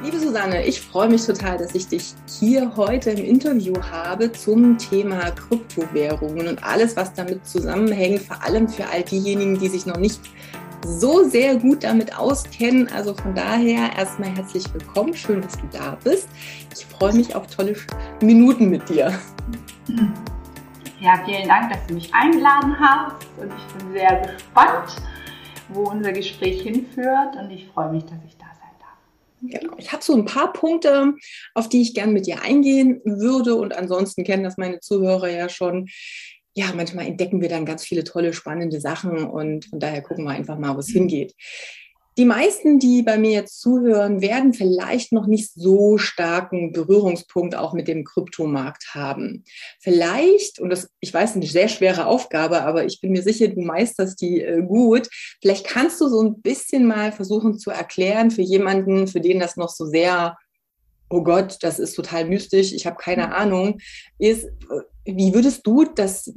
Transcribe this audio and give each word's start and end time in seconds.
Liebe 0.00 0.20
Susanne, 0.20 0.64
ich 0.64 0.80
freue 0.80 1.08
mich 1.08 1.26
total, 1.26 1.58
dass 1.58 1.74
ich 1.74 1.88
dich 1.88 2.14
hier 2.38 2.76
heute 2.76 3.10
im 3.10 3.24
Interview 3.24 3.74
habe 3.90 4.30
zum 4.30 4.78
Thema 4.78 5.32
Kryptowährungen 5.32 6.46
und 6.46 6.62
alles, 6.62 6.96
was 6.96 7.12
damit 7.14 7.44
zusammenhängt, 7.44 8.22
vor 8.22 8.40
allem 8.44 8.68
für 8.68 8.86
all 8.86 9.02
diejenigen, 9.02 9.58
die 9.58 9.66
sich 9.66 9.86
noch 9.86 9.96
nicht 9.96 10.20
so 10.86 11.24
sehr 11.24 11.56
gut 11.56 11.82
damit 11.82 12.16
auskennen. 12.16 12.88
Also 12.94 13.12
von 13.12 13.34
daher 13.34 13.90
erstmal 13.98 14.30
herzlich 14.36 14.72
willkommen. 14.72 15.14
Schön, 15.14 15.42
dass 15.42 15.58
du 15.58 15.66
da 15.72 15.98
bist. 16.04 16.28
Ich 16.76 16.86
freue 16.86 17.14
mich 17.14 17.34
auf 17.34 17.48
tolle 17.48 17.74
Minuten 18.22 18.70
mit 18.70 18.88
dir. 18.88 19.12
Ja, 21.00 21.20
vielen 21.24 21.48
Dank, 21.48 21.72
dass 21.72 21.84
du 21.88 21.94
mich 21.94 22.14
eingeladen 22.14 22.78
hast 22.78 23.26
und 23.36 23.52
ich 23.52 23.74
bin 23.74 23.92
sehr 23.94 24.20
gespannt, 24.20 24.94
wo 25.70 25.90
unser 25.90 26.12
Gespräch 26.12 26.62
hinführt 26.62 27.34
und 27.36 27.50
ich 27.50 27.66
freue 27.74 27.90
mich, 27.90 28.04
dass 28.04 28.18
ich 28.24 28.37
Genau. 29.42 29.74
Ich 29.78 29.92
habe 29.92 30.02
so 30.02 30.14
ein 30.14 30.24
paar 30.24 30.52
Punkte, 30.52 31.14
auf 31.54 31.68
die 31.68 31.82
ich 31.82 31.94
gern 31.94 32.12
mit 32.12 32.26
dir 32.26 32.42
eingehen 32.42 33.00
würde. 33.04 33.54
Und 33.54 33.76
ansonsten 33.76 34.24
kennen 34.24 34.44
das 34.44 34.56
meine 34.56 34.80
Zuhörer 34.80 35.28
ja 35.28 35.48
schon. 35.48 35.88
Ja, 36.54 36.72
manchmal 36.74 37.06
entdecken 37.06 37.40
wir 37.40 37.48
dann 37.48 37.66
ganz 37.66 37.84
viele 37.84 38.02
tolle, 38.02 38.32
spannende 38.32 38.80
Sachen 38.80 39.24
und 39.24 39.66
von 39.66 39.78
daher 39.78 40.02
gucken 40.02 40.24
wir 40.24 40.32
einfach 40.32 40.58
mal, 40.58 40.74
wo 40.74 40.80
es 40.80 40.88
hingeht. 40.88 41.34
Die 42.18 42.24
meisten, 42.24 42.80
die 42.80 43.04
bei 43.04 43.16
mir 43.16 43.30
jetzt 43.30 43.60
zuhören, 43.60 44.20
werden 44.20 44.52
vielleicht 44.52 45.12
noch 45.12 45.28
nicht 45.28 45.52
so 45.54 45.98
starken 45.98 46.72
Berührungspunkt 46.72 47.54
auch 47.54 47.74
mit 47.74 47.86
dem 47.86 48.02
Kryptomarkt 48.02 48.92
haben. 48.92 49.44
Vielleicht, 49.78 50.58
und 50.58 50.70
das, 50.70 50.90
ich 50.98 51.14
weiß, 51.14 51.36
eine 51.36 51.46
sehr 51.46 51.68
schwere 51.68 52.06
Aufgabe, 52.06 52.62
aber 52.62 52.84
ich 52.84 53.00
bin 53.00 53.12
mir 53.12 53.22
sicher, 53.22 53.46
du 53.46 53.60
meisterst 53.60 54.20
die 54.20 54.42
äh, 54.42 54.62
gut. 54.62 55.08
Vielleicht 55.40 55.64
kannst 55.64 56.00
du 56.00 56.08
so 56.08 56.20
ein 56.20 56.42
bisschen 56.42 56.86
mal 56.86 57.12
versuchen 57.12 57.56
zu 57.56 57.70
erklären 57.70 58.32
für 58.32 58.42
jemanden, 58.42 59.06
für 59.06 59.20
den 59.20 59.38
das 59.38 59.56
noch 59.56 59.70
so 59.70 59.86
sehr 59.86 60.36
oh 61.10 61.22
Gott, 61.22 61.58
das 61.62 61.78
ist 61.78 61.94
total 61.94 62.26
mystisch, 62.26 62.72
ich 62.72 62.86
habe 62.86 62.96
keine 62.96 63.34
Ahnung, 63.34 63.78
ist, 64.18 64.44
äh, 64.44 64.50
wie 65.04 65.32
würdest 65.32 65.66
du 65.66 65.84
das, 65.84 66.32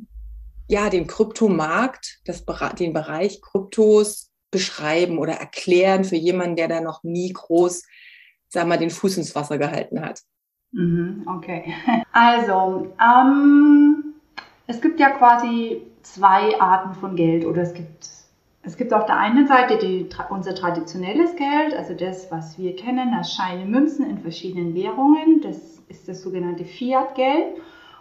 ja, 0.70 0.90
den 0.90 1.08
Kryptomarkt, 1.08 2.20
das, 2.23 2.45
den 2.78 2.94
Bereich 2.94 3.42
Kryptos 3.42 4.31
beschreiben 4.52 5.18
oder 5.18 5.34
erklären 5.34 6.04
für 6.04 6.16
jemanden, 6.16 6.56
der 6.58 6.68
da 6.68 6.82
noch 6.82 7.04
nie 7.04 7.32
groß, 7.32 7.84
sag 8.50 8.68
mal, 8.68 8.78
den 8.78 8.90
Fuß 8.90 9.18
ins 9.18 9.36
Wasser 9.36 9.58
gehalten 9.58 10.02
hat? 10.02 10.22
Mhm, 10.72 11.26
okay. 11.28 11.74
Also, 12.14 12.94
ähm, 13.02 14.16
es 14.68 14.82
gibt 14.82 15.00
ja 15.00 15.12
quasi 15.12 15.82
zwei 16.02 16.60
Arten 16.60 16.94
von 16.94 17.16
Geld 17.16 17.46
oder 17.46 17.62
es 17.62 17.74
gibt 17.74 18.06
es 18.64 18.78
gibt 18.78 18.94
auf 18.94 19.06
der 19.06 19.18
einen 19.18 19.48
Seite 19.48 19.78
die, 19.80 20.08
unser 20.30 20.54
traditionelles 20.54 21.36
Geld, 21.36 21.74
also 21.76 21.96
das, 21.96 22.30
was 22.32 22.60
wir 22.60 22.76
kennen 22.76 23.14
als 23.14 23.34
Scheine, 23.34 23.66
Münzen 23.66 24.08
in 24.08 24.20
verschiedenen 24.20 24.76
Währungen. 24.76 25.42
Das 25.42 25.80
ist 25.88 26.08
das 26.08 26.22
sogenannte 26.22 26.66
Fiat-Geld. 26.66 27.56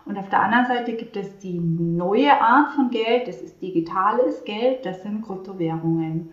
Und 0.04 0.18
auf 0.18 0.28
der 0.28 0.42
anderen 0.42 0.66
Seite 0.66 0.94
gibt 0.94 1.16
es 1.16 1.38
die 1.38 1.58
neue 1.58 2.32
Art 2.40 2.72
von 2.74 2.90
Geld, 2.90 3.28
das 3.28 3.40
ist 3.40 3.60
digitales 3.62 4.44
Geld, 4.44 4.84
das 4.84 5.02
sind 5.02 5.22
Kryptowährungen. 5.22 6.32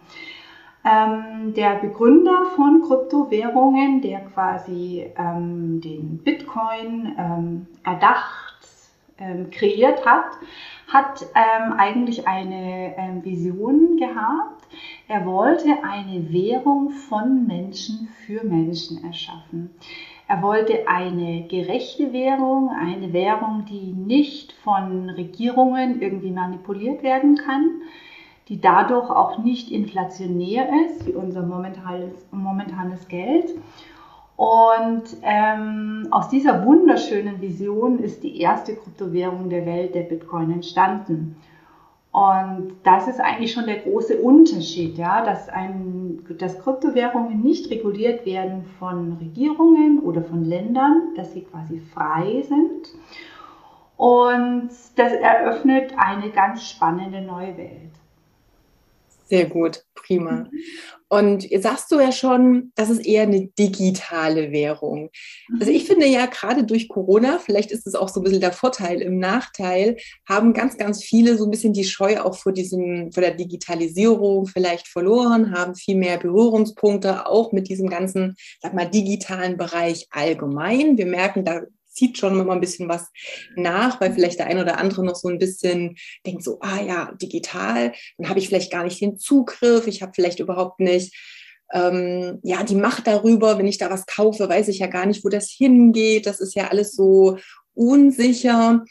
Ähm, 0.86 1.54
der 1.54 1.76
Begründer 1.76 2.46
von 2.56 2.82
Kryptowährungen, 2.82 4.02
der 4.02 4.22
quasi 4.22 5.06
ähm, 5.18 5.82
den 5.82 6.20
Bitcoin 6.24 7.14
ähm, 7.18 7.68
erdacht, 7.84 8.56
ähm, 9.20 9.50
kreiert 9.50 10.06
hat, 10.06 10.32
hat 10.88 11.26
ähm, 11.36 11.74
eigentlich 11.74 12.28
eine 12.28 12.96
ähm, 12.98 13.26
Vision 13.26 13.98
gehabt. 13.98 14.66
Er 15.08 15.26
wollte 15.26 15.84
eine 15.84 16.32
Währung 16.32 16.92
von 16.92 17.48
Menschen 17.48 18.08
für 18.26 18.44
Menschen 18.44 19.04
erschaffen. 19.04 19.72
Er 20.30 20.42
wollte 20.42 20.88
eine 20.90 21.48
gerechte 21.48 22.12
Währung, 22.12 22.70
eine 22.70 23.14
Währung, 23.14 23.64
die 23.66 23.94
nicht 23.94 24.52
von 24.52 25.10
Regierungen 25.10 26.02
irgendwie 26.02 26.32
manipuliert 26.32 27.02
werden 27.02 27.38
kann, 27.38 27.82
die 28.50 28.60
dadurch 28.60 29.10
auch 29.10 29.38
nicht 29.38 29.72
inflationär 29.72 30.68
ist, 30.86 31.08
wie 31.08 31.14
unser 31.14 31.44
momentanes, 31.44 32.28
momentanes 32.32 33.08
Geld. 33.08 33.54
Und 34.36 35.04
ähm, 35.24 36.08
aus 36.12 36.30
dieser 36.30 36.66
wunderschönen 36.66 37.42
Vision 37.42 38.00
ist 38.00 38.22
die 38.22 38.40
erste 38.42 38.76
Kryptowährung 38.76 39.50
der 39.50 39.66
Welt, 39.66 39.96
der 39.96 40.04
Bitcoin, 40.04 40.52
entstanden. 40.52 41.38
Und 42.18 42.78
das 42.82 43.08
ist 43.08 43.20
eigentlich 43.20 43.52
schon 43.54 43.68
der 43.68 43.78
große 43.82 44.18
Unterschied, 44.20 44.98
ja, 44.98 45.24
dass, 45.24 45.50
ein, 45.50 46.26
dass 46.40 46.58
Kryptowährungen 46.58 47.44
nicht 47.44 47.70
reguliert 47.70 48.26
werden 48.26 48.66
von 48.80 49.18
Regierungen 49.20 50.00
oder 50.00 50.24
von 50.24 50.44
Ländern, 50.44 51.14
dass 51.16 51.34
sie 51.34 51.44
quasi 51.44 51.80
frei 51.94 52.42
sind. 52.42 52.90
Und 53.98 54.70
das 54.96 55.14
eröffnet 55.14 55.94
eine 55.96 56.32
ganz 56.32 56.68
spannende 56.68 57.22
neue 57.22 57.56
Welt. 57.56 57.92
Sehr 59.28 59.46
gut, 59.46 59.84
prima. 59.94 60.50
Und 61.10 61.50
jetzt 61.50 61.64
sagst 61.64 61.92
du 61.92 62.00
ja 62.00 62.12
schon, 62.12 62.72
das 62.76 62.90
ist 62.90 63.06
eher 63.06 63.24
eine 63.24 63.48
digitale 63.48 64.52
Währung. 64.52 65.10
Also 65.60 65.72
ich 65.72 65.86
finde 65.86 66.06
ja 66.06 66.26
gerade 66.26 66.66
durch 66.66 66.90
Corona, 66.90 67.40
vielleicht 67.40 67.72
ist 67.72 67.88
es 67.88 67.96
auch 67.96 68.10
so 68.10 68.20
ein 68.20 68.24
bisschen 68.24 68.42
der 68.42 68.52
Vorteil 68.52 69.02
im 69.02 69.18
Nachteil, 69.18 69.98
haben 70.28 70.54
ganz, 70.54 70.78
ganz 70.78 71.04
viele 71.04 71.38
so 71.38 71.46
ein 71.46 71.52
bisschen 71.52 71.72
die 71.72 71.86
Scheu 71.86 72.20
auch 72.20 72.36
vor 72.36 72.52
diesem, 72.52 73.12
vor 73.14 73.22
der 73.22 73.36
Digitalisierung 73.36 74.48
vielleicht 74.48 74.88
verloren, 74.88 75.54
haben 75.54 75.76
viel 75.76 75.96
mehr 75.96 76.18
Berührungspunkte 76.18 77.26
auch 77.26 77.54
mit 77.54 77.70
diesem 77.70 77.90
ganzen, 77.90 78.36
sag 78.62 78.74
mal, 78.74 78.90
digitalen 78.90 79.56
Bereich 79.56 80.08
allgemein. 80.10 80.98
Wir 80.98 81.06
merken, 81.06 81.46
da 81.46 81.62
zieht 81.98 82.18
schon 82.18 82.40
immer 82.40 82.54
ein 82.54 82.62
bisschen 82.62 82.88
was 82.88 83.10
nach, 83.56 84.00
weil 84.00 84.14
vielleicht 84.14 84.40
der 84.40 84.48
eine 84.48 84.62
oder 84.62 84.78
andere 84.78 85.04
noch 85.04 85.16
so 85.16 85.28
ein 85.28 85.40
bisschen 85.40 85.96
denkt 86.26 86.44
so, 86.44 86.60
ah 86.62 86.82
ja, 86.82 87.12
digital, 87.22 87.94
dann 88.18 88.30
habe 88.30 88.40
ich 88.40 88.48
vielleicht 88.48 88.72
gar 88.72 88.84
nicht 88.84 89.02
den 89.02 89.18
Zugriff, 89.18 89.88
ich 89.88 90.02
habe 90.02 90.12
vielleicht 90.16 90.40
überhaupt 90.40 90.80
nicht 90.80 91.14
ähm, 91.74 92.40
ja, 92.44 92.64
die 92.64 92.76
Macht 92.76 93.08
darüber, 93.08 93.58
wenn 93.58 93.68
ich 93.68 93.78
da 93.78 93.90
was 93.90 94.06
kaufe, 94.06 94.48
weiß 94.48 94.68
ich 94.70 94.80
ja 94.80 94.88
gar 94.88 95.06
nicht, 95.06 95.26
wo 95.26 95.30
das 95.30 95.50
hingeht. 95.50 96.26
Das 96.26 96.40
ist 96.40 96.56
ja 96.56 96.70
alles 96.70 96.94
so 96.94 97.38
unsicher. 97.74 98.86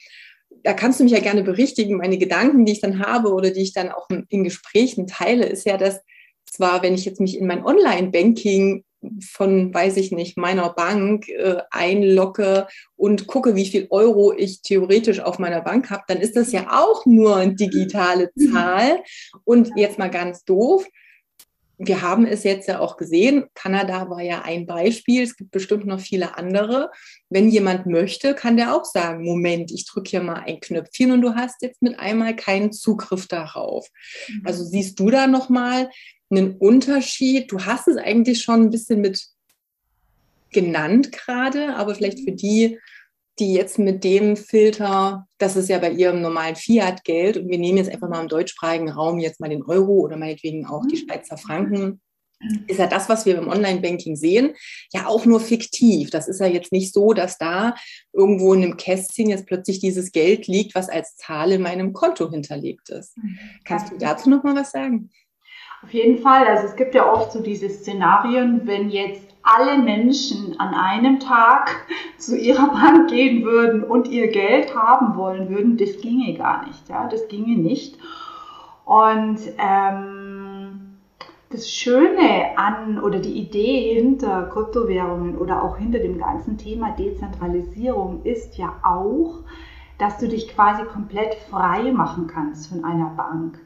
Da 0.62 0.72
kannst 0.74 1.00
du 1.00 1.04
mich 1.04 1.12
ja 1.12 1.20
gerne 1.20 1.42
berichtigen. 1.42 1.96
Meine 1.96 2.18
Gedanken, 2.18 2.64
die 2.64 2.72
ich 2.72 2.80
dann 2.80 3.00
habe 3.00 3.32
oder 3.32 3.50
die 3.50 3.62
ich 3.62 3.72
dann 3.72 3.90
auch 3.90 4.08
in 4.28 4.44
Gesprächen 4.44 5.06
teile, 5.06 5.46
ist 5.46 5.64
ja, 5.66 5.76
dass 5.76 6.00
zwar, 6.44 6.82
wenn 6.82 6.94
ich 6.94 7.04
jetzt 7.04 7.20
mich 7.20 7.38
in 7.38 7.46
mein 7.46 7.64
Online-Banking 7.64 8.84
von, 9.20 9.72
weiß 9.72 9.96
ich 9.96 10.12
nicht, 10.12 10.36
meiner 10.36 10.70
Bank 10.70 11.28
äh, 11.28 11.58
einlogge 11.70 12.66
und 12.96 13.26
gucke, 13.26 13.54
wie 13.54 13.66
viel 13.66 13.86
Euro 13.90 14.32
ich 14.32 14.62
theoretisch 14.62 15.20
auf 15.20 15.38
meiner 15.38 15.62
Bank 15.62 15.90
habe, 15.90 16.04
dann 16.08 16.18
ist 16.18 16.36
das 16.36 16.52
ja 16.52 16.68
auch 16.70 17.06
nur 17.06 17.36
eine 17.36 17.54
digitale 17.54 18.30
mhm. 18.34 18.52
Zahl. 18.52 19.02
Und 19.44 19.70
jetzt 19.76 19.98
mal 19.98 20.10
ganz 20.10 20.44
doof. 20.44 20.86
Wir 21.78 22.00
haben 22.00 22.24
es 22.24 22.42
jetzt 22.42 22.68
ja 22.68 22.80
auch 22.80 22.96
gesehen. 22.96 23.44
Kanada 23.54 24.08
war 24.08 24.22
ja 24.22 24.42
ein 24.42 24.64
Beispiel. 24.64 25.22
Es 25.22 25.36
gibt 25.36 25.50
bestimmt 25.50 25.84
noch 25.84 26.00
viele 26.00 26.38
andere. 26.38 26.90
Wenn 27.28 27.50
jemand 27.50 27.84
möchte, 27.84 28.34
kann 28.34 28.56
der 28.56 28.74
auch 28.74 28.86
sagen, 28.86 29.24
Moment, 29.24 29.70
ich 29.70 29.84
drücke 29.84 30.08
hier 30.08 30.22
mal 30.22 30.42
ein 30.46 30.60
Knöpfchen 30.60 31.12
und 31.12 31.20
du 31.20 31.34
hast 31.34 31.60
jetzt 31.60 31.82
mit 31.82 31.98
einmal 31.98 32.34
keinen 32.34 32.72
Zugriff 32.72 33.28
darauf. 33.28 33.88
Mhm. 34.28 34.42
Also 34.46 34.64
siehst 34.64 34.98
du 34.98 35.10
da 35.10 35.26
nochmal, 35.26 35.90
einen 36.30 36.56
Unterschied? 36.56 37.50
Du 37.50 37.64
hast 37.64 37.88
es 37.88 37.96
eigentlich 37.96 38.42
schon 38.42 38.62
ein 38.62 38.70
bisschen 38.70 39.00
mit 39.00 39.26
genannt 40.50 41.12
gerade, 41.12 41.76
aber 41.76 41.94
vielleicht 41.94 42.20
für 42.20 42.32
die, 42.32 42.78
die 43.38 43.52
jetzt 43.52 43.78
mit 43.78 44.04
dem 44.04 44.36
Filter, 44.36 45.26
das 45.38 45.56
ist 45.56 45.68
ja 45.68 45.78
bei 45.78 45.90
ihrem 45.90 46.22
normalen 46.22 46.56
Fiat-Geld 46.56 47.36
und 47.36 47.48
wir 47.48 47.58
nehmen 47.58 47.78
jetzt 47.78 47.90
einfach 47.90 48.08
mal 48.08 48.22
im 48.22 48.28
deutschsprachigen 48.28 48.88
Raum 48.88 49.18
jetzt 49.18 49.40
mal 49.40 49.50
den 49.50 49.62
Euro 49.62 50.00
oder 50.00 50.16
meinetwegen 50.16 50.66
auch 50.66 50.86
die 50.86 50.96
mhm. 50.96 51.08
Schweizer 51.08 51.36
Franken, 51.36 52.00
ist 52.66 52.78
ja 52.78 52.86
das, 52.86 53.08
was 53.08 53.24
wir 53.24 53.38
im 53.38 53.48
Online-Banking 53.48 54.16
sehen, 54.16 54.54
ja 54.92 55.06
auch 55.06 55.24
nur 55.24 55.40
fiktiv. 55.40 56.10
Das 56.10 56.28
ist 56.28 56.40
ja 56.40 56.46
jetzt 56.46 56.70
nicht 56.70 56.92
so, 56.92 57.12
dass 57.12 57.38
da 57.38 57.74
irgendwo 58.12 58.52
in 58.52 58.62
einem 58.62 58.76
Kästchen 58.76 59.30
jetzt 59.30 59.46
plötzlich 59.46 59.80
dieses 59.80 60.12
Geld 60.12 60.46
liegt, 60.46 60.74
was 60.74 60.88
als 60.88 61.16
Zahl 61.16 61.52
in 61.52 61.62
meinem 61.62 61.92
Konto 61.92 62.30
hinterlegt 62.30 62.90
ist. 62.90 63.16
Mhm. 63.16 63.38
Kannst 63.64 63.92
du 63.92 63.98
dazu 63.98 64.28
noch 64.28 64.42
mal 64.42 64.54
was 64.54 64.70
sagen? 64.70 65.10
Auf 65.82 65.92
jeden 65.92 66.18
Fall. 66.18 66.46
Also 66.46 66.66
es 66.66 66.76
gibt 66.76 66.94
ja 66.94 67.12
oft 67.12 67.32
so 67.32 67.40
diese 67.40 67.68
Szenarien, 67.68 68.62
wenn 68.64 68.88
jetzt 68.90 69.26
alle 69.42 69.78
Menschen 69.78 70.58
an 70.58 70.74
einem 70.74 71.20
Tag 71.20 71.86
zu 72.18 72.36
ihrer 72.36 72.68
Bank 72.68 73.08
gehen 73.08 73.44
würden 73.44 73.84
und 73.84 74.08
ihr 74.08 74.28
Geld 74.28 74.74
haben 74.74 75.16
wollen 75.16 75.48
würden, 75.48 75.76
das 75.76 76.00
ginge 76.00 76.34
gar 76.34 76.66
nicht. 76.66 76.88
Ja, 76.88 77.06
das 77.08 77.28
ginge 77.28 77.56
nicht. 77.56 77.98
Und 78.84 79.38
ähm, 79.58 80.96
das 81.50 81.70
Schöne 81.70 82.56
an 82.56 83.00
oder 83.00 83.20
die 83.20 83.34
Idee 83.34 83.94
hinter 83.94 84.44
Kryptowährungen 84.52 85.38
oder 85.38 85.62
auch 85.62 85.76
hinter 85.76 86.00
dem 86.00 86.18
ganzen 86.18 86.58
Thema 86.58 86.90
Dezentralisierung 86.90 88.22
ist 88.24 88.58
ja 88.58 88.74
auch, 88.82 89.40
dass 89.98 90.18
du 90.18 90.28
dich 90.28 90.48
quasi 90.48 90.84
komplett 90.84 91.34
frei 91.48 91.92
machen 91.92 92.26
kannst 92.26 92.68
von 92.68 92.84
einer 92.84 93.10
Bank. 93.16 93.58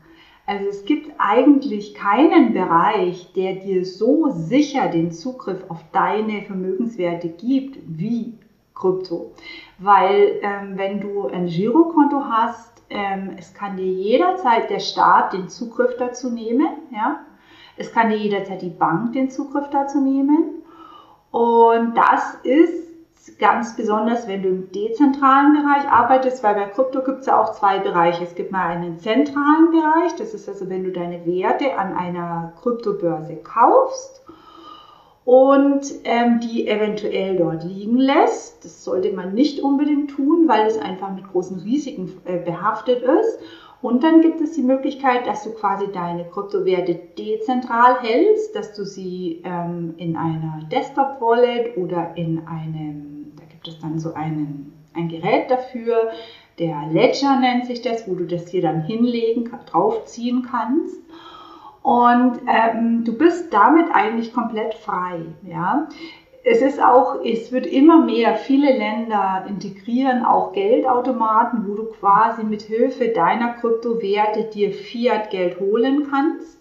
Also 0.51 0.67
es 0.67 0.85
gibt 0.85 1.13
eigentlich 1.19 1.95
keinen 1.95 2.55
Bereich, 2.55 3.33
der 3.37 3.55
dir 3.55 3.85
so 3.85 4.31
sicher 4.31 4.89
den 4.89 5.13
Zugriff 5.13 5.63
auf 5.69 5.79
deine 5.93 6.43
Vermögenswerte 6.43 7.29
gibt 7.29 7.79
wie 7.87 8.35
Krypto. 8.75 9.31
Weil 9.79 10.41
ähm, 10.43 10.73
wenn 10.75 11.01
du 11.01 11.29
ein 11.29 11.47
Girokonto 11.47 12.25
hast, 12.25 12.83
ähm, 12.91 13.31
es 13.39 13.55
kann 13.55 13.77
dir 13.77 13.93
jederzeit 13.93 14.71
der 14.71 14.81
Staat 14.81 15.35
den 15.35 15.49
Zugriff 15.49 15.97
dazu 16.01 16.31
nehmen. 16.31 16.67
Ja? 16.93 17.21
Es 17.77 17.93
kann 17.93 18.11
dir 18.11 18.17
jederzeit 18.17 18.61
die 18.61 18.71
Bank 18.71 19.13
den 19.13 19.31
Zugriff 19.31 19.71
dazu 19.71 20.01
nehmen. 20.01 20.65
Und 21.31 21.95
das 21.97 22.35
ist 22.43 22.90
ganz 23.39 23.77
besonders, 23.77 24.27
wenn 24.27 24.43
du 24.43 24.49
im 24.49 24.73
dezentralen 24.73 25.53
Bereich 25.53 25.89
arbeitest, 25.91 26.43
weil 26.43 26.55
bei 26.55 26.65
Krypto 26.67 27.03
gibt 27.03 27.21
es 27.21 27.27
ja 27.27 27.41
auch 27.41 27.53
zwei 27.53 27.79
Bereiche. 27.79 28.25
Es 28.25 28.35
gibt 28.35 28.53
mal 28.53 28.69
einen 28.69 28.99
zentralen 28.99 29.71
Bereich, 29.71 30.15
das 30.17 30.35
ist 30.35 30.49
also, 30.49 30.69
wenn 30.69 30.85
du 30.85 30.93
deine 30.93 31.25
Werte 31.27 31.79
an 31.79 31.95
einer 31.95 32.53
Kryptobörse 32.61 33.37
kaufst 33.37 34.23
und 35.25 35.83
ähm, 36.05 36.41
die 36.41 36.67
eventuell 36.67 37.37
dort 37.37 37.65
liegen 37.65 37.99
lässt. 37.99 38.65
Das 38.65 38.85
sollte 38.85 39.13
man 39.13 39.35
nicht 39.35 39.61
unbedingt 39.61 40.11
tun, 40.11 40.49
weil 40.49 40.67
es 40.67 40.79
einfach 40.79 41.15
mit 41.15 41.31
großen 41.31 41.61
Risiken 41.61 42.21
äh, 42.25 42.39
behaftet 42.39 43.03
ist. 43.03 43.39
Und 43.83 44.03
dann 44.03 44.21
gibt 44.21 44.41
es 44.41 44.53
die 44.53 44.63
Möglichkeit, 44.63 45.27
dass 45.27 45.45
du 45.45 45.53
quasi 45.53 45.87
deine 45.91 46.25
Kryptowerte 46.27 47.01
dezentral 47.17 48.01
hältst, 48.03 48.55
dass 48.55 48.75
du 48.75 48.85
sie 48.85 49.41
ähm, 49.45 49.95
in 49.97 50.17
einer 50.17 50.61
Desktop-Wallet 50.71 51.79
oder 51.79 52.15
in 52.17 52.47
einem, 52.47 53.20
gibt 53.63 53.77
es 53.77 53.83
dann 53.83 53.99
so 53.99 54.15
einen, 54.15 54.73
ein 54.95 55.09
Gerät 55.09 55.51
dafür, 55.51 56.11
der 56.59 56.89
Ledger 56.93 57.39
nennt 57.41 57.67
sich 57.67 57.83
das, 57.83 58.09
wo 58.09 58.15
du 58.15 58.27
das 58.27 58.49
hier 58.49 58.63
dann 58.63 58.83
hinlegen, 58.83 59.51
draufziehen 59.67 60.47
kannst. 60.51 60.97
Und 61.83 62.41
ähm, 62.47 63.05
du 63.05 63.17
bist 63.17 63.53
damit 63.53 63.87
eigentlich 63.93 64.35
komplett 64.35 64.75
frei. 64.75 65.21
Ja? 65.43 65.89
es 66.45 66.63
ist 66.63 66.83
auch, 66.83 67.23
es 67.25 67.53
wird 67.53 67.67
immer 67.67 68.05
mehr, 68.05 68.35
viele 68.35 68.77
Länder 68.77 69.45
integrieren 69.47 70.25
auch 70.25 70.53
Geldautomaten, 70.53 71.67
wo 71.69 71.75
du 71.75 71.85
quasi 71.85 72.45
mit 72.45 72.63
Hilfe 72.63 73.09
deiner 73.09 73.55
Kryptowerte 73.55 74.45
dir 74.45 74.73
Fiat-Geld 74.73 75.61
holen 75.61 76.09
kannst 76.11 76.59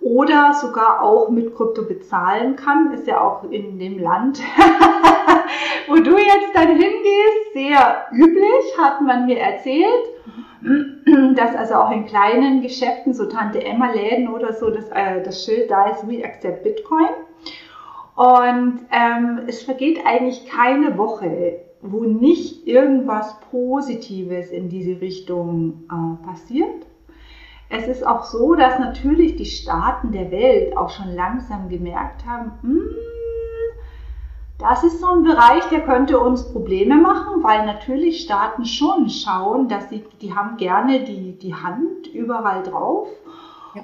oder 0.00 0.54
sogar 0.54 1.02
auch 1.02 1.30
mit 1.30 1.54
Krypto 1.56 1.84
bezahlen 1.84 2.56
kann. 2.56 2.92
Ist 2.92 3.06
ja 3.06 3.20
auch 3.20 3.44
in 3.50 3.78
dem 3.78 3.98
Land, 3.98 4.40
wo 5.88 5.96
du 5.96 6.16
jetzt 6.16 6.54
dann 6.54 6.68
hingehst, 6.68 7.52
sehr 7.54 8.06
üblich, 8.12 8.78
hat 8.78 9.00
man 9.00 9.26
mir 9.26 9.38
erzählt. 9.38 10.06
Dass 11.36 11.56
also 11.56 11.74
auch 11.74 11.90
in 11.90 12.04
kleinen 12.04 12.60
Geschäften, 12.60 13.14
so 13.14 13.26
Tante 13.26 13.64
Emma 13.64 13.90
Läden 13.92 14.28
oder 14.28 14.52
so, 14.52 14.70
das, 14.70 14.90
äh, 14.90 15.22
das 15.22 15.44
Schild 15.44 15.70
da 15.70 15.88
ist, 15.90 16.06
we 16.06 16.22
accept 16.22 16.62
Bitcoin. 16.62 17.08
Und 18.14 18.80
ähm, 18.92 19.40
es 19.46 19.62
vergeht 19.62 20.00
eigentlich 20.04 20.44
keine 20.46 20.98
Woche, 20.98 21.60
wo 21.80 22.04
nicht 22.04 22.66
irgendwas 22.66 23.40
Positives 23.50 24.50
in 24.50 24.68
diese 24.68 25.00
Richtung 25.00 25.84
äh, 25.90 26.26
passiert. 26.26 26.86
Es 27.70 27.86
ist 27.86 28.06
auch 28.06 28.24
so, 28.24 28.54
dass 28.54 28.78
natürlich 28.78 29.36
die 29.36 29.46
Staaten 29.46 30.12
der 30.12 30.30
Welt 30.30 30.76
auch 30.76 30.90
schon 30.90 31.14
langsam 31.14 31.68
gemerkt 31.68 32.26
haben, 32.26 32.52
hm, 32.62 32.82
das 34.60 34.84
ist 34.84 35.00
so 35.00 35.06
ein 35.08 35.22
Bereich, 35.22 35.64
der 35.70 35.80
könnte 35.80 36.20
uns 36.20 36.52
Probleme 36.52 36.96
machen, 36.96 37.42
weil 37.42 37.64
natürlich 37.66 38.20
Staaten 38.20 38.64
schon 38.66 39.08
schauen, 39.08 39.68
dass 39.68 39.88
sie, 39.88 40.04
die 40.20 40.34
haben 40.34 40.56
gerne 40.58 41.00
die, 41.00 41.32
die 41.38 41.54
Hand 41.54 42.06
überall 42.12 42.62
drauf 42.62 43.08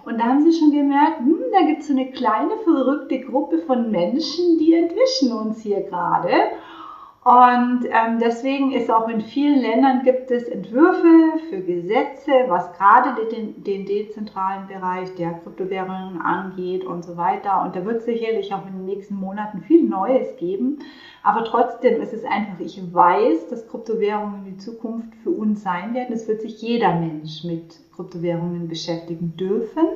und 0.04 0.18
da 0.18 0.24
haben 0.24 0.42
sie 0.42 0.58
schon 0.58 0.72
gemerkt, 0.72 1.20
hm, 1.20 1.38
da 1.52 1.64
gibt 1.66 1.80
es 1.80 1.88
so 1.88 1.94
eine 1.94 2.10
kleine 2.10 2.56
verrückte 2.64 3.20
Gruppe 3.20 3.58
von 3.58 3.90
Menschen, 3.90 4.58
die 4.58 4.74
entwischen 4.74 5.32
uns 5.32 5.60
hier 5.60 5.82
gerade. 5.82 6.30
Und 7.26 7.80
ähm, 7.86 8.20
deswegen 8.20 8.70
ist 8.70 8.88
auch 8.88 9.08
in 9.08 9.20
vielen 9.20 9.60
Ländern 9.60 10.04
gibt 10.04 10.30
es 10.30 10.44
Entwürfe 10.44 11.40
für 11.50 11.60
Gesetze, 11.60 12.30
was 12.46 12.72
gerade 12.74 13.26
den, 13.26 13.64
den 13.64 13.84
dezentralen 13.84 14.68
Bereich 14.68 15.12
der 15.16 15.32
Kryptowährungen 15.32 16.20
angeht 16.20 16.84
und 16.84 17.04
so 17.04 17.16
weiter. 17.16 17.62
Und 17.62 17.74
da 17.74 17.84
wird 17.84 18.02
sicherlich 18.02 18.54
auch 18.54 18.64
in 18.68 18.74
den 18.74 18.84
nächsten 18.84 19.16
Monaten 19.16 19.62
viel 19.62 19.82
Neues 19.82 20.36
geben. 20.36 20.78
Aber 21.24 21.42
trotzdem 21.44 22.00
ist 22.00 22.12
es 22.12 22.24
einfach, 22.24 22.60
ich 22.60 22.80
weiß, 22.94 23.48
dass 23.48 23.66
Kryptowährungen 23.66 24.46
in 24.46 24.52
die 24.52 24.58
Zukunft 24.58 25.12
für 25.24 25.30
uns 25.30 25.64
sein 25.64 25.94
werden. 25.94 26.14
Es 26.14 26.28
wird 26.28 26.42
sich 26.42 26.62
jeder 26.62 26.94
Mensch 26.94 27.42
mit 27.42 27.80
Kryptowährungen 27.96 28.68
beschäftigen 28.68 29.36
dürfen. 29.36 29.88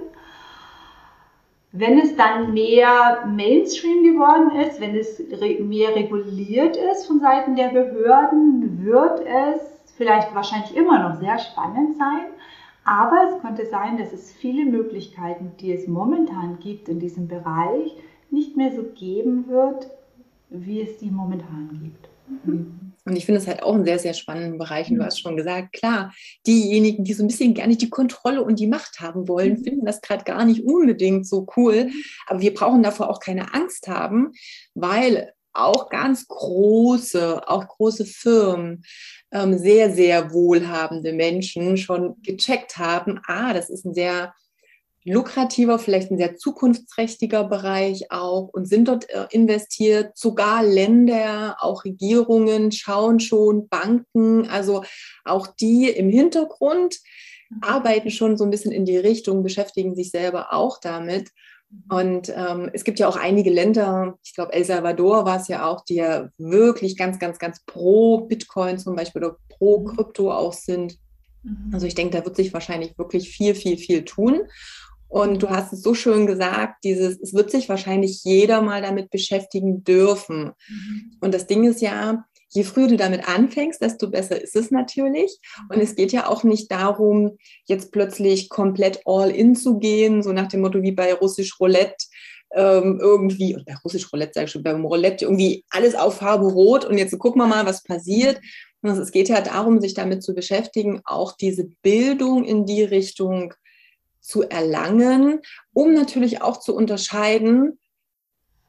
Wenn 1.73 1.99
es 2.01 2.17
dann 2.17 2.53
mehr 2.53 3.27
Mainstream 3.27 4.03
geworden 4.03 4.51
ist, 4.61 4.81
wenn 4.81 4.97
es 4.97 5.23
mehr 5.61 5.95
reguliert 5.95 6.77
ist 6.77 7.07
von 7.07 7.21
Seiten 7.21 7.55
der 7.55 7.69
Behörden, 7.69 8.85
wird 8.85 9.21
es 9.21 9.61
vielleicht 9.97 10.35
wahrscheinlich 10.35 10.75
immer 10.75 10.99
noch 10.99 11.21
sehr 11.21 11.39
spannend 11.39 11.97
sein. 11.97 12.27
Aber 12.85 13.29
es 13.29 13.41
könnte 13.41 13.67
sein, 13.67 13.99
dass 13.99 14.13
es 14.13 14.33
viele 14.33 14.65
Möglichkeiten, 14.65 15.53
die 15.61 15.73
es 15.73 15.87
momentan 15.87 16.59
gibt 16.59 16.89
in 16.89 16.99
diesem 16.99 17.29
Bereich, 17.29 17.97
nicht 18.31 18.57
mehr 18.57 18.73
so 18.73 18.83
geben 18.83 19.47
wird, 19.47 19.89
wie 20.49 20.81
es 20.81 20.99
die 20.99 21.11
momentan 21.11 21.81
gibt. 21.83 22.09
Mhm. 22.47 22.90
Und 23.11 23.17
ich 23.17 23.27
finde 23.27 23.41
es 23.41 23.47
halt 23.49 23.63
auch 23.63 23.75
einen 23.75 23.85
sehr, 23.85 23.99
sehr 23.99 24.15
spannenden 24.15 24.57
Bereich. 24.59 24.91
Und 24.91 24.99
du 24.99 25.05
hast 25.05 25.21
schon 25.21 25.37
gesagt, 25.37 25.73
klar, 25.73 26.13
diejenigen, 26.47 27.03
die 27.03 27.13
so 27.13 27.25
ein 27.25 27.27
bisschen 27.27 27.55
gar 27.55 27.67
nicht 27.67 27.83
die 27.83 27.91
Kontrolle 27.91 28.43
und 28.43 28.61
die 28.61 28.69
Macht 28.69 29.01
haben 29.01 29.27
wollen, 29.27 29.55
mhm. 29.55 29.65
finden 29.65 29.85
das 29.85 30.01
gerade 30.01 30.25
gar 30.25 30.45
nicht 30.45 30.65
unbedingt 30.65 31.27
so 31.27 31.47
cool. 31.57 31.91
Aber 32.27 32.41
wir 32.41 32.55
brauchen 32.55 32.83
davor 32.83 33.11
auch 33.11 33.19
keine 33.19 33.53
Angst 33.53 33.89
haben, 33.89 34.31
weil 34.75 35.33
auch 35.53 35.89
ganz 35.89 36.29
große, 36.29 37.49
auch 37.49 37.67
große 37.67 38.07
Firmen, 38.07 38.85
ähm, 39.33 39.59
sehr, 39.59 39.93
sehr 39.93 40.33
wohlhabende 40.33 41.13
Menschen 41.13 41.77
schon 41.77 42.23
gecheckt 42.23 42.79
haben, 42.79 43.21
ah, 43.27 43.53
das 43.53 43.69
ist 43.69 43.85
ein 43.85 43.95
sehr 43.95 44.33
lukrativer, 45.05 45.79
vielleicht 45.79 46.11
ein 46.11 46.19
sehr 46.19 46.37
zukunftsträchtiger 46.37 47.45
Bereich 47.45 48.11
auch 48.11 48.49
und 48.53 48.67
sind 48.67 48.89
dort 48.89 49.09
äh, 49.09 49.27
investiert. 49.31 50.17
Sogar 50.17 50.63
Länder, 50.63 51.57
auch 51.61 51.85
Regierungen 51.85 52.71
schauen 52.71 53.21
schon, 53.21 53.69
Banken, 53.69 54.49
also 54.49 54.85
auch 55.25 55.47
die 55.47 55.89
im 55.89 56.11
Hintergrund 56.11 56.99
mhm. 57.49 57.63
arbeiten 57.63 58.11
schon 58.11 58.37
so 58.37 58.45
ein 58.45 58.51
bisschen 58.51 58.73
in 58.73 58.85
die 58.85 58.99
Richtung, 58.99 59.43
beschäftigen 59.43 59.95
sich 59.95 60.11
selber 60.11 60.53
auch 60.53 60.79
damit. 60.79 61.31
Mhm. 61.71 61.97
Und 61.97 62.33
ähm, 62.37 62.71
es 62.75 62.85
gibt 62.85 62.99
ja 62.99 63.09
auch 63.09 63.17
einige 63.17 63.51
Länder, 63.51 64.19
ich 64.23 64.35
glaube 64.35 64.53
El 64.53 64.65
Salvador 64.65 65.25
war 65.25 65.41
es 65.41 65.49
ja 65.49 65.67
auch, 65.67 65.83
die 65.83 65.95
ja 65.95 66.29
wirklich 66.37 66.99
ganz, 66.99 67.19
ganz, 67.19 67.39
ganz 67.39 67.61
pro 67.65 68.19
Bitcoin 68.27 68.79
zum 68.79 68.97
Beispiel 68.97 69.25
oder 69.25 69.37
pro 69.49 69.81
mhm. 69.81 69.97
Krypto 69.97 70.31
auch 70.31 70.53
sind. 70.53 70.99
Also 71.73 71.87
ich 71.87 71.95
denke, 71.95 72.19
da 72.19 72.25
wird 72.25 72.37
sich 72.37 72.53
wahrscheinlich 72.53 72.99
wirklich 72.99 73.31
viel, 73.31 73.55
viel, 73.55 73.79
viel 73.79 74.05
tun. 74.05 74.43
Und 75.11 75.43
du 75.43 75.51
hast 75.51 75.73
es 75.73 75.83
so 75.83 75.93
schön 75.93 76.27
gesagt, 76.27 76.85
dieses, 76.85 77.19
es 77.21 77.35
wird 77.35 77.51
sich 77.51 77.69
wahrscheinlich 77.69 78.23
jeder 78.23 78.63
mal 78.63 78.81
damit 78.81 79.11
beschäftigen 79.11 79.83
dürfen. 79.83 80.53
Mhm. 80.69 81.17
Und 81.21 81.35
das 81.35 81.49
Ding 81.49 81.65
ist 81.65 81.81
ja, 81.83 82.25
je 82.51 82.63
früher 82.63 82.87
du 82.87 82.97
damit 82.97 83.29
anfängst, 83.29 83.83
desto 83.83 84.09
besser 84.09 84.41
ist 84.41 84.55
es 84.55 84.71
natürlich. 84.71 85.37
Und 85.69 85.81
es 85.81 85.97
geht 85.97 86.13
ja 86.13 86.29
auch 86.29 86.45
nicht 86.45 86.71
darum, 86.71 87.39
jetzt 87.67 87.91
plötzlich 87.91 88.49
komplett 88.49 89.01
all 89.05 89.31
in 89.31 89.57
zu 89.57 89.81
gehen, 89.81 90.23
so 90.23 90.33
nach 90.33 90.47
dem 90.47 90.61
Motto 90.61 90.81
wie 90.81 90.93
bei 90.93 91.13
Russisch 91.13 91.59
Roulette 91.59 92.07
ähm, 92.53 92.99
irgendwie, 93.01 93.57
bei 93.67 93.75
Russisch 93.85 94.13
Roulette 94.13 94.33
sage 94.35 94.47
ich 94.47 94.53
schon, 94.53 94.63
beim 94.63 94.85
Roulette 94.85 95.25
irgendwie 95.25 95.65
alles 95.71 95.95
auf 95.95 96.19
Farbe 96.19 96.47
rot 96.47 96.85
und 96.85 96.99
jetzt 96.99 97.17
gucken 97.19 97.41
wir 97.41 97.47
mal, 97.47 97.67
was 97.67 97.83
passiert. 97.83 98.41
Und 98.83 98.91
es 98.91 99.13
geht 99.13 99.29
ja 99.29 99.41
darum, 99.41 99.81
sich 99.81 99.95
damit 99.95 100.23
zu 100.23 100.35
beschäftigen, 100.35 101.01
auch 101.05 101.37
diese 101.37 101.69
Bildung 101.83 102.45
in 102.45 102.65
die 102.65 102.83
Richtung 102.83 103.55
zu 104.21 104.43
erlangen, 104.43 105.41
um 105.73 105.93
natürlich 105.93 106.43
auch 106.43 106.59
zu 106.59 106.75
unterscheiden, 106.75 107.79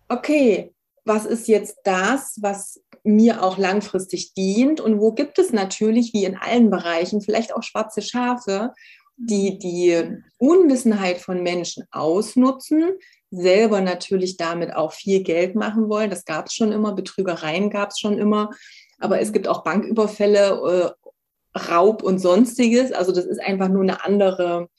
okay, 0.09 0.73
was 1.05 1.25
ist 1.25 1.47
jetzt 1.47 1.77
das, 1.83 2.37
was 2.41 2.81
mir 3.03 3.43
auch 3.43 3.57
langfristig 3.57 4.33
dient 4.33 4.79
und 4.79 4.99
wo 4.99 5.11
gibt 5.13 5.39
es 5.39 5.51
natürlich, 5.51 6.13
wie 6.13 6.25
in 6.25 6.37
allen 6.37 6.69
Bereichen, 6.69 7.21
vielleicht 7.21 7.55
auch 7.55 7.63
schwarze 7.63 8.01
Schafe, 8.01 8.73
die 9.17 9.57
die 9.57 10.17
Unwissenheit 10.37 11.17
von 11.17 11.41
Menschen 11.41 11.85
ausnutzen, 11.91 12.91
selber 13.31 13.81
natürlich 13.81 14.37
damit 14.37 14.75
auch 14.75 14.93
viel 14.93 15.23
Geld 15.23 15.55
machen 15.55 15.89
wollen. 15.89 16.09
Das 16.09 16.25
gab 16.25 16.47
es 16.47 16.53
schon 16.53 16.71
immer, 16.71 16.93
Betrügereien 16.93 17.69
gab 17.69 17.89
es 17.89 17.99
schon 17.99 18.17
immer, 18.17 18.51
aber 18.99 19.21
es 19.21 19.31
gibt 19.31 19.47
auch 19.47 19.63
Banküberfälle, 19.63 20.95
äh, 20.95 21.59
Raub 21.59 22.03
und 22.03 22.19
sonstiges. 22.19 22.91
Also 22.91 23.11
das 23.11 23.25
ist 23.25 23.41
einfach 23.41 23.67
nur 23.67 23.83
eine 23.83 24.05
andere 24.05 24.69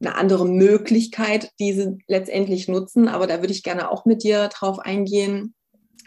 eine 0.00 0.14
andere 0.14 0.46
Möglichkeit, 0.46 1.52
die 1.60 1.72
sie 1.72 1.98
letztendlich 2.08 2.68
nutzen. 2.68 3.08
Aber 3.08 3.26
da 3.26 3.40
würde 3.40 3.52
ich 3.52 3.62
gerne 3.62 3.90
auch 3.90 4.04
mit 4.06 4.22
dir 4.22 4.48
drauf 4.48 4.78
eingehen. 4.78 5.54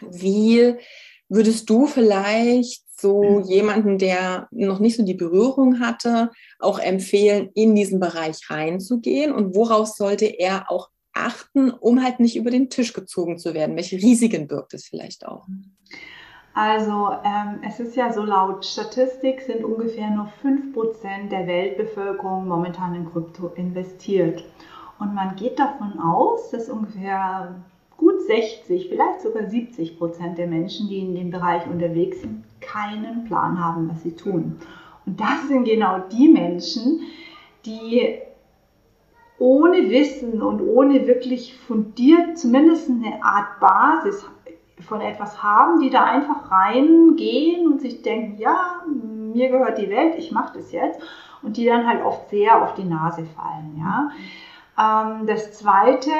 Wie 0.00 0.74
würdest 1.28 1.70
du 1.70 1.86
vielleicht 1.86 2.82
so 2.98 3.22
mhm. 3.22 3.42
jemanden, 3.44 3.98
der 3.98 4.48
noch 4.50 4.80
nicht 4.80 4.96
so 4.96 5.04
die 5.04 5.14
Berührung 5.14 5.80
hatte, 5.80 6.30
auch 6.58 6.78
empfehlen, 6.78 7.50
in 7.54 7.74
diesen 7.74 8.00
Bereich 8.00 8.50
reinzugehen? 8.50 9.32
Und 9.32 9.54
worauf 9.54 9.88
sollte 9.88 10.26
er 10.26 10.70
auch 10.70 10.90
achten, 11.12 11.70
um 11.70 12.02
halt 12.02 12.18
nicht 12.20 12.36
über 12.36 12.50
den 12.50 12.70
Tisch 12.70 12.92
gezogen 12.92 13.38
zu 13.38 13.54
werden? 13.54 13.76
Welche 13.76 13.96
Risiken 13.96 14.48
birgt 14.48 14.74
es 14.74 14.86
vielleicht 14.86 15.26
auch? 15.26 15.46
Also 16.54 17.10
ähm, 17.24 17.58
es 17.66 17.80
ist 17.80 17.96
ja 17.96 18.12
so 18.12 18.22
laut 18.22 18.64
Statistik 18.64 19.40
sind 19.40 19.64
ungefähr 19.64 20.08
nur 20.10 20.28
5% 20.42 21.28
der 21.28 21.48
Weltbevölkerung 21.48 22.46
momentan 22.46 22.94
in 22.94 23.10
Krypto 23.10 23.48
investiert. 23.56 24.44
Und 25.00 25.14
man 25.14 25.34
geht 25.34 25.58
davon 25.58 25.98
aus, 25.98 26.50
dass 26.50 26.68
ungefähr 26.68 27.56
gut 27.96 28.22
60, 28.22 28.88
vielleicht 28.88 29.22
sogar 29.22 29.48
70 29.48 29.98
Prozent 29.98 30.38
der 30.38 30.46
Menschen, 30.46 30.88
die 30.88 31.00
in 31.00 31.16
dem 31.16 31.30
Bereich 31.30 31.66
unterwegs 31.66 32.20
sind, 32.20 32.44
keinen 32.60 33.24
Plan 33.24 33.62
haben, 33.62 33.90
was 33.90 34.04
sie 34.04 34.14
tun. 34.14 34.60
Und 35.06 35.20
das 35.20 35.48
sind 35.48 35.64
genau 35.64 35.98
die 36.12 36.28
Menschen, 36.28 37.00
die 37.66 38.18
ohne 39.40 39.90
Wissen 39.90 40.40
und 40.40 40.60
ohne 40.60 41.08
wirklich 41.08 41.58
fundiert 41.58 42.38
zumindest 42.38 42.88
eine 42.88 43.22
Art 43.22 43.58
Basis 43.58 44.24
von 44.94 45.00
etwas 45.00 45.42
haben, 45.42 45.80
die 45.80 45.90
da 45.90 46.04
einfach 46.04 46.52
reingehen 46.52 47.66
und 47.66 47.80
sich 47.80 48.02
denken, 48.02 48.38
ja, 48.38 48.84
mir 48.86 49.48
gehört 49.48 49.78
die 49.78 49.90
Welt, 49.90 50.14
ich 50.16 50.30
mache 50.30 50.52
das 50.56 50.70
jetzt 50.70 51.00
und 51.42 51.56
die 51.56 51.66
dann 51.66 51.84
halt 51.84 52.04
oft 52.04 52.30
sehr 52.30 52.62
auf 52.62 52.74
die 52.74 52.84
Nase 52.84 53.24
fallen, 53.24 53.76
ja. 53.76 54.10
Ähm, 54.78 55.26
das 55.26 55.50
zweite 55.52 56.12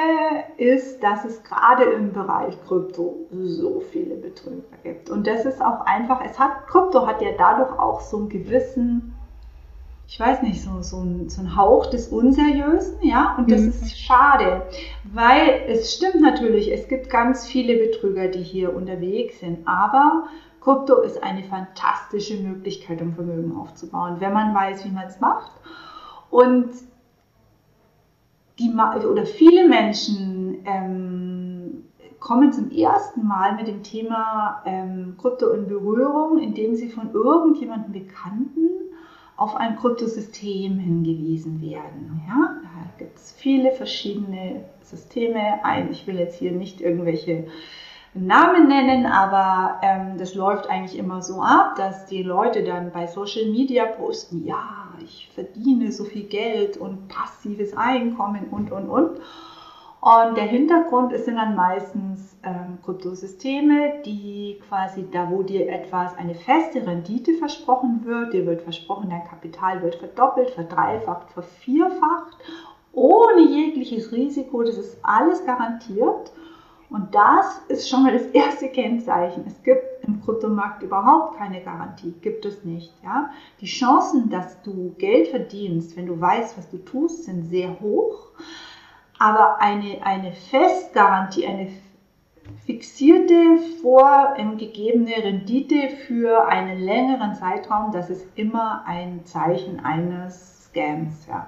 ist, 0.57 1.01
dass 1.01 1.23
es 1.23 1.41
gerade 1.43 1.85
im 1.85 2.11
Bereich 2.11 2.61
Krypto 2.67 3.15
so 3.31 3.79
viele 3.79 4.15
Betrüger 4.15 4.77
gibt. 4.83 5.09
Und 5.09 5.25
das 5.25 5.45
ist 5.45 5.63
auch 5.63 5.85
einfach, 5.85 6.19
es 6.21 6.37
hat, 6.37 6.67
Krypto 6.67 7.07
hat 7.07 7.21
ja 7.21 7.31
dadurch 7.37 7.79
auch 7.79 8.01
so 8.01 8.17
einen 8.17 8.29
gewissen, 8.29 9.14
ich 10.07 10.19
weiß 10.19 10.43
nicht, 10.43 10.61
so, 10.61 10.81
so, 10.81 10.97
ein, 10.97 11.29
so 11.29 11.41
ein 11.41 11.55
Hauch 11.55 11.87
des 11.87 12.07
Unseriösen, 12.07 12.97
ja, 13.01 13.35
und 13.37 13.49
das 13.49 13.61
mhm. 13.61 13.69
ist 13.69 13.99
schade, 13.99 14.67
weil 15.03 15.63
es 15.67 15.95
stimmt 15.95 16.21
natürlich, 16.21 16.71
es 16.71 16.87
gibt 16.87 17.09
ganz 17.09 17.47
viele 17.47 17.75
Betrüger, 17.77 18.27
die 18.27 18.43
hier 18.43 18.75
unterwegs 18.75 19.39
sind, 19.39 19.67
aber 19.67 20.27
Krypto 20.61 21.01
ist 21.01 21.21
eine 21.21 21.43
fantastische 21.43 22.37
Möglichkeit, 22.37 23.01
um 23.01 23.13
Vermögen 23.13 23.55
aufzubauen, 23.55 24.17
wenn 24.19 24.33
man 24.33 24.53
weiß, 24.53 24.85
wie 24.85 24.89
man 24.89 25.05
es 25.05 25.19
macht. 25.19 25.51
Und 26.29 26.69
die, 28.57 28.73
oder 28.73 29.25
viele 29.25 29.67
Menschen 29.67 30.63
ähm, 30.65 31.83
kommen 32.19 32.51
zum 32.51 32.71
ersten 32.71 33.27
Mal 33.27 33.55
mit 33.55 33.67
dem 33.67 33.83
Thema 33.83 34.63
ähm, 34.65 35.15
Krypto 35.19 35.51
in 35.51 35.67
Berührung, 35.67 36.39
indem 36.39 36.75
sie 36.75 36.89
von 36.89 37.13
irgendjemandem 37.13 37.91
Bekannten 37.91 38.84
auf 39.37 39.55
ein 39.55 39.77
Kryptosystem 39.77 40.77
hingewiesen 40.77 41.61
werden. 41.61 42.21
Ja? 42.27 42.55
Da 42.63 42.97
gibt 42.97 43.17
es 43.17 43.33
viele 43.33 43.71
verschiedene 43.71 44.65
Systeme. 44.81 45.59
Ich 45.91 46.07
will 46.07 46.17
jetzt 46.17 46.39
hier 46.39 46.51
nicht 46.51 46.81
irgendwelche 46.81 47.47
Namen 48.13 48.69
nennen, 48.69 49.05
aber 49.05 49.81
ähm, 49.81 50.17
das 50.17 50.35
läuft 50.35 50.69
eigentlich 50.69 50.97
immer 50.97 51.21
so 51.21 51.41
ab, 51.41 51.75
dass 51.75 52.05
die 52.05 52.23
Leute 52.23 52.63
dann 52.63 52.91
bei 52.91 53.07
Social 53.07 53.47
Media 53.47 53.85
posten, 53.85 54.45
ja, 54.45 54.93
ich 55.03 55.29
verdiene 55.35 55.91
so 55.91 56.05
viel 56.05 56.23
Geld 56.23 56.77
und 56.77 57.09
passives 57.09 57.75
Einkommen 57.75 58.45
und, 58.51 58.71
und, 58.71 58.87
und. 58.87 59.19
Und 60.05 60.37
der 60.37 60.43
Hintergrund 60.43 61.17
sind 61.17 61.37
dann 61.37 61.55
meistens 61.55 62.37
ähm, 62.43 62.77
Kryptosysteme, 62.85 64.03
die 64.05 64.61
quasi 64.69 65.07
da, 65.11 65.31
wo 65.31 65.41
dir 65.41 65.67
etwas, 65.67 66.15
eine 66.15 66.35
feste 66.35 66.85
Rendite 66.85 67.33
versprochen 67.33 68.05
wird, 68.05 68.33
dir 68.33 68.45
wird 68.45 68.61
versprochen, 68.61 69.09
dein 69.09 69.23
Kapital 69.23 69.81
wird 69.81 69.95
verdoppelt, 69.95 70.51
verdreifacht, 70.51 71.31
vervierfacht, 71.31 72.37
ohne 72.93 73.47
jegliches 73.47 74.11
Risiko, 74.11 74.61
das 74.61 74.77
ist 74.77 74.99
alles 75.01 75.43
garantiert. 75.43 76.31
Und 76.91 77.15
das 77.15 77.63
ist 77.67 77.89
schon 77.89 78.03
mal 78.03 78.13
das 78.13 78.27
erste 78.27 78.69
Kennzeichen. 78.69 79.45
Es 79.47 79.63
gibt 79.63 80.03
im 80.03 80.21
Kryptomarkt 80.21 80.83
überhaupt 80.83 81.39
keine 81.39 81.63
Garantie, 81.63 82.13
gibt 82.21 82.45
es 82.45 82.63
nicht. 82.63 82.93
Ja? 83.03 83.31
Die 83.59 83.65
Chancen, 83.65 84.29
dass 84.29 84.61
du 84.61 84.93
Geld 84.99 85.29
verdienst, 85.29 85.97
wenn 85.97 86.05
du 86.05 86.21
weißt, 86.21 86.59
was 86.59 86.69
du 86.69 86.77
tust, 86.77 87.23
sind 87.23 87.45
sehr 87.45 87.79
hoch. 87.79 88.27
Aber 89.19 89.61
eine, 89.61 90.05
eine 90.05 90.33
Festgarantie, 90.33 91.47
eine 91.47 91.69
fixierte, 92.65 93.57
vorgegebene 93.81 95.15
Rendite 95.15 95.89
für 96.07 96.47
einen 96.47 96.79
längeren 96.79 97.35
Zeitraum, 97.35 97.91
das 97.91 98.09
ist 98.09 98.25
immer 98.35 98.83
ein 98.85 99.25
Zeichen 99.25 99.79
eines 99.79 100.65
Scams. 100.65 101.27
Ja. 101.27 101.47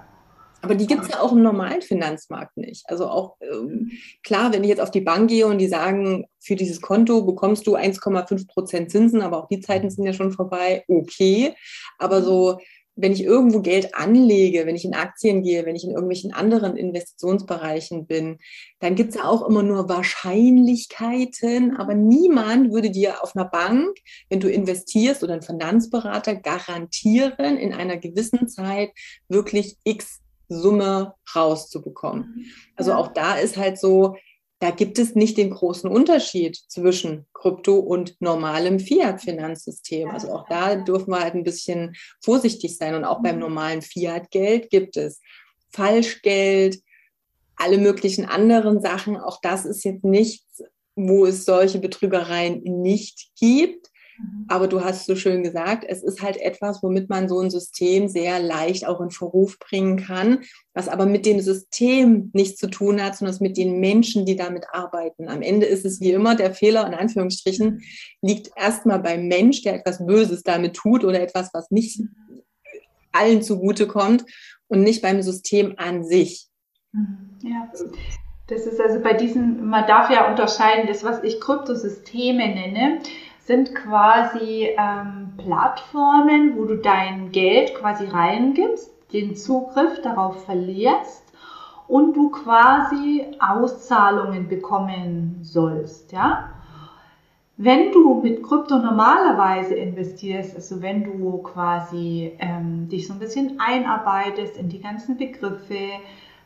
Aber 0.61 0.75
die 0.75 0.87
gibt 0.87 1.03
es 1.03 1.09
ja 1.09 1.21
auch 1.21 1.31
im 1.31 1.43
normalen 1.43 1.81
Finanzmarkt 1.81 2.57
nicht. 2.57 2.83
Also 2.89 3.07
auch 3.07 3.37
ähm, 3.41 3.91
klar, 4.23 4.51
wenn 4.51 4.63
ich 4.63 4.69
jetzt 4.69 4.81
auf 4.81 4.91
die 4.91 5.01
Bank 5.01 5.29
gehe 5.29 5.45
und 5.45 5.59
die 5.59 5.67
sagen, 5.67 6.25
für 6.39 6.55
dieses 6.55 6.81
Konto 6.81 7.23
bekommst 7.23 7.67
du 7.67 7.75
1,5 7.75 8.47
Prozent 8.47 8.91
Zinsen, 8.91 9.21
aber 9.21 9.37
auch 9.37 9.47
die 9.47 9.59
Zeiten 9.59 9.89
sind 9.89 10.05
ja 10.05 10.13
schon 10.13 10.31
vorbei, 10.31 10.83
okay. 10.87 11.53
Aber 11.99 12.23
so, 12.23 12.57
wenn 12.97 13.13
ich 13.13 13.23
irgendwo 13.23 13.61
Geld 13.61 13.95
anlege, 13.95 14.65
wenn 14.65 14.75
ich 14.75 14.83
in 14.83 14.95
Aktien 14.95 15.43
gehe, 15.43 15.65
wenn 15.65 15.75
ich 15.75 15.83
in 15.83 15.91
irgendwelchen 15.91 16.33
anderen 16.33 16.75
Investitionsbereichen 16.75 18.07
bin, 18.07 18.39
dann 18.79 18.95
gibt 18.95 19.11
es 19.11 19.15
ja 19.15 19.25
auch 19.25 19.47
immer 19.47 19.63
nur 19.63 19.87
Wahrscheinlichkeiten, 19.87 21.77
aber 21.77 21.93
niemand 21.93 22.73
würde 22.73 22.89
dir 22.89 23.23
auf 23.23 23.35
einer 23.35 23.45
Bank, 23.45 23.95
wenn 24.29 24.39
du 24.39 24.49
investierst 24.49 25.23
oder 25.23 25.35
ein 25.35 25.43
Finanzberater 25.43 26.35
garantieren, 26.35 27.57
in 27.57 27.73
einer 27.73 27.97
gewissen 27.97 28.49
Zeit 28.49 28.89
wirklich 29.29 29.77
X 29.83 30.19
Summe 30.49 31.13
rauszubekommen. 31.35 32.35
Mhm. 32.35 32.45
Also 32.75 32.93
auch 32.93 33.09
da 33.09 33.35
ist 33.35 33.57
halt 33.57 33.79
so, 33.79 34.15
da 34.59 34.71
gibt 34.71 34.97
es 34.97 35.13
nicht 35.13 35.37
den 35.37 35.51
großen 35.51 35.89
Unterschied 35.89 36.57
zwischen 36.67 37.27
Krypto 37.33 37.77
und 37.77 38.19
normalem 38.19 38.79
Fiat-Finanzsystem. 38.79 40.09
Also 40.09 40.31
auch 40.31 40.47
da 40.49 40.75
dürfen 40.75 41.11
wir 41.11 41.19
halt 41.19 41.35
ein 41.35 41.43
bisschen 41.43 41.95
vorsichtig 42.21 42.77
sein. 42.77 42.95
Und 42.95 43.05
auch 43.05 43.21
beim 43.21 43.35
mhm. 43.35 43.41
normalen 43.41 43.81
Fiat-Geld 43.83 44.69
gibt 44.71 44.97
es 44.97 45.21
Falschgeld, 45.69 46.81
alle 47.55 47.77
möglichen 47.77 48.25
anderen 48.25 48.81
Sachen. 48.81 49.17
Auch 49.17 49.39
das 49.41 49.65
ist 49.65 49.83
jetzt 49.83 50.03
nichts, 50.03 50.63
wo 50.95 51.25
es 51.27 51.45
solche 51.45 51.77
Betrügereien 51.79 52.61
nicht 52.63 53.29
gibt. 53.39 53.91
Mhm. 54.17 54.45
Aber 54.47 54.67
du 54.67 54.83
hast 54.83 55.05
so 55.05 55.15
schön 55.15 55.43
gesagt, 55.43 55.85
es 55.87 56.03
ist 56.03 56.21
halt 56.21 56.37
etwas, 56.37 56.81
womit 56.83 57.09
man 57.09 57.29
so 57.29 57.39
ein 57.39 57.49
System 57.49 58.07
sehr 58.07 58.39
leicht 58.39 58.87
auch 58.87 59.01
in 59.01 59.11
Verruf 59.11 59.59
bringen 59.59 59.97
kann, 59.97 60.39
was 60.73 60.87
aber 60.87 61.05
mit 61.05 61.25
dem 61.25 61.39
System 61.39 62.29
nichts 62.33 62.59
zu 62.59 62.67
tun 62.67 63.01
hat, 63.01 63.15
sondern 63.15 63.37
mit 63.41 63.57
den 63.57 63.79
Menschen, 63.79 64.25
die 64.25 64.35
damit 64.35 64.65
arbeiten. 64.71 65.27
Am 65.27 65.41
Ende 65.41 65.65
ist 65.65 65.85
es 65.85 66.01
wie 66.01 66.11
immer, 66.11 66.35
der 66.35 66.53
Fehler 66.53 66.87
in 66.87 66.93
Anführungsstrichen 66.93 67.75
mhm. 67.75 67.81
liegt 68.21 68.51
erstmal 68.55 68.99
beim 68.99 69.27
Mensch, 69.27 69.63
der 69.63 69.75
etwas 69.75 70.05
Böses 70.05 70.43
damit 70.43 70.75
tut 70.75 71.03
oder 71.03 71.21
etwas, 71.21 71.49
was 71.53 71.71
nicht 71.71 72.01
allen 73.11 73.41
zugute 73.41 73.87
kommt 73.87 74.25
und 74.67 74.81
nicht 74.81 75.01
beim 75.01 75.21
System 75.21 75.73
an 75.77 76.03
sich. 76.03 76.47
Mhm. 76.91 77.29
Ja. 77.43 77.71
Das 78.47 78.65
ist 78.65 78.79
also 78.79 79.01
bei 79.01 79.13
diesen, 79.13 79.65
man 79.67 79.85
darf 79.87 80.09
ja 80.09 80.29
unterscheiden, 80.29 80.87
das, 80.87 81.03
was 81.03 81.21
ich 81.21 81.41
Kryptosysteme 81.41 82.47
nenne, 82.47 82.99
sind 83.47 83.73
quasi 83.73 84.67
ähm, 84.77 85.33
Plattformen, 85.37 86.57
wo 86.57 86.65
du 86.65 86.75
dein 86.75 87.31
Geld 87.31 87.73
quasi 87.75 88.05
reingibst, 88.05 88.91
den 89.13 89.37
Zugriff 89.37 90.01
darauf 90.01 90.43
verlierst 90.43 91.23
und 91.87 92.13
du 92.17 92.29
quasi 92.29 93.25
Auszahlungen 93.39 94.49
bekommen 94.49 95.39
sollst, 95.43 96.11
ja. 96.11 96.49
Wenn 97.55 97.91
du 97.91 98.21
mit 98.21 98.43
Krypto 98.43 98.77
normalerweise 98.77 99.75
investierst, 99.75 100.53
also 100.55 100.81
wenn 100.81 101.05
du 101.05 101.37
quasi 101.37 102.33
ähm, 102.39 102.87
dich 102.89 103.07
so 103.07 103.13
ein 103.13 103.19
bisschen 103.19 103.59
einarbeitest 103.59 104.57
in 104.57 104.69
die 104.69 104.81
ganzen 104.81 105.17
Begriffe, 105.17 105.89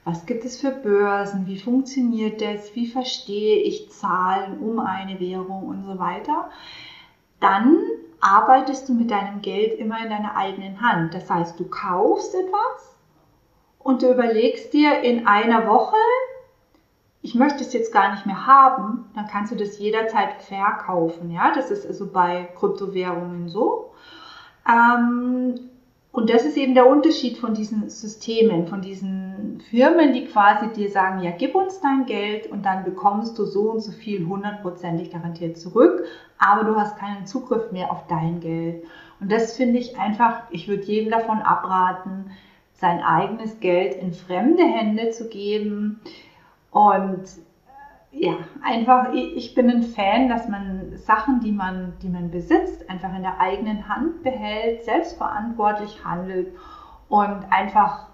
was 0.06 0.26
gibt 0.26 0.46
es 0.46 0.62
für 0.62 0.72
Börsen, 0.72 1.48
wie 1.48 1.58
funktioniert 1.58 2.42
das, 2.42 2.76
wie 2.76 2.88
verstehe 2.88 3.58
ich 3.58 3.92
Zahlen 3.92 4.60
um 4.60 4.80
eine 4.80 5.20
Währung 5.20 5.64
und 5.64 5.84
so 5.84 6.00
weiter, 6.00 6.50
dann 7.42 7.78
arbeitest 8.22 8.88
du 8.88 8.94
mit 8.94 9.12
deinem 9.12 9.42
Geld 9.42 9.74
immer 9.74 10.02
in 10.02 10.10
deiner 10.10 10.38
eigenen 10.38 10.80
Hand. 10.80 11.14
Das 11.14 11.30
heißt, 11.30 11.60
du 11.60 11.66
kaufst 11.66 12.34
etwas 12.34 12.96
und 13.80 14.04
du 14.04 14.12
überlegst 14.12 14.72
dir 14.74 15.02
in 15.02 15.28
einer 15.28 15.68
Woche, 15.68 15.98
ich 17.24 17.36
möchte 17.36 17.64
es 17.64 17.74
jetzt 17.74 17.92
gar 17.92 18.12
nicht 18.12 18.26
mehr 18.26 18.48
haben, 18.48 19.10
dann 19.16 19.28
kannst 19.28 19.52
du 19.52 19.56
das 19.56 19.78
jederzeit 19.80 20.42
verkaufen. 20.42 21.32
Ja, 21.32 21.52
das 21.54 21.70
ist 21.72 21.86
also 21.86 22.08
bei 22.12 22.48
Kryptowährungen 22.56 23.50
so. 23.50 23.92
Ähm, 24.68 25.71
und 26.12 26.30
das 26.30 26.44
ist 26.44 26.58
eben 26.58 26.74
der 26.74 26.90
Unterschied 26.90 27.38
von 27.38 27.54
diesen 27.54 27.90
Systemen, 27.90 28.68
von 28.68 28.82
diesen 28.82 29.62
Firmen, 29.70 30.12
die 30.12 30.26
quasi 30.26 30.68
dir 30.74 30.90
sagen, 30.92 31.24
ja, 31.24 31.32
gib 31.32 31.56
uns 31.56 31.80
dein 31.80 32.06
Geld 32.06 32.52
und 32.52 32.66
dann 32.66 32.84
bekommst 32.84 33.40
du 33.40 33.46
so 33.46 33.72
und 33.72 33.80
so 33.80 33.94
viel 33.94 34.28
hundertprozentig 34.28 35.12
garantiert 35.12 35.58
zurück, 35.58 36.04
aber 36.38 36.66
du 36.66 36.76
hast 36.76 36.98
keinen 36.98 37.26
Zugriff 37.26 37.72
mehr 37.72 37.92
auf 37.92 38.08
dein 38.08 38.42
Geld. 38.42 38.84
Und 39.22 39.32
das 39.32 39.56
finde 39.56 39.80
ich 39.80 39.98
einfach, 39.98 40.44
ich 40.50 40.68
würde 40.68 40.84
jedem 40.84 41.12
davon 41.12 41.38
abraten, 41.40 42.32
sein 42.74 43.00
eigenes 43.00 43.60
Geld 43.62 43.94
in 43.96 44.12
fremde 44.12 44.64
Hände 44.64 45.12
zu 45.12 45.30
geben 45.30 46.02
und 46.72 47.24
ja, 48.12 48.40
einfach, 48.62 49.14
ich 49.14 49.56
bin 49.56 49.70
ein 49.70 49.84
Fan, 49.84 50.28
dass 50.28 50.50
man 50.50 50.98
Sachen, 50.98 51.40
die 51.40 51.52
man, 51.52 51.94
die 52.02 52.10
man 52.10 52.30
besitzt, 52.30 52.90
einfach 52.90 53.16
in 53.16 53.22
der 53.22 53.40
eigenen 53.40 53.88
Hand 53.88 54.22
behält, 54.24 54.84
selbstverantwortlich 54.84 56.04
handelt 56.04 56.54
und 57.08 57.46
einfach 57.50 58.08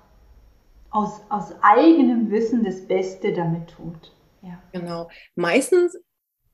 aus, 0.92 1.22
aus 1.30 1.54
eigenem 1.62 2.30
Wissen 2.30 2.64
das 2.64 2.88
Beste 2.88 3.34
damit 3.34 3.70
tut. 3.70 4.14
Ja. 4.44 4.62
Genau. 4.72 5.10
Meistens, 5.36 5.98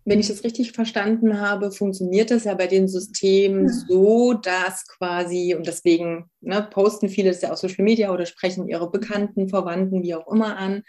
wenn 0.06 0.20
ich 0.20 0.28
das 0.30 0.44
richtig 0.44 0.72
verstanden 0.72 1.40
habe, 1.40 1.72
funktioniert 1.72 2.32
das 2.32 2.46
ja 2.46 2.54
bei 2.54 2.68
den 2.68 2.88
Systemen 2.88 3.68
ja. 3.68 3.74
so, 3.74 4.34
dass 4.34 4.88
quasi, 4.88 5.54
und 5.56 5.68
deswegen 5.68 6.30
ne, 6.42 6.68
posten 6.72 7.10
viele 7.10 7.30
das 7.30 7.42
ja 7.42 7.52
auf 7.52 7.58
Social 7.58 7.84
Media 7.84 8.12
oder 8.14 8.26
sprechen 8.26 8.68
ihre 8.68 8.90
Bekannten, 8.90 9.50
Verwandten, 9.50 10.02
wie 10.02 10.16
auch 10.16 10.32
immer 10.32 10.58
an, 10.58 10.84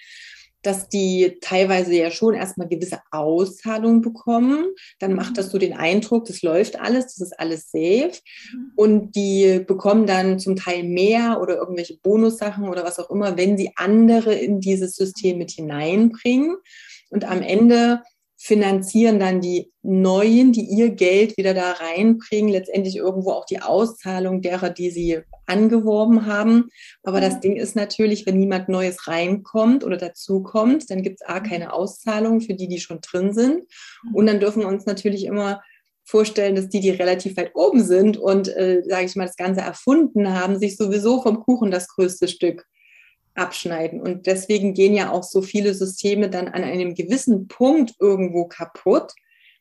dass 0.67 0.89
die 0.89 1.39
teilweise 1.41 1.95
ja 1.95 2.11
schon 2.11 2.35
erstmal 2.35 2.69
gewisse 2.69 3.01
Auszahlungen 3.11 4.01
bekommen. 4.01 4.67
Dann 4.99 5.15
macht 5.15 5.33
mhm. 5.33 5.35
das 5.35 5.51
so 5.51 5.59
den 5.59 5.75
Eindruck, 5.75 6.25
das 6.25 6.43
läuft 6.43 6.81
alles, 6.81 7.15
das 7.15 7.21
ist 7.21 7.39
alles 7.39 7.71
safe. 7.71 8.13
Mhm. 8.53 8.73
Und 8.77 9.17
die 9.17 9.61
bekommen 9.67 10.07
dann 10.07 10.39
zum 10.39 10.57
Teil 10.57 10.85
mehr 10.85 11.41
oder 11.41 11.57
irgendwelche 11.57 11.99
Bonussachen 11.99 12.69
oder 12.69 12.85
was 12.85 12.99
auch 12.99 13.11
immer, 13.11 13.37
wenn 13.37 13.57
sie 13.59 13.73
andere 13.77 14.35
in 14.35 14.61
dieses 14.61 14.97
System 14.97 15.39
mit 15.39 15.51
hineinbringen. 15.51 16.57
Und 17.11 17.25
am 17.25 17.43
Ende 17.43 18.03
finanzieren 18.45 19.19
dann 19.19 19.41
die 19.41 19.73
Neuen, 19.81 20.53
die 20.53 20.67
ihr 20.67 20.91
Geld 20.91 21.39
wieder 21.39 21.55
da 21.55 21.73
reinbringen, 21.73 22.53
letztendlich 22.53 22.97
irgendwo 22.97 23.31
auch 23.31 23.47
die 23.47 23.63
Auszahlung 23.63 24.43
derer, 24.43 24.69
die 24.69 24.91
sie 24.91 25.21
angeworben 25.47 26.27
haben. 26.27 26.69
Aber 27.05 27.23
das 27.23 27.37
mhm. 27.37 27.41
Ding 27.41 27.57
ist 27.57 27.75
natürlich, 27.75 28.27
wenn 28.27 28.39
niemand 28.39 28.69
Neues 28.69 29.09
reinkommt 29.09 29.83
oder 29.83 29.97
dazukommt, 29.97 30.91
dann 30.91 31.01
gibt 31.01 31.23
es 31.23 31.27
A, 31.27 31.41
keine 31.41 31.73
Auszahlung 31.73 32.43
für 32.43 32.53
die, 32.53 32.69
die 32.69 32.81
schon 32.81 33.01
drin 33.01 33.33
sind. 33.33 33.63
Mhm. 34.03 34.15
Und 34.15 34.27
dann 34.27 34.41
dürfen 34.41 34.61
wir 34.61 34.69
uns 34.69 34.85
natürlich 34.85 35.25
immer 35.25 35.63
vorstellen, 36.05 36.55
dass 36.55 36.69
die, 36.69 36.81
die 36.81 36.91
relativ 36.91 37.39
weit 37.39 37.53
oben 37.55 37.83
sind 37.83 38.19
und, 38.19 38.49
äh, 38.49 38.83
sage 38.87 39.07
ich 39.07 39.17
mal, 39.17 39.25
das 39.25 39.37
Ganze 39.37 39.63
erfunden 39.63 40.39
haben, 40.39 40.59
sich 40.59 40.77
sowieso 40.77 41.23
vom 41.23 41.41
Kuchen 41.41 41.71
das 41.71 41.89
größte 41.89 42.29
Stück 42.29 42.67
abschneiden. 43.35 44.01
Und 44.01 44.27
deswegen 44.27 44.75
gehen 44.75 44.95
ja 44.95 45.11
auch 45.11 45.23
so 45.23 45.43
viele 45.43 45.75
Systeme 45.75 46.31
dann 46.31 46.49
an 46.49 46.63
einem 46.63 46.95
gewissen 46.95 47.49
Punkt 47.49 47.95
irgendwo 48.01 48.47
kaputt. 48.47 49.13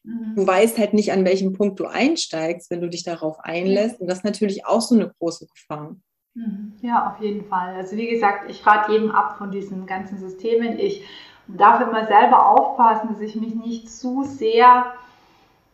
Mhm. 0.03 0.35
Du 0.35 0.47
weißt 0.47 0.77
halt 0.77 0.93
nicht, 0.93 1.11
an 1.11 1.25
welchem 1.25 1.53
Punkt 1.53 1.79
du 1.79 1.85
einsteigst, 1.85 2.69
wenn 2.69 2.81
du 2.81 2.89
dich 2.89 3.03
darauf 3.03 3.39
einlässt. 3.39 3.99
Und 3.99 4.07
das 4.07 4.19
ist 4.19 4.25
natürlich 4.25 4.65
auch 4.65 4.81
so 4.81 4.95
eine 4.95 5.09
große 5.19 5.47
Gefahr. 5.47 5.95
Mhm. 6.35 6.73
Ja, 6.81 7.11
auf 7.11 7.23
jeden 7.23 7.45
Fall. 7.45 7.75
Also 7.75 7.95
wie 7.95 8.09
gesagt, 8.09 8.49
ich 8.49 8.65
rate 8.65 8.91
jedem 8.91 9.11
ab 9.11 9.37
von 9.37 9.51
diesen 9.51 9.85
ganzen 9.85 10.17
Systemen. 10.17 10.79
Ich 10.79 11.03
darf 11.47 11.81
immer 11.81 12.07
selber 12.07 12.47
aufpassen, 12.47 13.09
dass 13.09 13.21
ich 13.21 13.35
mich 13.35 13.55
nicht 13.55 13.91
zu 13.91 14.23
sehr 14.23 14.93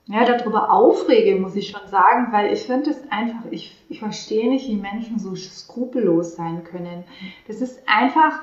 ja, 0.10 0.25
darüber 0.25 0.72
aufrege, 0.72 1.39
muss 1.39 1.56
ich 1.56 1.70
schon 1.70 1.88
sagen, 1.88 2.32
weil 2.32 2.51
ich 2.51 2.62
finde 2.63 2.89
es 2.89 2.98
einfach, 3.12 3.46
ich, 3.51 3.78
ich 3.89 4.00
verstehe 4.00 4.50
nicht, 4.50 4.68
wie 4.68 4.75
Menschen 4.75 5.20
so 5.20 5.36
skrupellos 5.36 6.36
sein 6.36 6.63
können. 6.63 7.04
Das 7.48 7.62
ist 7.62 7.80
einfach, 7.86 8.42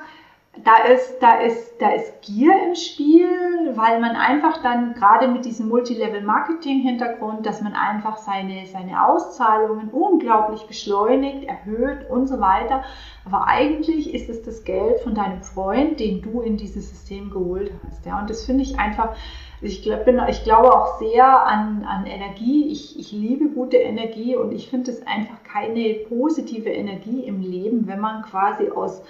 da 0.63 0.91
ist, 0.91 1.19
da 1.19 1.39
ist, 1.39 1.79
da 1.79 1.91
ist 1.91 2.21
Gier 2.21 2.51
im 2.65 2.75
Spiel, 2.75 3.27
weil 3.75 3.99
man 3.99 4.15
einfach 4.15 4.61
dann 4.61 4.93
gerade 4.93 5.27
mit 5.27 5.45
diesem 5.45 5.69
Multilevel-Marketing-Hintergrund, 5.69 7.45
dass 7.45 7.61
man 7.61 7.73
einfach 7.73 8.17
seine, 8.17 8.65
seine 8.65 9.07
Auszahlungen 9.07 9.89
unglaublich 9.89 10.63
beschleunigt, 10.67 11.47
erhöht 11.47 12.09
und 12.09 12.27
so 12.27 12.39
weiter. 12.39 12.83
Aber 13.25 13.47
eigentlich 13.47 14.13
ist 14.13 14.29
es 14.29 14.43
das 14.43 14.63
Geld 14.63 15.01
von 15.01 15.13
deinem 15.13 15.41
Freund, 15.41 15.99
den 15.99 16.21
du 16.21 16.41
in 16.41 16.57
dieses 16.57 16.89
System 16.89 17.29
geholt 17.29 17.71
hast. 17.85 18.05
Ja, 18.05 18.19
und 18.19 18.29
das 18.29 18.45
finde 18.45 18.63
ich 18.63 18.79
einfach, 18.79 19.15
ich, 19.61 19.83
glaub, 19.83 20.05
bin, 20.05 20.21
ich 20.29 20.43
glaube 20.43 20.73
auch 20.73 20.99
sehr 20.99 21.45
an, 21.45 21.83
an 21.83 22.05
Energie. 22.05 22.69
Ich, 22.71 22.97
ich 22.99 23.11
liebe 23.11 23.49
gute 23.49 23.77
Energie 23.77 24.35
und 24.35 24.51
ich 24.51 24.69
finde 24.69 24.91
es 24.91 25.05
einfach 25.05 25.43
keine 25.43 25.95
positive 26.07 26.69
Energie 26.69 27.23
im 27.23 27.41
Leben, 27.41 27.87
wenn 27.87 27.99
man 27.99 28.23
quasi 28.23 28.69
aus, 28.69 29.03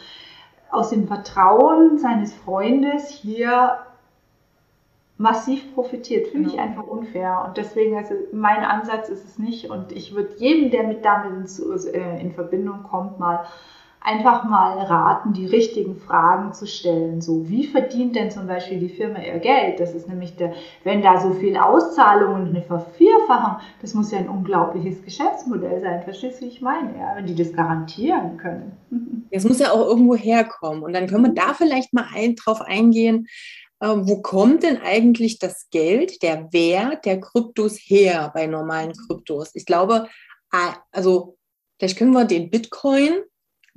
aus 0.72 0.90
dem 0.90 1.08
Vertrauen 1.08 1.98
seines 1.98 2.34
Freundes 2.34 3.10
hier 3.10 3.80
massiv 5.18 5.74
profitiert. 5.74 6.28
Finde 6.28 6.50
ich 6.50 6.56
genau. 6.56 6.68
einfach 6.68 6.84
unfair. 6.84 7.44
Und 7.48 7.58
deswegen, 7.58 7.98
also 7.98 8.14
mein 8.32 8.64
Ansatz 8.64 9.10
ist 9.10 9.26
es 9.26 9.40
nicht. 9.40 9.70
Und 9.70 9.92
ich 9.92 10.14
würde 10.14 10.36
jedem, 10.38 10.70
der 10.72 10.84
mit 10.84 11.04
damit 11.04 11.60
in, 11.60 11.94
äh, 11.94 12.22
in 12.22 12.32
Verbindung 12.32 12.84
kommt, 12.84 13.20
mal 13.20 13.46
einfach 14.08 14.46
mal 14.46 14.80
raten, 14.80 15.34
die 15.34 15.46
richtigen 15.46 15.98
Fragen 15.98 16.54
zu 16.54 16.66
stellen. 16.66 17.20
So, 17.20 17.50
wie 17.50 17.68
verdient 17.68 18.16
denn 18.16 18.32
zum 18.32 18.48
Beispiel 18.48 18.80
die 18.80 18.88
Firma 18.88 19.20
ihr 19.20 19.40
Geld? 19.40 19.82
Das 19.82 19.94
ist 19.94 20.08
nämlich 20.08 20.38
der, 20.38 20.54
wenn 20.86 21.02
da 21.02 21.20
so 21.20 21.34
viel 21.34 21.58
Auszahlungen 21.58 22.48
eine 22.48 22.62
Vervierfachung, 22.62 23.58
das 23.82 23.94
muss 23.94 24.12
ja 24.12 24.20
ein 24.20 24.30
unglaubliches 24.30 25.04
Geschäftsmodell 25.04 25.82
sein. 25.82 26.04
Verstehst 26.04 26.40
du, 26.40 26.46
wie 26.46 26.50
ich 26.50 26.62
meine? 26.62 26.98
Ja, 26.98 27.18
wenn 27.18 27.26
die 27.26 27.36
das 27.36 27.52
garantieren 27.54 28.38
können. 28.38 28.78
Es 29.30 29.44
muss 29.44 29.60
ja 29.60 29.74
auch 29.74 29.86
irgendwo 29.86 30.16
herkommen. 30.16 30.84
Und 30.84 30.94
dann 30.94 31.08
können 31.08 31.26
wir 31.26 31.34
da 31.34 31.54
vielleicht 31.54 31.94
mal 31.94 32.06
ein, 32.16 32.38
drauf 32.38 32.62
eingehen. 32.62 33.28
Äh, 33.82 33.88
wo 33.90 34.22
kommt 34.22 34.64
denn 34.64 34.78
eigentlich 34.82 35.38
das 35.38 35.68
Geld, 35.70 36.24
der 36.24 36.54
Wert 36.54 37.04
der 37.04 37.20
Kryptos 37.20 37.78
her 37.78 38.32
bei 38.34 38.48
normalen 38.48 38.94
Kryptos? 38.94 39.54
Ich 39.54 39.66
glaube, 39.66 40.08
also 40.94 41.36
vielleicht 41.78 41.98
können 41.98 42.14
wir 42.14 42.24
den 42.24 42.50
Bitcoin 42.50 43.24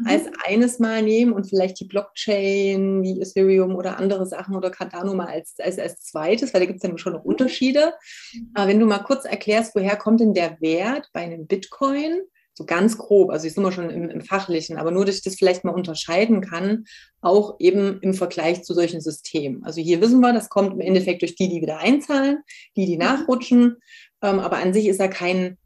Mhm. 0.01 0.07
als 0.07 0.23
eines 0.47 0.79
mal 0.79 1.03
nehmen 1.03 1.33
und 1.33 1.49
vielleicht 1.49 1.79
die 1.81 1.85
Blockchain 1.85 3.03
wie 3.03 3.21
Ethereum 3.21 3.75
oder 3.75 3.99
andere 3.99 4.27
Sachen 4.27 4.57
oder 4.57 4.71
Cardano 4.71 5.15
mal 5.15 5.27
als, 5.27 5.55
als, 5.59 5.79
als 5.79 6.01
zweites, 6.01 6.53
weil 6.53 6.61
da 6.61 6.67
gibt 6.67 6.83
es 6.83 6.89
ja 6.89 6.99
schon 6.99 7.13
noch 7.13 7.25
Unterschiede. 7.25 7.95
Mhm. 8.33 8.51
Aber 8.55 8.69
wenn 8.69 8.81
du 8.81 8.87
mal 8.87 9.01
kurz 9.01 9.25
erklärst, 9.25 9.75
woher 9.75 9.97
kommt 9.97 10.21
denn 10.21 10.35
der 10.35 10.61
Wert 10.61 11.09
bei 11.13 11.21
einem 11.21 11.47
Bitcoin? 11.47 12.21
So 12.55 12.67
ganz 12.67 12.99
grob, 12.99 13.31
also 13.31 13.47
ich 13.47 13.55
sind 13.55 13.63
wir 13.63 13.73
schon 13.73 13.89
im, 13.89 14.11
im 14.11 14.21
Fachlichen, 14.21 14.77
aber 14.77 14.91
nur, 14.91 15.07
dass 15.07 15.17
ich 15.17 15.23
das 15.23 15.37
vielleicht 15.37 15.65
mal 15.65 15.71
unterscheiden 15.71 16.43
kann, 16.43 16.85
auch 17.23 17.57
eben 17.59 18.01
im 18.03 18.13
Vergleich 18.13 18.65
zu 18.65 18.75
solchen 18.75 19.01
Systemen. 19.01 19.65
Also 19.65 19.81
hier 19.81 20.03
wissen 20.03 20.21
wir, 20.21 20.35
das 20.35 20.51
kommt 20.51 20.75
im 20.75 20.81
Endeffekt 20.81 21.23
durch 21.23 21.37
die, 21.37 21.49
die 21.49 21.63
wieder 21.63 21.79
einzahlen, 21.79 22.39
die, 22.77 22.87
die 22.87 22.97
mhm. 22.97 23.03
nachrutschen. 23.03 23.77
Ähm, 24.21 24.41
aber 24.41 24.59
an 24.59 24.75
sich 24.75 24.89
ist 24.89 25.01
da 25.01 25.09
kein, 25.09 25.57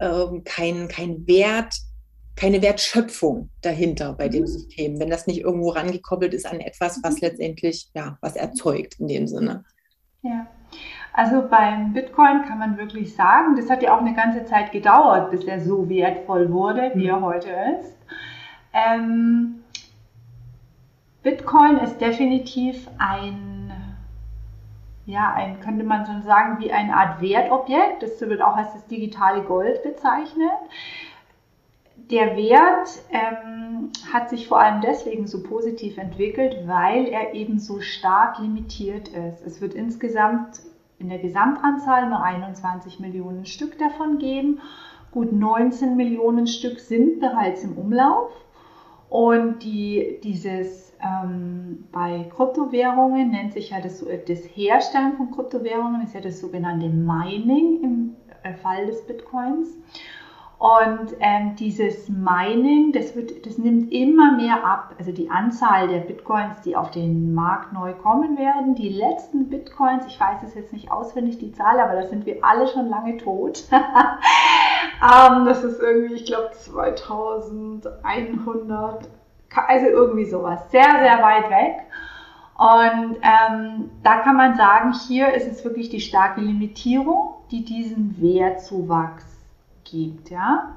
ähm, 0.00 0.42
kein, 0.44 0.88
kein 0.88 1.26
Wert 1.26 1.74
keine 2.40 2.62
Wertschöpfung 2.62 3.50
dahinter 3.60 4.14
bei 4.14 4.28
dem 4.28 4.42
mhm. 4.42 4.46
System, 4.46 4.98
wenn 4.98 5.10
das 5.10 5.26
nicht 5.26 5.40
irgendwo 5.40 5.70
rangekoppelt 5.70 6.32
ist 6.32 6.50
an 6.50 6.60
etwas, 6.60 7.00
was 7.02 7.16
mhm. 7.16 7.20
letztendlich, 7.20 7.90
ja, 7.94 8.16
was 8.22 8.34
erzeugt 8.34 8.98
in 8.98 9.08
dem 9.08 9.26
Sinne. 9.26 9.64
Ja. 10.22 10.46
Also 11.12 11.46
beim 11.48 11.92
Bitcoin 11.92 12.42
kann 12.46 12.58
man 12.58 12.78
wirklich 12.78 13.14
sagen, 13.14 13.56
das 13.56 13.68
hat 13.68 13.82
ja 13.82 13.94
auch 13.94 14.00
eine 14.00 14.14
ganze 14.14 14.44
Zeit 14.44 14.72
gedauert, 14.72 15.30
bis 15.30 15.44
er 15.44 15.60
so 15.60 15.88
wertvoll 15.88 16.50
wurde, 16.50 16.92
wie 16.94 17.08
er 17.08 17.18
mhm. 17.18 17.24
heute 17.24 17.50
ist. 17.80 17.96
Ähm, 18.72 19.56
Bitcoin 21.22 21.78
ist 21.78 22.00
definitiv 22.00 22.88
ein, 22.96 23.72
ja, 25.04 25.34
ein, 25.34 25.60
könnte 25.60 25.84
man 25.84 26.06
schon 26.06 26.22
sagen, 26.22 26.58
wie 26.60 26.72
eine 26.72 26.96
Art 26.96 27.20
Wertobjekt. 27.20 28.02
Das 28.02 28.18
wird 28.20 28.40
auch 28.40 28.56
als 28.56 28.72
das 28.72 28.86
digitale 28.86 29.42
Gold 29.42 29.82
bezeichnet 29.82 30.48
der 32.10 32.36
Wert 32.36 33.02
ähm, 33.10 33.90
hat 34.12 34.30
sich 34.30 34.48
vor 34.48 34.60
allem 34.60 34.80
deswegen 34.80 35.26
so 35.26 35.42
positiv 35.42 35.96
entwickelt, 35.98 36.56
weil 36.66 37.06
er 37.06 37.34
eben 37.34 37.58
so 37.58 37.80
stark 37.80 38.38
limitiert 38.38 39.08
ist. 39.08 39.42
Es 39.46 39.60
wird 39.60 39.74
insgesamt 39.74 40.60
in 40.98 41.08
der 41.08 41.18
Gesamtanzahl 41.18 42.08
nur 42.08 42.22
21 42.22 43.00
Millionen 43.00 43.46
Stück 43.46 43.78
davon 43.78 44.18
geben. 44.18 44.60
Gut 45.12 45.32
19 45.32 45.96
Millionen 45.96 46.46
Stück 46.46 46.78
sind 46.80 47.20
bereits 47.20 47.64
im 47.64 47.76
Umlauf. 47.78 48.30
Und 49.08 49.64
die, 49.64 50.20
dieses 50.22 50.92
ähm, 51.02 51.88
bei 51.90 52.30
Kryptowährungen 52.34 53.30
nennt 53.30 53.52
sich 53.52 53.70
ja 53.70 53.80
das, 53.80 54.04
das 54.28 54.40
Herstellen 54.54 55.16
von 55.16 55.30
Kryptowährungen, 55.32 56.02
ist 56.02 56.14
ja 56.14 56.20
das 56.20 56.40
sogenannte 56.40 56.88
Mining 56.88 57.82
im 57.82 58.16
äh, 58.42 58.54
Fall 58.54 58.86
des 58.86 59.04
Bitcoins. 59.06 59.76
Und 60.60 61.16
ähm, 61.20 61.56
dieses 61.56 62.08
Mining, 62.10 62.92
das, 62.92 63.16
wird, 63.16 63.46
das 63.46 63.56
nimmt 63.56 63.90
immer 63.90 64.36
mehr 64.36 64.62
ab. 64.62 64.94
Also 64.98 65.10
die 65.10 65.30
Anzahl 65.30 65.88
der 65.88 66.00
Bitcoins, 66.00 66.60
die 66.60 66.76
auf 66.76 66.90
den 66.90 67.32
Markt 67.32 67.72
neu 67.72 67.94
kommen 67.94 68.36
werden. 68.36 68.74
Die 68.74 68.90
letzten 68.90 69.48
Bitcoins, 69.48 70.04
ich 70.06 70.20
weiß 70.20 70.42
es 70.42 70.54
jetzt 70.54 70.74
nicht 70.74 70.92
auswendig, 70.92 71.38
die 71.38 71.52
Zahl, 71.52 71.80
aber 71.80 71.94
da 71.94 72.06
sind 72.06 72.26
wir 72.26 72.44
alle 72.44 72.68
schon 72.68 72.90
lange 72.90 73.16
tot. 73.16 73.64
ähm, 73.72 75.46
das 75.46 75.64
ist 75.64 75.80
irgendwie, 75.80 76.16
ich 76.16 76.26
glaube, 76.26 76.50
2100, 76.52 79.08
also 79.66 79.86
irgendwie 79.86 80.26
sowas. 80.26 80.70
Sehr, 80.70 80.82
sehr 80.82 81.22
weit 81.22 81.48
weg. 81.48 81.86
Und 82.58 83.16
ähm, 83.22 83.90
da 84.02 84.18
kann 84.18 84.36
man 84.36 84.56
sagen, 84.56 84.92
hier 85.08 85.32
ist 85.32 85.46
es 85.46 85.64
wirklich 85.64 85.88
die 85.88 86.00
starke 86.00 86.42
Limitierung, 86.42 87.36
die 87.50 87.64
diesen 87.64 88.20
Wertzuwachs 88.20 89.29
gibt. 89.90 90.30
Ja? 90.30 90.74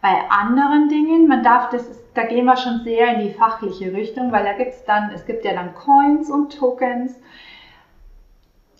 Bei 0.00 0.28
anderen 0.30 0.88
Dingen, 0.88 1.28
man 1.28 1.42
darf 1.42 1.70
das, 1.70 1.88
da 2.14 2.24
gehen 2.24 2.44
wir 2.44 2.56
schon 2.56 2.80
sehr 2.84 3.14
in 3.14 3.20
die 3.20 3.34
fachliche 3.34 3.92
Richtung, 3.92 4.32
weil 4.32 4.44
da 4.44 4.52
gibt 4.52 4.72
es 4.72 4.84
dann, 4.84 5.10
es 5.12 5.26
gibt 5.26 5.44
ja 5.44 5.52
dann 5.54 5.74
Coins 5.74 6.30
und 6.30 6.56
Tokens. 6.56 7.18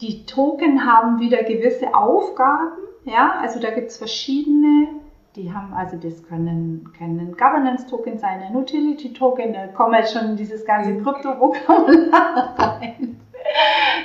Die 0.01 0.27
Token 0.27 0.85
haben 0.85 1.21
wieder 1.21 1.43
gewisse 1.43 1.95
Aufgaben, 1.95 2.73
ja, 3.05 3.39
also 3.41 3.61
da 3.61 3.71
gibt 3.71 3.89
es 3.89 3.97
verschiedene 3.97 4.89
die 5.37 5.53
haben 5.53 5.75
also, 5.75 5.97
das 5.99 6.27
können, 6.27 6.91
können 6.97 7.37
Governance-Token 7.37 8.19
sein, 8.19 8.43
ein 8.43 8.57
Utility-Token, 8.57 9.53
da 9.53 9.67
kommen 9.69 9.95
jetzt 9.95 10.15
schon 10.15 10.35
dieses 10.37 10.65
ganze 10.65 10.91
mhm. 10.91 11.05
Krypto-Vokabular 11.05 12.55
rein. 12.59 13.21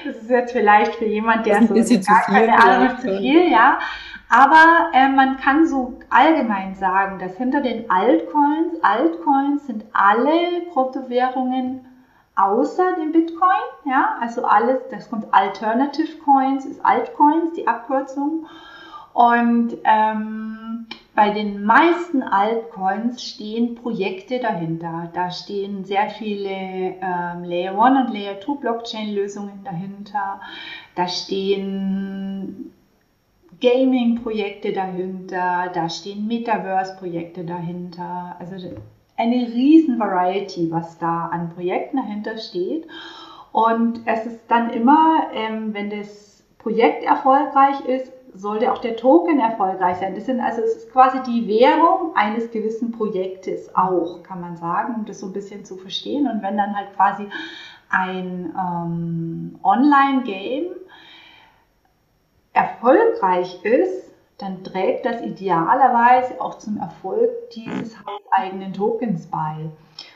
Das 0.06 0.18
ist 0.18 0.30
jetzt 0.30 0.52
vielleicht 0.52 0.96
für 0.96 1.06
jemand, 1.06 1.46
der 1.46 1.64
so 1.64 1.74
gar 1.74 2.22
keine 2.24 2.54
Ahnung 2.54 3.00
zu 3.00 3.18
viel, 3.18 3.50
ja. 3.50 3.80
Aber 4.34 4.92
äh, 4.94 5.10
man 5.10 5.36
kann 5.36 5.68
so 5.68 6.00
allgemein 6.10 6.76
sagen, 6.76 7.20
dass 7.20 7.36
hinter 7.36 7.60
den 7.60 7.92
Altcoins, 7.92 8.82
Altcoins 8.82 9.68
sind 9.68 9.84
alle 9.92 10.68
Kryptowährungen 10.72 11.86
außer 12.38 12.96
dem 12.96 13.12
Bitcoin, 13.12 13.50
ja, 13.84 14.16
also 14.22 14.46
alles, 14.46 14.84
das 14.90 15.10
kommt 15.10 15.34
Alternative 15.34 16.18
Coins, 16.24 16.66
ist 16.66 16.84
Altcoins, 16.86 17.56
die 17.58 17.68
Abkürzung. 17.68 18.46
Und 19.14 19.74
ähm, 19.84 20.88
bei 21.14 21.32
den 21.32 21.66
meisten 21.66 22.24
Altcoins 22.24 23.22
stehen 23.22 23.76
Projekte 23.76 24.40
dahinter. 24.40 25.10
Da 25.14 25.30
stehen 25.30 25.84
sehr 25.84 26.10
viele 26.10 26.50
ähm, 27.02 27.44
Layer 27.44 27.78
1 27.78 28.08
und 28.08 28.14
Layer 28.14 28.40
2 28.40 28.54
Blockchain-Lösungen 28.62 29.66
dahinter. 29.66 30.40
Da 30.96 31.10
stehen 31.10 32.72
Gaming-Projekte 33.62 34.74
dahinter. 34.74 35.72
Da 35.74 35.90
stehen 35.90 36.28
Metaverse-Projekte 36.28 37.46
dahinter. 37.46 38.36
Also 38.40 38.56
eine 39.18 39.36
riesen 39.36 40.00
Variety, 40.00 40.72
was 40.72 40.98
da 40.98 41.28
an 41.28 41.50
Projekten 41.54 41.98
dahinter 41.98 42.38
steht. 42.38 42.88
Und 43.52 44.02
es 44.06 44.26
ist 44.26 44.40
dann 44.50 44.72
immer, 44.72 45.28
ähm, 45.34 45.74
wenn 45.74 45.90
das 45.90 46.44
Projekt 46.58 47.04
erfolgreich 47.04 47.86
ist, 47.86 48.12
sollte 48.34 48.72
auch 48.72 48.78
der 48.78 48.96
Token 48.96 49.40
erfolgreich 49.40 49.98
sein. 49.98 50.16
Das 50.16 50.26
sind 50.26 50.40
also 50.40 50.62
es 50.62 50.76
ist 50.78 50.92
quasi 50.92 51.20
die 51.24 51.48
Währung 51.48 52.16
eines 52.16 52.50
gewissen 52.52 52.92
Projektes 52.92 53.76
auch, 53.76 54.24
kann 54.24 54.40
man 54.40 54.56
sagen, 54.56 54.96
um 54.96 55.06
das 55.06 55.20
so 55.20 55.28
ein 55.28 55.34
bisschen 55.34 55.66
zu 55.66 55.76
verstehen. 55.76 56.28
Und 56.28 56.42
wenn 56.42 56.58
dann 56.58 56.76
halt 56.76 56.96
quasi 56.96 57.28
ein 57.90 58.54
ähm, 58.58 59.60
Online-Game 59.64 60.68
erfolgreich 62.54 63.64
ist, 63.64 64.12
dann 64.38 64.64
trägt 64.64 65.06
das 65.06 65.22
idealerweise 65.22 66.42
auch 66.42 66.58
zum 66.58 66.78
Erfolg 66.78 67.30
dieses 67.52 67.96
eigenen 68.32 68.74
Tokens 68.74 69.28
bei. 69.28 69.70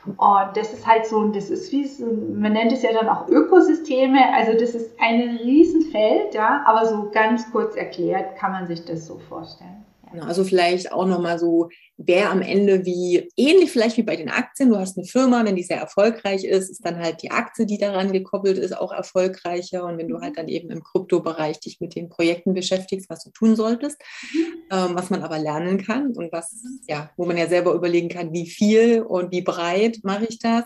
Und 0.06 0.58
das 0.58 0.74
ist 0.74 0.88
halt 0.88 1.06
so, 1.06 1.28
das 1.28 1.50
ist 1.50 1.72
wie, 1.72 1.86
so, 1.86 2.06
man 2.06 2.54
nennt 2.54 2.72
es 2.72 2.82
ja 2.82 2.92
dann 2.92 3.08
auch 3.08 3.28
Ökosysteme, 3.28 4.34
also 4.34 4.54
das 4.54 4.74
ist 4.74 5.00
ein 5.00 5.38
Riesenfeld, 5.44 6.34
ja, 6.34 6.64
aber 6.66 6.88
so 6.88 7.12
ganz 7.12 7.52
kurz 7.52 7.76
erklärt 7.76 8.36
kann 8.38 8.52
man 8.52 8.68
sich 8.68 8.84
das 8.86 9.06
so 9.06 9.20
vorstellen. 9.20 9.86
Genau, 10.16 10.28
also 10.28 10.46
vielleicht 10.46 10.94
auch 10.94 11.06
nochmal 11.06 11.40
so, 11.40 11.70
wer 11.98 12.32
amEnde 12.32 12.86
wie, 12.86 13.30
ähnlich 13.36 13.72
vielleicht 13.72 13.98
wie 13.98 14.04
bei 14.04 14.16
den 14.16 14.30
Aktien, 14.30 14.70
du 14.70 14.78
hast 14.78 14.98
eine 14.98 15.06
Firma, 15.06 15.44
wenn 15.44 15.58
die 15.58 15.64
sehr 15.64 15.80
erfolgreich 15.80 16.46
ist, 16.46 16.70
ist 16.70 16.86
dann 16.86 17.00
halt 17.00 17.22
die 17.22 17.32
Aktie, 17.32 17.66
die 17.66 17.78
daran 17.78 18.14
gekoppelt 18.14 18.58
ist, 18.58 18.78
auch 18.78 18.94
erfolgreicher. 18.94 19.84
Und 19.84 19.98
wenn 19.98 20.08
du 20.08 20.22
halt 20.22 20.38
dann 20.38 20.48
eben 20.48 20.70
im 20.70 20.84
Kryptobereich 20.84 21.60
dich 21.60 21.82
mit 21.82 21.96
den 21.96 22.08
Projekten 22.08 22.54
beschäftigst, 22.54 23.10
was 23.10 23.24
du 23.26 23.32
tun 23.32 23.58
solltest, 23.58 24.02
mhm. 24.34 24.46
ähm, 24.72 24.96
was 24.96 25.10
man 25.10 25.22
aber 25.22 25.38
lernen 25.38 25.84
kann 25.84 26.14
und 26.14 26.32
was, 26.32 26.64
ja, 26.88 27.12
wo 27.18 27.26
man 27.26 27.38
ja 27.38 27.48
selber 27.48 27.74
überlegen 27.74 28.10
kann, 28.10 28.32
wie 28.32 28.50
viel 28.50 29.02
und 29.02 29.32
wie 29.32 29.42
breit 29.42 30.00
mache 30.04 30.28
ich 30.30 30.40
das, 30.40 30.64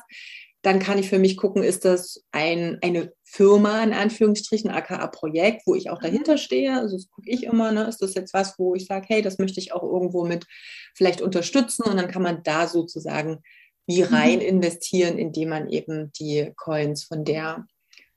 dann 0.61 0.79
kann 0.79 0.99
ich 0.99 1.09
für 1.09 1.19
mich 1.19 1.37
gucken, 1.37 1.63
ist 1.63 1.85
das 1.85 2.23
ein, 2.31 2.77
eine 2.81 3.13
Firma 3.31 3.83
in 3.83 3.93
Anführungsstrichen, 3.93 4.71
aka 4.71 5.05
Projekt, 5.07 5.61
wo 5.67 5.75
ich 5.75 5.91
auch 5.91 5.99
mhm. 5.99 6.05
dahinter 6.05 6.37
stehe. 6.37 6.73
Also 6.73 6.97
das 6.97 7.09
gucke 7.11 7.29
ich 7.29 7.43
immer, 7.43 7.71
ne? 7.71 7.83
ist 7.83 8.01
das 8.01 8.15
jetzt 8.15 8.33
was, 8.33 8.57
wo 8.57 8.73
ich 8.73 8.87
sage, 8.87 9.05
hey, 9.07 9.21
das 9.21 9.37
möchte 9.37 9.59
ich 9.59 9.71
auch 9.71 9.83
irgendwo 9.83 10.25
mit 10.25 10.47
vielleicht 10.95 11.21
unterstützen 11.21 11.83
und 11.83 11.97
dann 11.97 12.09
kann 12.09 12.23
man 12.23 12.41
da 12.43 12.65
sozusagen 12.67 13.43
wie 13.85 14.03
mhm. 14.03 14.13
rein 14.13 14.41
investieren, 14.41 15.19
indem 15.19 15.49
man 15.49 15.69
eben 15.69 16.11
die 16.19 16.51
Coins 16.55 17.03
von 17.03 17.23
der 17.23 17.67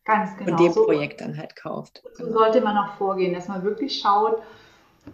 Ganz 0.04 0.36
genau. 0.38 0.56
von 0.56 0.64
dem 0.64 0.72
so, 0.72 0.84
Projekt 0.86 1.20
dann 1.20 1.36
halt 1.36 1.56
kauft. 1.56 2.02
So 2.14 2.32
sollte 2.32 2.62
man 2.62 2.76
auch 2.78 2.94
vorgehen, 2.96 3.34
dass 3.34 3.48
man 3.48 3.62
wirklich 3.62 4.00
schaut, 4.00 4.42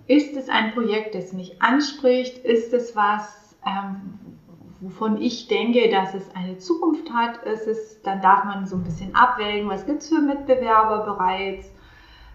ist 0.06 0.36
es 0.36 0.48
ein 0.48 0.74
Projekt, 0.74 1.14
das 1.14 1.32
mich 1.32 1.60
anspricht? 1.60 2.38
Ist 2.38 2.72
es 2.72 2.94
was, 2.94 3.56
ähm, 3.66 4.38
wovon 4.80 5.20
ich 5.20 5.48
denke, 5.48 5.90
dass 5.90 6.14
es 6.14 6.34
eine 6.34 6.58
Zukunft 6.58 7.12
hat, 7.12 7.42
ist 7.44 7.66
es, 7.66 8.00
dann 8.02 8.20
darf 8.20 8.44
man 8.44 8.66
so 8.66 8.76
ein 8.76 8.84
bisschen 8.84 9.14
abwägen, 9.14 9.68
was 9.68 9.86
gibt 9.86 10.02
es 10.02 10.08
für 10.08 10.20
Mitbewerber 10.20 11.04
bereits, 11.04 11.72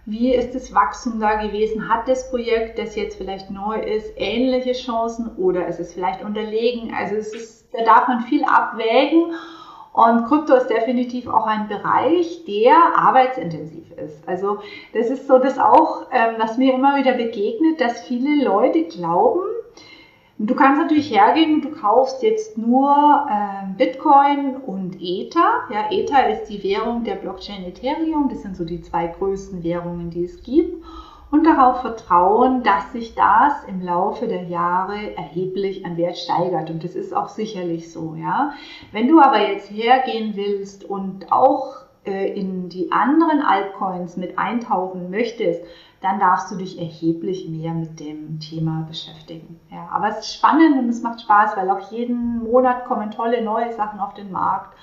wie 0.06 0.34
ist 0.34 0.54
das 0.54 0.74
Wachstum 0.74 1.22
da 1.22 1.36
gewesen, 1.36 1.88
hat 1.88 2.10
das 2.10 2.30
Projekt, 2.30 2.78
das 2.78 2.96
jetzt 2.96 3.18
vielleicht 3.18 3.50
neu 3.50 3.80
ist, 3.80 4.12
ähnliche 4.18 4.74
Chancen 4.74 5.36
oder 5.38 5.68
ist 5.68 5.80
es 5.80 5.94
vielleicht 5.94 6.24
unterlegen, 6.24 6.94
also 6.94 7.16
es 7.16 7.34
ist, 7.34 7.68
da 7.74 7.86
darf 7.86 8.08
man 8.10 8.22
viel 8.24 8.44
abwägen 8.44 9.34
und 9.94 10.26
Krypto 10.26 10.56
ist 10.56 10.68
definitiv 10.68 11.28
auch 11.28 11.46
ein 11.46 11.68
Bereich, 11.68 12.44
der 12.46 12.74
arbeitsintensiv 12.96 13.92
ist. 13.92 14.28
Also 14.28 14.58
das 14.92 15.10
ist 15.12 15.28
so 15.28 15.38
das 15.38 15.60
auch, 15.60 16.08
ähm, 16.12 16.36
was 16.40 16.58
mir 16.58 16.74
immer 16.74 16.98
wieder 16.98 17.14
begegnet, 17.14 17.80
dass 17.80 18.02
viele 18.08 18.44
Leute 18.44 18.86
glauben, 18.86 19.44
Du 20.40 20.56
kannst 20.56 20.82
natürlich 20.82 21.12
hergehen 21.12 21.56
und 21.56 21.66
du 21.66 21.70
kaufst 21.70 22.24
jetzt 22.24 22.58
nur 22.58 23.28
äh, 23.30 23.78
Bitcoin 23.78 24.58
und 24.58 24.98
Ether. 25.00 25.62
Ja, 25.72 25.92
Ether 25.92 26.30
ist 26.30 26.50
die 26.50 26.64
Währung 26.64 27.04
der 27.04 27.16
Blockchain 27.16 27.64
Ethereum. 27.64 28.30
Das 28.30 28.42
sind 28.42 28.58
so 28.58 28.66
die 28.66 28.82
zwei 28.82 29.08
größten 29.08 29.64
Währungen, 29.64 30.10
die 30.10 30.24
es 30.24 30.42
gibt. 30.42 30.84
Und 31.30 31.46
darauf 31.46 31.82
vertrauen, 31.82 32.64
dass 32.64 32.92
sich 32.92 33.16
das 33.16 33.64
im 33.68 33.82
Laufe 33.82 34.28
der 34.28 34.44
Jahre 34.44 35.16
erheblich 35.16 35.86
an 35.86 35.98
Wert 35.98 36.18
steigert. 36.18 36.70
Und 36.70 36.84
das 36.84 36.96
ist 36.96 37.16
auch 37.16 37.30
sicherlich 37.30 37.92
so. 37.92 38.16
Ja. 38.20 38.54
Wenn 38.92 39.08
du 39.08 39.20
aber 39.20 39.48
jetzt 39.48 39.70
hergehen 39.72 40.36
willst 40.36 40.84
und 40.84 41.32
auch 41.32 41.84
äh, 42.06 42.34
in 42.34 42.70
die 42.70 42.92
anderen 42.92 43.42
Altcoins 43.42 44.18
mit 44.18 44.38
eintauchen 44.38 45.10
möchtest, 45.10 45.64
dann 46.04 46.20
darfst 46.20 46.52
du 46.52 46.58
dich 46.58 46.78
erheblich 46.78 47.48
mehr 47.48 47.74
mit 47.74 48.02
dem 48.02 48.38
Thema 48.42 48.86
beschäftigen. 48.90 49.62
Ja, 49.72 49.88
aber 49.90 50.10
es 50.10 50.20
ist 50.20 50.34
spannend 50.34 50.78
und 50.78 50.90
es 50.90 51.02
macht 51.02 51.22
Spaß, 51.22 51.56
weil 51.56 51.70
auch 51.70 51.92
jeden 51.92 52.44
Monat 52.44 52.84
kommen 52.86 53.10
tolle 53.10 53.42
neue 53.42 53.72
Sachen 53.74 54.02
auf 54.02 54.14
den 54.14 54.30
Markt. 54.30 54.78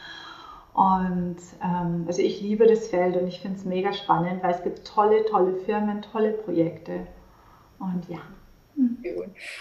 Und 0.73 1.37
ähm, 1.63 2.05
also 2.07 2.23
ich 2.23 2.41
liebe 2.41 2.67
das 2.67 2.89
Feld 2.89 3.19
und 3.19 3.29
ich 3.29 3.41
finde 3.41 3.59
es 3.59 3.67
mega 3.67 3.93
spannend, 3.93 4.43
weil 4.43 4.55
es 4.55 4.63
gibt 4.63 4.87
tolle, 4.87 5.27
tolle 5.27 5.57
Firmen, 5.57 6.01
tolle 6.01 6.33
Projekte. 6.33 7.07
Und 7.79 8.09
ja. 8.09 8.21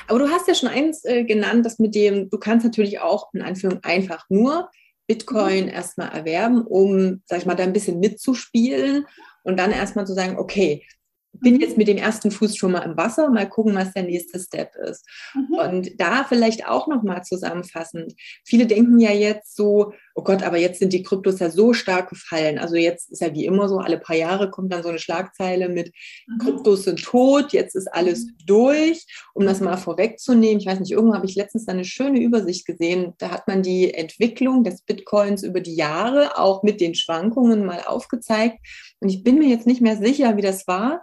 Aber 0.07 0.19
du 0.19 0.29
hast 0.29 0.47
ja 0.47 0.55
schon 0.55 0.69
eins 0.69 1.03
äh, 1.03 1.25
genannt, 1.25 1.65
das 1.65 1.77
mit 1.77 1.93
dem, 1.93 2.29
du 2.29 2.37
kannst 2.37 2.65
natürlich 2.65 3.01
auch 3.01 3.33
in 3.33 3.41
Anführung 3.41 3.79
einfach 3.83 4.25
nur 4.29 4.69
Bitcoin 5.07 5.65
mhm. 5.65 5.71
erstmal 5.71 6.09
erwerben, 6.09 6.61
um, 6.65 7.21
sag 7.25 7.39
ich 7.39 7.45
mal, 7.45 7.55
da 7.55 7.63
ein 7.63 7.73
bisschen 7.73 7.99
mitzuspielen 7.99 9.05
und 9.43 9.59
dann 9.59 9.71
erstmal 9.71 10.07
zu 10.07 10.13
sagen, 10.13 10.37
okay, 10.37 10.85
bin 11.33 11.55
mhm. 11.55 11.61
jetzt 11.61 11.77
mit 11.77 11.87
dem 11.87 11.97
ersten 11.97 12.31
Fuß 12.31 12.57
schon 12.57 12.71
mal 12.71 12.79
im 12.79 12.97
Wasser, 12.97 13.29
mal 13.29 13.47
gucken, 13.47 13.75
was 13.75 13.93
der 13.93 14.03
nächste 14.03 14.39
Step 14.39 14.75
ist. 14.75 15.05
Mhm. 15.33 15.53
Und 15.55 16.01
da 16.01 16.23
vielleicht 16.23 16.67
auch 16.67 16.87
nochmal 16.87 17.23
zusammenfassend. 17.23 18.13
Viele 18.45 18.65
denken 18.65 18.99
ja 18.99 19.11
jetzt 19.11 19.55
so, 19.55 19.93
oh 20.19 20.23
Gott, 20.23 20.43
aber 20.43 20.57
jetzt 20.57 20.79
sind 20.79 20.91
die 20.91 21.01
Kryptos 21.01 21.39
ja 21.39 21.49
so 21.49 21.71
stark 21.71 22.09
gefallen. 22.09 22.59
Also 22.59 22.75
jetzt 22.75 23.09
ist 23.09 23.21
ja 23.21 23.33
wie 23.33 23.45
immer 23.45 23.69
so, 23.69 23.77
alle 23.77 23.97
paar 23.97 24.17
Jahre 24.17 24.51
kommt 24.51 24.73
dann 24.73 24.83
so 24.83 24.89
eine 24.89 24.99
Schlagzeile 24.99 25.69
mit 25.69 25.93
mhm. 26.27 26.39
Kryptos 26.39 26.83
sind 26.83 27.01
tot, 27.01 27.53
jetzt 27.53 27.73
ist 27.73 27.87
alles 27.87 28.25
mhm. 28.25 28.31
durch. 28.45 29.05
Um 29.33 29.45
das 29.45 29.61
mal 29.61 29.77
vorwegzunehmen, 29.77 30.59
ich 30.59 30.65
weiß 30.65 30.81
nicht, 30.81 30.91
irgendwo 30.91 31.15
habe 31.15 31.25
ich 31.25 31.35
letztens 31.35 31.69
eine 31.69 31.85
schöne 31.85 32.19
Übersicht 32.19 32.65
gesehen. 32.65 33.13
Da 33.17 33.31
hat 33.31 33.47
man 33.47 33.63
die 33.63 33.93
Entwicklung 33.93 34.65
des 34.65 34.81
Bitcoins 34.81 35.43
über 35.43 35.61
die 35.61 35.75
Jahre 35.75 36.37
auch 36.37 36.63
mit 36.63 36.81
den 36.81 36.95
Schwankungen 36.95 37.65
mal 37.65 37.83
aufgezeigt. 37.85 38.57
Und 38.99 39.07
ich 39.07 39.23
bin 39.23 39.39
mir 39.39 39.47
jetzt 39.47 39.67
nicht 39.67 39.79
mehr 39.79 39.95
sicher, 39.95 40.35
wie 40.35 40.41
das 40.41 40.67
war. 40.67 41.01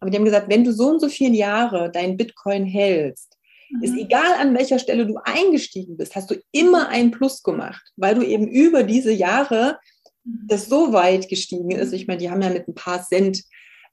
Aber 0.00 0.10
die 0.10 0.16
haben 0.16 0.24
gesagt, 0.24 0.50
wenn 0.50 0.64
du 0.64 0.72
so 0.72 0.88
und 0.88 1.00
so 1.00 1.08
viele 1.08 1.36
Jahre 1.36 1.90
dein 1.92 2.16
Bitcoin 2.16 2.64
hältst, 2.64 3.30
mhm. 3.32 3.35
Ist 3.82 3.96
egal 3.96 4.34
an 4.38 4.54
welcher 4.54 4.78
Stelle 4.78 5.06
du 5.06 5.16
eingestiegen 5.24 5.96
bist, 5.96 6.14
hast 6.14 6.30
du 6.30 6.36
immer 6.52 6.88
einen 6.88 7.10
Plus 7.10 7.42
gemacht, 7.42 7.82
weil 7.96 8.14
du 8.14 8.22
eben 8.22 8.48
über 8.48 8.82
diese 8.82 9.12
Jahre 9.12 9.78
mhm. 10.24 10.46
das 10.48 10.68
so 10.68 10.92
weit 10.92 11.28
gestiegen 11.28 11.70
ist. 11.70 11.92
Ich 11.92 12.06
meine, 12.06 12.18
die 12.18 12.30
haben 12.30 12.42
ja 12.42 12.50
mit 12.50 12.68
ein 12.68 12.74
paar 12.74 13.02
Cent 13.02 13.42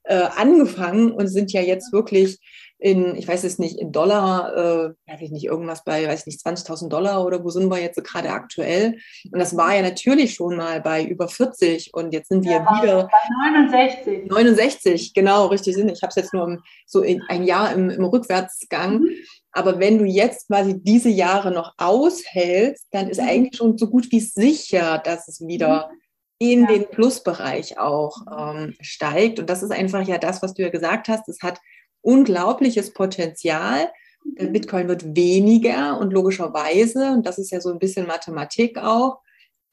äh, 0.04 0.26
angefangen 0.36 1.12
und 1.12 1.28
sind 1.28 1.52
ja 1.52 1.62
jetzt 1.62 1.92
wirklich 1.92 2.38
in, 2.78 3.16
ich 3.16 3.26
weiß 3.26 3.44
es 3.44 3.58
nicht, 3.58 3.78
in 3.78 3.92
Dollar, 3.92 4.54
äh, 4.56 5.10
weiß 5.10 5.20
ich 5.20 5.30
nicht, 5.30 5.44
irgendwas 5.44 5.84
bei, 5.84 6.06
weiß 6.06 6.20
ich 6.20 6.26
nicht, 6.26 6.46
20.000 6.46 6.88
Dollar 6.88 7.24
oder 7.24 7.42
wo 7.44 7.50
sind 7.50 7.70
wir 7.70 7.80
jetzt 7.80 8.02
gerade 8.02 8.30
aktuell? 8.30 8.98
Und 9.32 9.38
das 9.38 9.56
war 9.56 9.74
ja 9.74 9.82
natürlich 9.82 10.34
schon 10.34 10.56
mal 10.56 10.80
bei 10.80 11.04
über 11.04 11.28
40 11.28 11.94
und 11.94 12.12
jetzt 12.12 12.28
sind 12.28 12.44
wir 12.44 12.52
ja, 12.52 12.82
wieder 12.82 13.04
bei 13.04 13.50
69. 13.50 14.26
69, 14.28 15.14
genau, 15.14 15.46
richtig 15.46 15.74
sind. 15.76 15.90
Ich 15.90 16.02
habe 16.02 16.10
es 16.10 16.16
jetzt 16.16 16.34
nur 16.34 16.46
im, 16.46 16.62
so 16.86 17.02
ein 17.28 17.44
Jahr 17.44 17.72
im, 17.72 17.90
im 17.90 18.04
Rückwärtsgang. 18.04 19.00
Mhm. 19.00 19.10
Aber 19.52 19.78
wenn 19.78 19.98
du 19.98 20.04
jetzt 20.04 20.48
quasi 20.48 20.74
diese 20.76 21.08
Jahre 21.08 21.52
noch 21.52 21.74
aushältst, 21.78 22.88
dann 22.90 23.08
ist 23.08 23.20
mhm. 23.20 23.28
eigentlich 23.28 23.56
schon 23.56 23.78
so 23.78 23.88
gut 23.88 24.10
wie 24.10 24.20
sicher, 24.20 24.98
dass 24.98 25.28
es 25.28 25.40
wieder 25.46 25.90
mhm. 25.90 25.98
in 26.38 26.60
ja. 26.62 26.66
den 26.66 26.90
Plusbereich 26.90 27.78
auch 27.78 28.16
ähm, 28.36 28.74
steigt. 28.80 29.38
Und 29.38 29.48
das 29.48 29.62
ist 29.62 29.70
einfach 29.70 30.06
ja 30.06 30.18
das, 30.18 30.42
was 30.42 30.54
du 30.54 30.62
ja 30.62 30.70
gesagt 30.70 31.08
hast. 31.08 31.28
Es 31.28 31.40
hat 31.40 31.60
unglaubliches 32.04 32.92
Potenzial. 32.92 33.90
Der 34.24 34.48
mhm. 34.48 34.52
Bitcoin 34.52 34.88
wird 34.88 35.16
weniger 35.16 35.98
und 35.98 36.12
logischerweise, 36.12 37.10
und 37.10 37.26
das 37.26 37.38
ist 37.38 37.50
ja 37.50 37.60
so 37.60 37.70
ein 37.70 37.78
bisschen 37.78 38.06
Mathematik 38.06 38.78
auch, 38.78 39.20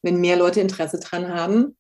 wenn 0.02 0.20
mehr 0.20 0.38
Leute 0.38 0.62
Interesse 0.62 1.00
dran 1.00 1.30
haben 1.30 1.78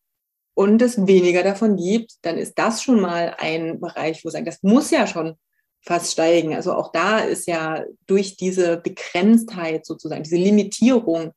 und 0.53 0.81
es 0.81 1.07
weniger 1.07 1.43
davon 1.43 1.77
gibt, 1.77 2.13
dann 2.21 2.37
ist 2.37 2.59
das 2.59 2.83
schon 2.83 2.99
mal 2.99 3.35
ein 3.39 3.79
Bereich, 3.79 4.23
wo 4.23 4.29
sagen, 4.29 4.45
das 4.45 4.61
muss 4.61 4.91
ja 4.91 5.07
schon 5.07 5.35
fast 5.81 6.11
steigen. 6.11 6.53
Also 6.53 6.73
auch 6.73 6.91
da 6.91 7.19
ist 7.19 7.47
ja 7.47 7.83
durch 8.05 8.37
diese 8.37 8.77
Begrenztheit 8.77 9.85
sozusagen, 9.85 10.23
diese 10.23 10.35
Limitierung, 10.35 11.31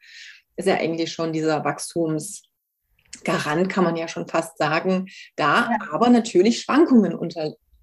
ist 0.57 0.69
ja 0.69 0.75
eigentlich 0.75 1.13
schon 1.13 1.33
dieser 1.33 1.65
Wachstumsgarant, 1.65 3.69
kann 3.69 3.85
man 3.85 3.97
ja 3.97 4.07
schon 4.07 4.29
fast 4.29 4.59
sagen, 4.59 5.09
da, 5.37 5.71
aber 5.91 6.11
natürlich 6.11 6.61
Schwankungen 6.61 7.15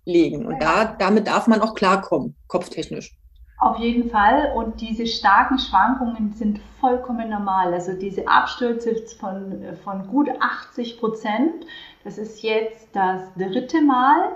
unterlegen. 0.05 0.45
Und 0.45 0.61
ja. 0.61 0.85
da, 0.85 0.95
damit 0.97 1.27
darf 1.27 1.47
man 1.47 1.61
auch 1.61 1.75
klarkommen, 1.75 2.35
kopftechnisch. 2.47 3.17
Auf 3.59 3.77
jeden 3.77 4.09
Fall. 4.09 4.53
Und 4.55 4.81
diese 4.81 5.05
starken 5.05 5.59
Schwankungen 5.59 6.33
sind 6.33 6.59
vollkommen 6.79 7.29
normal. 7.29 7.73
Also 7.73 7.93
diese 7.93 8.27
Abstürze 8.27 8.95
von, 9.19 9.63
von 9.83 10.07
gut 10.07 10.29
80 10.39 10.99
Prozent, 10.99 11.65
das 12.03 12.17
ist 12.17 12.41
jetzt 12.41 12.89
das 12.93 13.21
dritte 13.35 13.81
Mal, 13.81 14.31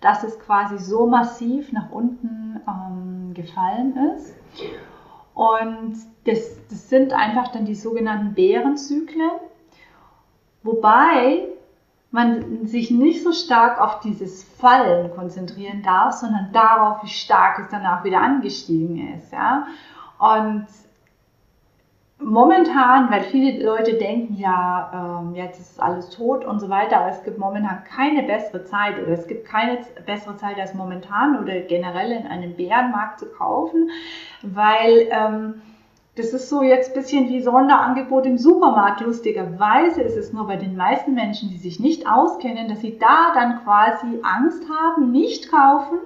dass 0.00 0.22
es 0.22 0.38
quasi 0.38 0.78
so 0.78 1.08
massiv 1.08 1.72
nach 1.72 1.90
unten 1.90 2.60
ähm, 2.68 3.34
gefallen 3.34 3.96
ist. 4.14 4.34
Und 5.34 5.96
das, 6.24 6.56
das 6.68 6.88
sind 6.88 7.12
einfach 7.12 7.50
dann 7.50 7.64
die 7.64 7.74
sogenannten 7.74 8.34
Bärenzyklen, 8.34 9.30
wobei 10.62 11.48
man 12.10 12.66
sich 12.66 12.90
nicht 12.90 13.22
so 13.22 13.32
stark 13.32 13.80
auf 13.80 14.00
dieses 14.00 14.44
Fallen 14.44 15.14
konzentrieren 15.14 15.82
darf, 15.82 16.14
sondern 16.14 16.50
darauf, 16.52 17.02
wie 17.02 17.08
stark 17.08 17.58
es 17.58 17.68
danach 17.70 18.02
wieder 18.04 18.20
angestiegen 18.20 19.14
ist. 19.14 19.30
Ja? 19.32 19.66
Und 20.18 20.66
momentan, 22.20 23.10
weil 23.10 23.22
viele 23.24 23.62
Leute 23.62 23.94
denken, 23.94 24.36
ja, 24.36 25.20
ähm, 25.22 25.34
jetzt 25.34 25.60
ist 25.60 25.80
alles 25.80 26.08
tot 26.10 26.44
und 26.44 26.60
so 26.60 26.68
weiter, 26.68 26.98
aber 26.98 27.10
es 27.10 27.22
gibt 27.22 27.38
momentan 27.38 27.84
keine 27.84 28.22
bessere 28.22 28.64
Zeit 28.64 28.98
oder 28.98 29.12
es 29.12 29.26
gibt 29.26 29.46
keine 29.46 29.78
bessere 30.06 30.36
Zeit 30.36 30.58
als 30.58 30.74
momentan 30.74 31.38
oder 31.40 31.60
generell 31.60 32.10
in 32.12 32.26
einem 32.26 32.56
Bärenmarkt 32.56 33.20
zu 33.20 33.26
kaufen, 33.26 33.90
weil 34.42 35.08
ähm, 35.10 35.62
das 36.18 36.32
ist 36.32 36.48
so 36.48 36.62
jetzt 36.62 36.90
ein 36.90 37.00
bisschen 37.00 37.28
wie 37.28 37.40
Sonderangebot 37.40 38.26
im 38.26 38.38
Supermarkt. 38.38 39.00
Lustigerweise 39.00 40.02
ist 40.02 40.16
es 40.16 40.32
nur 40.32 40.46
bei 40.46 40.56
den 40.56 40.76
meisten 40.76 41.14
Menschen, 41.14 41.50
die 41.50 41.58
sich 41.58 41.78
nicht 41.78 42.08
auskennen, 42.08 42.68
dass 42.68 42.80
sie 42.80 42.98
da 42.98 43.32
dann 43.34 43.62
quasi 43.62 44.18
Angst 44.22 44.64
haben, 44.68 45.12
nicht 45.12 45.50
kaufen 45.50 45.98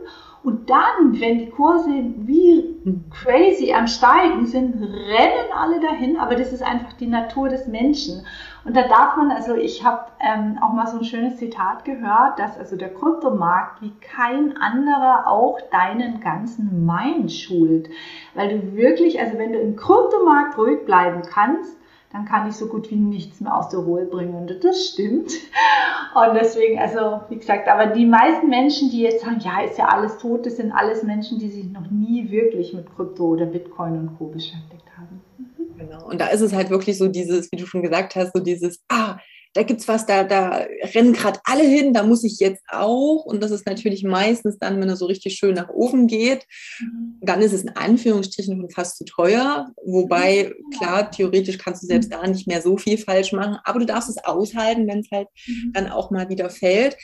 und 0.42 0.70
dann, 0.70 1.20
wenn 1.20 1.38
die 1.38 1.50
Kurse 1.50 1.88
wie 1.88 2.76
crazy 3.10 3.72
am 3.72 3.86
Steigen 3.86 4.46
sind, 4.46 4.74
rennen 4.82 5.52
alle 5.54 5.80
dahin, 5.80 6.16
aber 6.16 6.34
das 6.34 6.52
ist 6.52 6.62
einfach 6.62 6.92
die 6.94 7.06
Natur 7.06 7.48
des 7.48 7.68
Menschen. 7.68 8.26
Und 8.64 8.76
da 8.76 8.86
darf 8.86 9.16
man, 9.16 9.32
also 9.32 9.54
ich 9.54 9.84
habe 9.84 10.04
ähm, 10.20 10.58
auch 10.60 10.72
mal 10.72 10.86
so 10.86 10.98
ein 10.98 11.04
schönes 11.04 11.36
Zitat 11.36 11.84
gehört, 11.84 12.38
dass 12.38 12.56
also 12.56 12.76
der 12.76 12.94
Kryptomarkt 12.94 13.82
wie 13.82 13.92
kein 14.00 14.56
anderer 14.56 15.26
auch 15.26 15.58
deinen 15.72 16.20
ganzen 16.20 16.86
Mind 16.86 17.32
schult. 17.32 17.88
Weil 18.34 18.48
du 18.48 18.76
wirklich, 18.76 19.18
also 19.20 19.36
wenn 19.36 19.52
du 19.52 19.58
im 19.58 19.74
Kryptomarkt 19.74 20.56
ruhig 20.58 20.84
bleiben 20.84 21.22
kannst, 21.22 21.76
dann 22.12 22.26
kann 22.26 22.48
ich 22.48 22.56
so 22.56 22.66
gut 22.66 22.90
wie 22.90 22.96
nichts 22.96 23.40
mehr 23.40 23.56
aus 23.56 23.70
der 23.70 23.80
Ruhe 23.80 24.04
bringen. 24.04 24.34
Und 24.34 24.62
das 24.62 24.86
stimmt. 24.88 25.32
Und 26.14 26.34
deswegen, 26.34 26.78
also 26.78 27.22
wie 27.30 27.38
gesagt, 27.38 27.68
aber 27.68 27.86
die 27.86 28.04
meisten 28.04 28.48
Menschen, 28.48 28.90
die 28.90 29.00
jetzt 29.00 29.24
sagen, 29.24 29.40
ja, 29.40 29.62
ist 29.62 29.78
ja 29.78 29.86
alles 29.86 30.18
tot, 30.18 30.44
das 30.44 30.56
sind 30.56 30.72
alles 30.72 31.02
Menschen, 31.02 31.38
die 31.38 31.48
sich 31.48 31.72
noch 31.72 31.90
nie 31.90 32.30
wirklich 32.30 32.74
mit 32.74 32.94
Krypto 32.94 33.24
oder 33.24 33.46
Bitcoin 33.46 33.96
und 33.96 34.18
Co. 34.18 34.26
Genau. 34.26 34.81
Und 36.12 36.20
da 36.20 36.28
ist 36.28 36.42
es 36.42 36.52
halt 36.52 36.68
wirklich 36.68 36.98
so 36.98 37.08
dieses, 37.08 37.50
wie 37.50 37.56
du 37.56 37.66
schon 37.66 37.82
gesagt 37.82 38.14
hast, 38.16 38.32
so 38.34 38.42
dieses, 38.42 38.80
ah, 38.88 39.18
da 39.54 39.62
gibt 39.62 39.80
es 39.80 39.88
was, 39.88 40.06
da, 40.06 40.24
da 40.24 40.66
rennen 40.94 41.12
gerade 41.12 41.40
alle 41.44 41.64
hin, 41.64 41.92
da 41.92 42.02
muss 42.02 42.22
ich 42.22 42.38
jetzt 42.38 42.62
auch. 42.68 43.24
Und 43.24 43.42
das 43.42 43.50
ist 43.50 43.66
natürlich 43.66 44.04
meistens 44.04 44.58
dann, 44.58 44.80
wenn 44.80 44.88
er 44.88 44.96
so 44.96 45.06
richtig 45.06 45.34
schön 45.34 45.54
nach 45.54 45.68
oben 45.70 46.06
geht, 46.06 46.46
mhm. 46.80 47.18
dann 47.22 47.40
ist 47.40 47.52
es 47.52 47.62
in 47.62 47.76
Anführungsstrichen 47.76 48.56
schon 48.56 48.70
fast 48.70 48.98
zu 48.98 49.04
teuer. 49.04 49.70
Wobei, 49.84 50.52
klar, 50.78 51.10
theoretisch 51.10 51.58
kannst 51.58 51.82
du 51.82 51.86
selbst 51.86 52.10
mhm. 52.10 52.14
da 52.14 52.26
nicht 52.26 52.46
mehr 52.46 52.62
so 52.62 52.76
viel 52.76 52.98
falsch 52.98 53.32
machen, 53.32 53.58
aber 53.64 53.80
du 53.80 53.86
darfst 53.86 54.10
es 54.10 54.22
aushalten, 54.24 54.86
wenn 54.86 55.00
es 55.00 55.10
halt 55.10 55.28
mhm. 55.46 55.72
dann 55.72 55.88
auch 55.88 56.10
mal 56.10 56.28
wieder 56.28 56.48
fällt. 56.50 56.96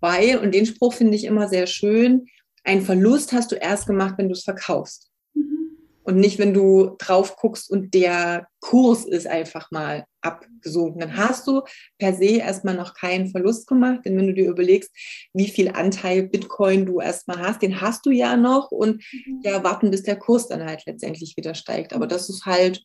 Weil, 0.00 0.38
und 0.38 0.54
den 0.54 0.66
Spruch 0.66 0.94
finde 0.94 1.16
ich 1.16 1.24
immer 1.24 1.48
sehr 1.48 1.66
schön, 1.66 2.26
ein 2.64 2.82
Verlust 2.82 3.32
hast 3.32 3.52
du 3.52 3.56
erst 3.56 3.86
gemacht, 3.86 4.14
wenn 4.16 4.28
du 4.28 4.32
es 4.32 4.42
verkaufst 4.42 5.10
und 6.04 6.16
nicht, 6.16 6.38
wenn 6.38 6.54
du 6.54 6.96
drauf 6.98 7.36
guckst 7.36 7.70
und 7.70 7.94
der 7.94 8.46
Kurs 8.60 9.04
ist 9.04 9.26
einfach 9.26 9.70
mal 9.70 10.04
abgesunken. 10.20 11.00
Dann 11.00 11.16
hast 11.16 11.46
du 11.46 11.62
per 11.98 12.14
se 12.14 12.38
erstmal 12.38 12.74
noch 12.74 12.94
keinen 12.94 13.28
Verlust 13.28 13.66
gemacht, 13.66 14.00
denn 14.04 14.16
wenn 14.16 14.26
du 14.26 14.34
dir 14.34 14.48
überlegst, 14.48 14.90
wie 15.32 15.48
viel 15.48 15.70
Anteil 15.70 16.28
Bitcoin 16.28 16.86
du 16.86 17.00
erstmal 17.00 17.38
hast, 17.38 17.62
den 17.62 17.80
hast 17.80 18.04
du 18.06 18.10
ja 18.10 18.36
noch 18.36 18.70
und 18.70 19.02
mhm. 19.12 19.40
ja, 19.42 19.64
warten, 19.64 19.90
bis 19.90 20.02
der 20.02 20.16
Kurs 20.16 20.48
dann 20.48 20.64
halt 20.64 20.84
letztendlich 20.86 21.36
wieder 21.36 21.54
steigt. 21.54 21.94
Aber 21.94 22.06
das 22.06 22.28
ist 22.28 22.44
halt 22.44 22.84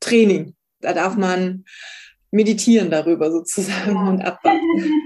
Training. 0.00 0.54
Da 0.80 0.92
darf 0.92 1.16
man 1.16 1.64
meditieren 2.30 2.90
darüber 2.90 3.30
sozusagen 3.30 3.94
ja. 3.94 4.08
und 4.08 4.22
abwarten. 4.22 4.60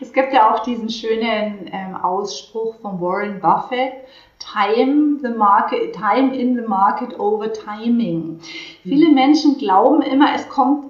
Es 0.00 0.12
gibt 0.12 0.32
ja 0.32 0.52
auch 0.54 0.62
diesen 0.62 0.88
schönen 0.88 1.68
ähm, 1.72 1.96
Ausspruch 1.96 2.80
von 2.80 3.00
Warren 3.00 3.40
Buffett, 3.40 3.92
time 4.38 5.18
the 5.22 5.30
market, 5.30 5.94
time 5.94 6.32
in 6.34 6.54
the 6.54 6.66
market 6.66 7.18
over 7.18 7.52
timing. 7.52 8.40
Viele 8.82 9.10
Menschen 9.10 9.58
glauben 9.58 10.02
immer, 10.02 10.34
es 10.34 10.48
kommt 10.48 10.86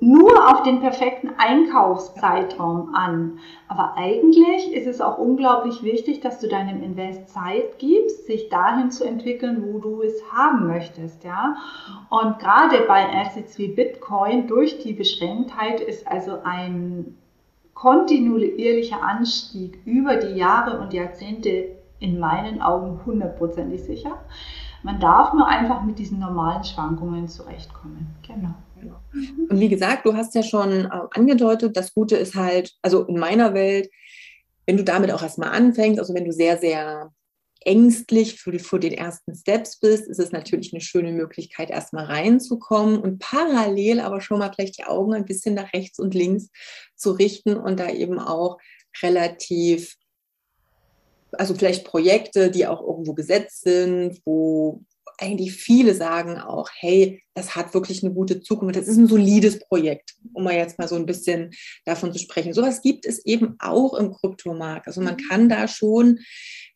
nur 0.00 0.50
auf 0.50 0.62
den 0.62 0.80
perfekten 0.80 1.30
Einkaufszeitraum 1.36 2.94
an. 2.94 3.38
Aber 3.68 3.94
eigentlich 3.96 4.72
ist 4.72 4.86
es 4.86 5.00
auch 5.00 5.18
unglaublich 5.18 5.82
wichtig, 5.82 6.20
dass 6.20 6.40
du 6.40 6.48
deinem 6.48 6.82
Invest 6.82 7.28
Zeit 7.28 7.78
gibst, 7.78 8.26
sich 8.26 8.48
dahin 8.48 8.90
zu 8.90 9.04
entwickeln, 9.04 9.62
wo 9.66 9.78
du 9.78 10.02
es 10.02 10.14
haben 10.32 10.66
möchtest, 10.66 11.22
ja. 11.24 11.56
Und 12.08 12.38
gerade 12.38 12.84
bei 12.88 13.06
Assets 13.14 13.58
wie 13.58 13.68
Bitcoin 13.68 14.46
durch 14.46 14.78
die 14.78 14.94
Beschränktheit 14.94 15.80
ist 15.80 16.08
also 16.08 16.38
ein 16.44 17.18
kontinuierlicher 17.74 19.02
Anstieg 19.02 19.78
über 19.84 20.16
die 20.16 20.34
Jahre 20.34 20.80
und 20.80 20.92
Jahrzehnte 20.92 21.79
in 22.00 22.18
meinen 22.18 22.60
Augen 22.60 23.00
hundertprozentig 23.04 23.82
sicher. 23.82 24.18
Man 24.82 24.98
darf 24.98 25.34
nur 25.34 25.46
einfach 25.46 25.82
mit 25.82 25.98
diesen 25.98 26.18
normalen 26.18 26.64
Schwankungen 26.64 27.28
zurechtkommen. 27.28 28.16
Genau. 28.26 28.54
Und 29.48 29.60
wie 29.60 29.68
gesagt, 29.68 30.06
du 30.06 30.14
hast 30.14 30.34
ja 30.34 30.42
schon 30.42 30.86
äh, 30.86 30.88
angedeutet, 31.12 31.76
das 31.76 31.92
Gute 31.92 32.16
ist 32.16 32.34
halt, 32.34 32.72
also 32.80 33.04
in 33.04 33.18
meiner 33.18 33.52
Welt, 33.52 33.90
wenn 34.66 34.78
du 34.78 34.84
damit 34.84 35.12
auch 35.12 35.22
erstmal 35.22 35.50
anfängst, 35.50 35.98
also 35.98 36.14
wenn 36.14 36.24
du 36.24 36.32
sehr, 36.32 36.56
sehr 36.56 37.12
ängstlich 37.62 38.40
für, 38.40 38.52
die, 38.52 38.58
für 38.58 38.80
den 38.80 38.92
ersten 38.92 39.34
Steps 39.34 39.78
bist, 39.80 40.08
ist 40.08 40.18
es 40.18 40.32
natürlich 40.32 40.72
eine 40.72 40.80
schöne 40.80 41.12
Möglichkeit, 41.12 41.70
erstmal 41.70 42.06
reinzukommen 42.06 42.98
und 42.98 43.18
parallel 43.18 44.00
aber 44.00 44.20
schon 44.22 44.38
mal 44.38 44.50
vielleicht 44.54 44.78
die 44.78 44.84
Augen 44.84 45.12
ein 45.12 45.26
bisschen 45.26 45.54
nach 45.54 45.72
rechts 45.74 45.98
und 45.98 46.14
links 46.14 46.48
zu 46.96 47.12
richten 47.12 47.56
und 47.56 47.78
da 47.78 47.90
eben 47.90 48.18
auch 48.18 48.56
relativ 49.02 49.96
also 51.32 51.54
vielleicht 51.54 51.84
Projekte, 51.84 52.50
die 52.50 52.66
auch 52.66 52.80
irgendwo 52.80 53.14
gesetzt 53.14 53.62
sind, 53.62 54.20
wo 54.24 54.82
eigentlich 55.18 55.52
viele 55.52 55.94
sagen 55.94 56.38
auch, 56.38 56.68
hey, 56.78 57.22
das 57.34 57.54
hat 57.54 57.74
wirklich 57.74 58.02
eine 58.02 58.14
gute 58.14 58.40
Zukunft, 58.40 58.76
das 58.76 58.88
ist 58.88 58.96
ein 58.96 59.06
solides 59.06 59.58
Projekt, 59.58 60.14
um 60.32 60.44
mal 60.44 60.54
jetzt 60.54 60.78
mal 60.78 60.88
so 60.88 60.96
ein 60.96 61.06
bisschen 61.06 61.50
davon 61.84 62.12
zu 62.12 62.18
sprechen. 62.18 62.54
Sowas 62.54 62.80
gibt 62.80 63.06
es 63.06 63.24
eben 63.26 63.56
auch 63.58 63.94
im 63.94 64.12
Kryptomarkt. 64.12 64.86
Also 64.86 65.00
man 65.00 65.16
kann 65.16 65.48
da 65.48 65.68
schon, 65.68 66.20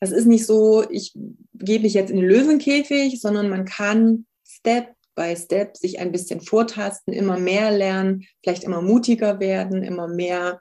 das 0.00 0.12
ist 0.12 0.26
nicht 0.26 0.46
so, 0.46 0.84
ich 0.90 1.14
gebe 1.54 1.84
mich 1.84 1.94
jetzt 1.94 2.10
in 2.10 2.16
den 2.16 2.28
Löwenkäfig, 2.28 3.20
sondern 3.20 3.48
man 3.48 3.64
kann 3.64 4.26
Step 4.46 4.94
by 5.14 5.36
Step 5.36 5.76
sich 5.76 6.00
ein 6.00 6.12
bisschen 6.12 6.40
vortasten, 6.40 7.14
immer 7.14 7.38
mehr 7.38 7.70
lernen, 7.70 8.24
vielleicht 8.42 8.64
immer 8.64 8.82
mutiger 8.82 9.40
werden, 9.40 9.82
immer 9.82 10.08
mehr 10.08 10.60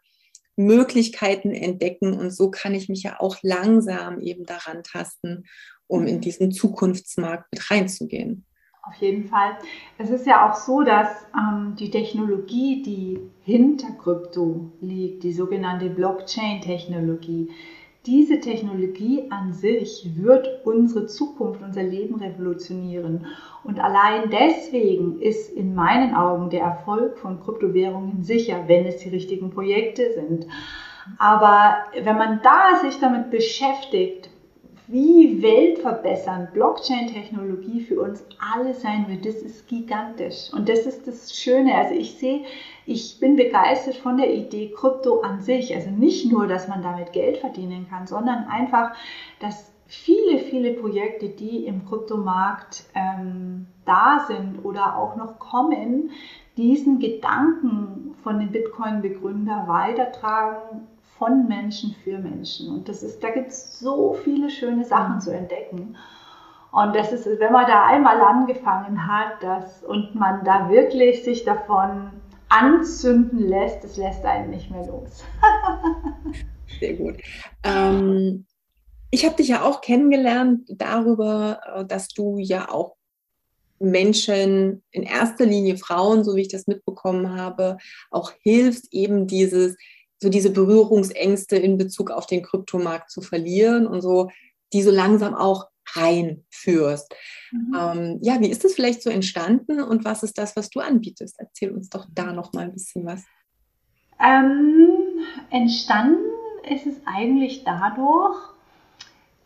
Möglichkeiten 0.55 1.51
entdecken 1.51 2.13
und 2.13 2.31
so 2.31 2.51
kann 2.51 2.73
ich 2.73 2.89
mich 2.89 3.03
ja 3.03 3.19
auch 3.19 3.37
langsam 3.41 4.21
eben 4.21 4.45
daran 4.45 4.83
tasten, 4.83 5.45
um 5.87 6.05
in 6.07 6.21
diesen 6.21 6.51
Zukunftsmarkt 6.51 7.51
mit 7.51 7.71
reinzugehen. 7.71 8.45
Auf 8.85 8.95
jeden 8.95 9.29
Fall. 9.29 9.57
Es 9.97 10.09
ist 10.09 10.27
ja 10.27 10.49
auch 10.49 10.55
so, 10.55 10.83
dass 10.83 11.07
ähm, 11.33 11.75
die 11.79 11.89
Technologie, 11.89 12.83
die 12.83 13.19
hinter 13.41 13.91
Krypto 13.93 14.71
liegt, 14.81 15.23
die 15.23 15.31
sogenannte 15.31 15.89
Blockchain-Technologie, 15.89 17.49
diese 18.05 18.41
Technologie 18.41 19.27
an 19.29 19.53
sich 19.53 20.09
wird 20.15 20.65
unsere 20.65 21.05
Zukunft, 21.05 21.61
unser 21.61 21.83
Leben 21.83 22.15
revolutionieren. 22.15 23.27
Und 23.63 23.79
allein 23.79 24.29
deswegen 24.29 25.21
ist 25.21 25.49
in 25.49 25.73
meinen 25.73 26.13
Augen 26.13 26.49
der 26.49 26.63
Erfolg 26.63 27.17
von 27.17 27.39
Kryptowährungen 27.39 28.21
sicher, 28.21 28.65
wenn 28.67 28.85
es 28.85 28.97
die 28.97 29.09
richtigen 29.09 29.51
Projekte 29.51 30.11
sind. 30.13 30.47
Aber 31.17 31.77
wenn 32.01 32.17
man 32.17 32.41
da 32.43 32.79
sich 32.81 32.99
damit 32.99 33.31
beschäftigt, 33.31 34.29
wie 34.93 35.41
weltverbessernd 35.41 36.53
Blockchain-Technologie 36.53 37.81
für 37.81 37.99
uns 37.99 38.23
alle 38.53 38.75
sein 38.75 39.07
wird, 39.07 39.25
das 39.25 39.41
ist 39.41 39.67
gigantisch. 39.67 40.53
Und 40.53 40.69
das 40.69 40.85
ist 40.85 41.07
das 41.07 41.35
Schöne. 41.35 41.73
Also 41.73 41.95
ich 41.95 42.19
sehe, 42.19 42.43
ich 42.85 43.19
bin 43.19 43.35
begeistert 43.35 43.95
von 43.95 44.17
der 44.17 44.31
Idee 44.31 44.71
Krypto 44.71 45.21
an 45.21 45.41
sich. 45.41 45.73
Also 45.73 45.89
nicht 45.89 46.31
nur, 46.31 46.45
dass 46.45 46.67
man 46.67 46.83
damit 46.83 47.11
Geld 47.11 47.37
verdienen 47.37 47.87
kann, 47.89 48.05
sondern 48.05 48.45
einfach, 48.45 48.91
dass 49.39 49.71
viele, 49.87 50.37
viele 50.37 50.73
Projekte, 50.73 51.27
die 51.27 51.65
im 51.65 51.87
Kryptomarkt 51.87 52.83
ähm, 52.93 53.65
da 53.85 54.25
sind 54.27 54.63
oder 54.63 54.95
auch 54.95 55.15
noch 55.15 55.39
kommen, 55.39 56.11
diesen 56.55 56.99
Gedanken 56.99 58.13
von 58.21 58.37
den 58.37 58.51
Bitcoin-Begründer 58.51 59.65
weitertragen 59.67 60.87
von 61.23 61.47
Menschen 61.47 61.95
für 62.03 62.17
Menschen. 62.17 62.69
Und 62.69 62.89
das 62.89 63.01
ist, 63.01 63.23
da 63.23 63.29
gibt 63.29 63.47
es 63.47 63.79
so 63.79 64.13
viele 64.13 64.49
schöne 64.49 64.83
Sachen 64.83 65.21
zu 65.21 65.31
entdecken. 65.31 65.95
Und 66.71 66.95
das 66.95 67.13
ist, 67.13 67.25
wenn 67.25 67.53
man 67.53 67.65
da 67.65 67.85
einmal 67.85 68.19
angefangen 68.19 69.07
hat, 69.07 69.41
das, 69.41 69.83
und 69.83 70.15
man 70.15 70.43
da 70.43 70.69
wirklich 70.69 71.23
sich 71.23 71.45
davon 71.45 72.09
anzünden 72.49 73.39
lässt, 73.39 73.83
das 73.83 73.95
lässt 73.95 74.25
einen 74.25 74.49
nicht 74.49 74.69
mehr 74.69 74.85
los. 74.85 75.23
Sehr 76.79 76.95
gut. 76.95 77.15
Ähm, 77.63 78.45
ich 79.09 79.25
habe 79.25 79.35
dich 79.35 79.47
ja 79.47 79.61
auch 79.61 79.79
kennengelernt 79.79 80.67
darüber, 80.75 81.61
äh, 81.73 81.85
dass 81.85 82.09
du 82.09 82.37
ja 82.37 82.69
auch 82.69 82.95
Menschen, 83.79 84.83
in 84.91 85.03
erster 85.03 85.45
Linie 85.45 85.77
Frauen, 85.77 86.23
so 86.23 86.35
wie 86.35 86.41
ich 86.41 86.47
das 86.49 86.67
mitbekommen 86.67 87.37
habe, 87.37 87.77
auch 88.11 88.31
hilfst, 88.41 88.91
eben 88.91 89.27
dieses 89.27 89.77
so 90.23 90.29
diese 90.29 90.49
Berührungsängste 90.49 91.57
in 91.57 91.77
Bezug 91.77 92.09
auf 92.09 92.25
den 92.25 92.41
Kryptomarkt 92.41 93.11
zu 93.11 93.21
verlieren 93.21 93.85
und 93.85 94.01
so 94.01 94.29
die 94.73 94.81
so 94.81 94.91
langsam 94.91 95.35
auch 95.35 95.67
reinführst. 95.95 97.13
Mhm. 97.51 97.75
Ähm, 97.79 98.19
ja, 98.21 98.39
wie 98.39 98.49
ist 98.49 98.63
das 98.63 98.73
vielleicht 98.73 99.03
so 99.03 99.09
entstanden 99.09 99.81
und 99.81 100.05
was 100.05 100.23
ist 100.23 100.37
das, 100.37 100.55
was 100.55 100.69
du 100.69 100.79
anbietest? 100.79 101.35
Erzähl 101.37 101.71
uns 101.71 101.89
doch 101.89 102.07
da 102.13 102.33
noch 102.33 102.53
mal 102.53 102.65
ein 102.65 102.73
bisschen 102.73 103.05
was. 103.05 103.23
Ähm, 104.19 105.19
entstanden 105.51 106.23
ist 106.69 106.87
es 106.87 106.95
eigentlich 107.05 107.63
dadurch, 107.63 108.37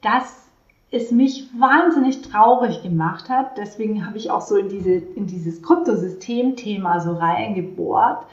dass 0.01 0.47
es 0.91 1.11
mich 1.11 1.49
wahnsinnig 1.59 2.21
traurig 2.21 2.81
gemacht 2.83 3.27
hat. 3.27 3.57
Deswegen 3.57 4.05
habe 4.05 4.17
ich 4.17 4.31
auch 4.31 4.41
so 4.41 4.55
in, 4.55 4.69
diese, 4.69 4.93
in 4.93 5.27
dieses 5.27 5.61
Kryptosystem-Thema 5.61 7.01
so 7.01 7.13
reingebohrt 7.13 8.25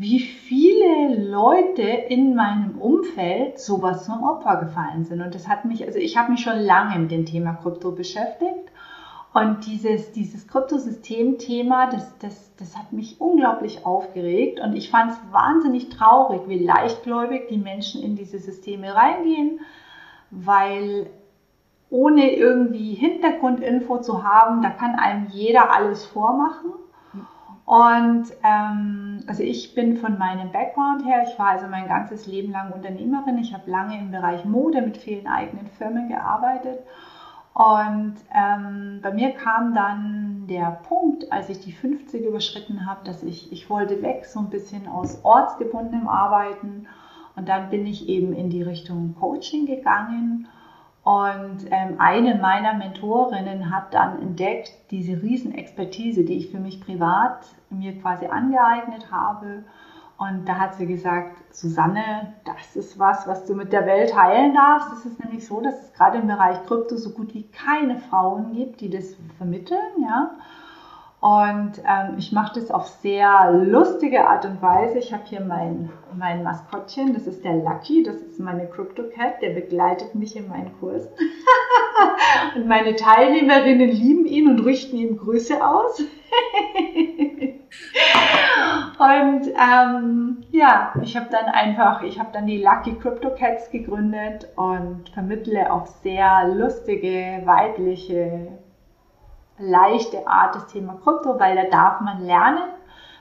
wie 0.00 0.20
viele 0.20 1.14
Leute 1.30 1.82
in 1.82 2.34
meinem 2.34 2.78
Umfeld 2.78 3.58
sowas 3.58 4.06
zum 4.06 4.22
Opfer 4.22 4.56
gefallen 4.56 5.04
sind. 5.04 5.20
Und 5.20 5.34
das 5.34 5.46
hat 5.46 5.66
mich, 5.66 5.84
also 5.84 5.98
ich 5.98 6.16
habe 6.16 6.30
mich 6.32 6.40
schon 6.40 6.58
lange 6.58 6.98
mit 6.98 7.10
dem 7.10 7.26
Thema 7.26 7.52
Krypto 7.52 7.92
beschäftigt. 7.92 8.72
Und 9.34 9.66
dieses, 9.66 10.10
dieses 10.12 10.48
Kryptosystem-Thema, 10.48 11.90
das, 11.90 12.16
das, 12.16 12.56
das 12.56 12.78
hat 12.78 12.94
mich 12.94 13.20
unglaublich 13.20 13.84
aufgeregt. 13.84 14.58
Und 14.58 14.74
ich 14.74 14.88
fand 14.88 15.10
es 15.10 15.18
wahnsinnig 15.32 15.90
traurig, 15.90 16.40
wie 16.46 16.64
leichtgläubig 16.64 17.48
die 17.50 17.58
Menschen 17.58 18.02
in 18.02 18.16
diese 18.16 18.38
Systeme 18.38 18.94
reingehen, 18.94 19.60
weil 20.30 21.10
ohne 21.90 22.34
irgendwie 22.34 22.94
Hintergrundinfo 22.94 23.98
zu 23.98 24.24
haben, 24.24 24.62
da 24.62 24.70
kann 24.70 24.94
einem 24.94 25.26
jeder 25.28 25.70
alles 25.70 26.06
vormachen. 26.06 26.70
Und 27.70 28.24
ähm, 28.42 29.22
also 29.28 29.44
ich 29.44 29.76
bin 29.76 29.96
von 29.96 30.18
meinem 30.18 30.50
Background 30.50 31.06
her, 31.06 31.22
ich 31.24 31.38
war 31.38 31.50
also 31.50 31.68
mein 31.68 31.86
ganzes 31.86 32.26
Leben 32.26 32.50
lang 32.50 32.72
Unternehmerin. 32.72 33.38
Ich 33.38 33.54
habe 33.54 33.70
lange 33.70 33.96
im 33.96 34.10
Bereich 34.10 34.44
Mode 34.44 34.82
mit 34.82 34.96
vielen 34.96 35.28
eigenen 35.28 35.68
Firmen 35.68 36.08
gearbeitet. 36.08 36.80
Und 37.54 38.14
ähm, 38.34 38.98
bei 39.04 39.12
mir 39.14 39.30
kam 39.34 39.72
dann 39.72 40.48
der 40.48 40.80
Punkt, 40.88 41.30
als 41.30 41.48
ich 41.48 41.60
die 41.60 41.70
50 41.70 42.26
überschritten 42.26 42.86
habe, 42.86 43.04
dass 43.04 43.22
ich, 43.22 43.52
ich 43.52 43.70
wollte 43.70 44.02
weg, 44.02 44.26
so 44.26 44.40
ein 44.40 44.50
bisschen 44.50 44.88
aus 44.88 45.24
ortsgebundenem 45.24 46.08
Arbeiten. 46.08 46.88
Und 47.36 47.48
dann 47.48 47.70
bin 47.70 47.86
ich 47.86 48.08
eben 48.08 48.32
in 48.32 48.50
die 48.50 48.62
Richtung 48.62 49.14
Coaching 49.14 49.66
gegangen 49.66 50.48
und 51.02 51.64
ähm, 51.70 51.94
eine 51.98 52.34
meiner 52.34 52.74
Mentorinnen 52.74 53.74
hat 53.74 53.94
dann 53.94 54.20
entdeckt, 54.20 54.70
diese 54.90 55.22
Riesenexpertise, 55.22 56.24
die 56.24 56.34
ich 56.34 56.50
für 56.50 56.60
mich 56.60 56.80
privat 56.80 57.46
mir 57.70 58.00
quasi 58.00 58.26
angeeignet 58.26 59.10
habe. 59.10 59.64
Und 60.18 60.46
da 60.46 60.58
hat 60.58 60.74
sie 60.74 60.86
gesagt, 60.86 61.38
Susanne, 61.50 62.34
das 62.44 62.76
ist 62.76 62.98
was, 62.98 63.26
was 63.26 63.46
du 63.46 63.54
mit 63.54 63.72
der 63.72 63.86
Welt 63.86 64.14
heilen 64.14 64.52
darfst. 64.52 64.92
Es 64.92 65.06
ist 65.06 65.24
nämlich 65.24 65.46
so, 65.46 65.62
dass 65.62 65.80
es 65.82 65.92
gerade 65.94 66.18
im 66.18 66.26
Bereich 66.26 66.62
Krypto 66.66 66.96
so 66.96 67.10
gut 67.10 67.32
wie 67.32 67.48
keine 67.48 67.98
Frauen 67.98 68.52
gibt, 68.52 68.82
die 68.82 68.90
das 68.90 69.16
vermitteln. 69.38 70.02
Ja? 70.02 70.32
Und 71.20 71.72
ähm, 71.86 72.16
ich 72.18 72.32
mache 72.32 72.60
das 72.60 72.70
auf 72.70 72.86
sehr 72.86 73.52
lustige 73.52 74.26
Art 74.26 74.46
und 74.46 74.60
Weise. 74.62 74.98
Ich 74.98 75.12
habe 75.12 75.24
hier 75.24 75.42
mein, 75.42 75.90
mein 76.14 76.42
Maskottchen, 76.42 77.12
das 77.12 77.26
ist 77.26 77.44
der 77.44 77.56
Lucky, 77.56 78.02
das 78.02 78.16
ist 78.16 78.40
meine 78.40 78.66
Crypto 78.66 79.04
Cat, 79.14 79.42
der 79.42 79.50
begleitet 79.50 80.14
mich 80.14 80.34
in 80.34 80.48
meinen 80.48 80.78
Kursen. 80.80 81.10
und 82.56 82.66
meine 82.66 82.96
Teilnehmerinnen 82.96 83.90
lieben 83.90 84.26
ihn 84.26 84.48
und 84.48 84.60
richten 84.60 84.96
ihm 84.96 85.16
Grüße 85.16 85.64
aus. 85.64 86.00
und 88.98 89.46
ähm, 89.48 90.44
ja, 90.50 90.94
ich 91.02 91.16
habe 91.16 91.28
dann 91.30 91.46
einfach, 91.46 92.02
ich 92.02 92.18
habe 92.18 92.30
dann 92.32 92.46
die 92.46 92.62
Lucky 92.62 92.94
Crypto 92.94 93.34
Cats 93.34 93.70
gegründet 93.70 94.48
und 94.56 95.08
vermittle 95.10 95.72
auf 95.72 95.88
sehr 96.02 96.48
lustige, 96.54 97.42
weibliche 97.44 98.58
leichte 99.60 100.26
Art 100.26 100.54
das 100.54 100.66
Thema 100.68 100.98
Krypto, 101.02 101.38
weil 101.38 101.54
da 101.56 101.64
darf 101.64 102.00
man 102.00 102.24
lernen, 102.24 102.70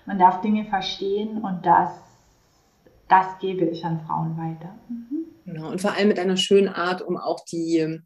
man 0.05 0.17
darf 0.17 0.41
Dinge 0.41 0.65
verstehen 0.65 1.39
und 1.39 1.65
das, 1.65 1.91
das 3.07 3.37
gebe 3.39 3.65
ich 3.65 3.85
an 3.85 4.01
Frauen 4.07 4.37
weiter. 4.37 4.75
Mhm. 4.87 5.25
Genau, 5.45 5.69
und 5.69 5.81
vor 5.81 5.93
allem 5.93 6.07
mit 6.07 6.19
einer 6.19 6.37
schönen 6.37 6.69
Art, 6.69 7.01
um 7.01 7.17
auch 7.17 7.43
die, 7.45 8.01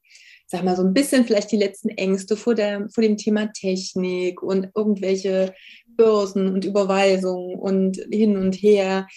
sag 0.53 0.63
mal, 0.63 0.75
so 0.75 0.83
ein 0.83 0.93
bisschen 0.93 1.25
vielleicht 1.25 1.51
die 1.51 1.57
letzten 1.57 1.89
Ängste 1.89 2.37
vor, 2.37 2.53
der, 2.53 2.87
vor 2.89 3.01
dem 3.01 3.17
Thema 3.17 3.51
Technik 3.51 4.43
und 4.43 4.69
irgendwelche 4.75 5.55
Börsen 5.87 6.53
und 6.53 6.63
Überweisungen 6.63 7.57
und 7.57 7.97
hin 8.11 8.37
und 8.37 8.53
her, 8.53 9.07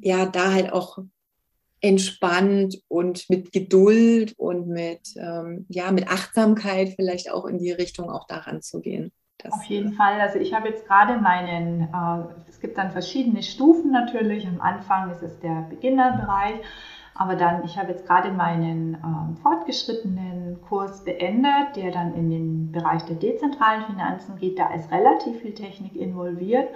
ja, 0.00 0.26
da 0.26 0.52
halt 0.52 0.72
auch 0.72 0.98
entspannt 1.80 2.82
und 2.88 3.30
mit 3.30 3.52
Geduld 3.52 4.34
und 4.36 4.66
mit, 4.66 5.00
ähm, 5.16 5.64
ja, 5.68 5.92
mit 5.92 6.08
Achtsamkeit 6.08 6.94
vielleicht 6.96 7.30
auch 7.30 7.46
in 7.46 7.58
die 7.58 7.70
Richtung 7.70 8.10
auch 8.10 8.26
daran 8.26 8.60
zu 8.60 8.80
gehen. 8.80 9.12
Das, 9.38 9.52
Auf 9.52 9.64
jeden 9.64 9.92
Fall. 9.92 10.20
Also 10.20 10.40
ich 10.40 10.52
habe 10.52 10.68
jetzt 10.68 10.86
gerade 10.86 11.18
meinen, 11.18 11.82
äh, 11.82 12.48
es 12.48 12.60
gibt 12.60 12.76
dann 12.76 12.90
verschiedene 12.90 13.44
Stufen 13.44 13.92
natürlich. 13.92 14.44
Am 14.44 14.60
Anfang 14.60 15.12
ist 15.12 15.22
es 15.22 15.38
der 15.38 15.68
Beginnerbereich, 15.70 16.56
aber 17.20 17.36
dann, 17.36 17.62
ich 17.66 17.76
habe 17.76 17.90
jetzt 17.90 18.06
gerade 18.06 18.32
meinen 18.32 18.94
äh, 18.94 19.42
fortgeschrittenen 19.42 20.58
Kurs 20.66 21.04
beendet, 21.04 21.76
der 21.76 21.90
dann 21.90 22.14
in 22.14 22.30
den 22.30 22.72
Bereich 22.72 23.02
der 23.04 23.16
dezentralen 23.16 23.84
Finanzen 23.84 24.36
geht. 24.38 24.58
Da 24.58 24.72
ist 24.72 24.90
relativ 24.90 25.42
viel 25.42 25.52
Technik 25.52 25.94
involviert. 25.96 26.70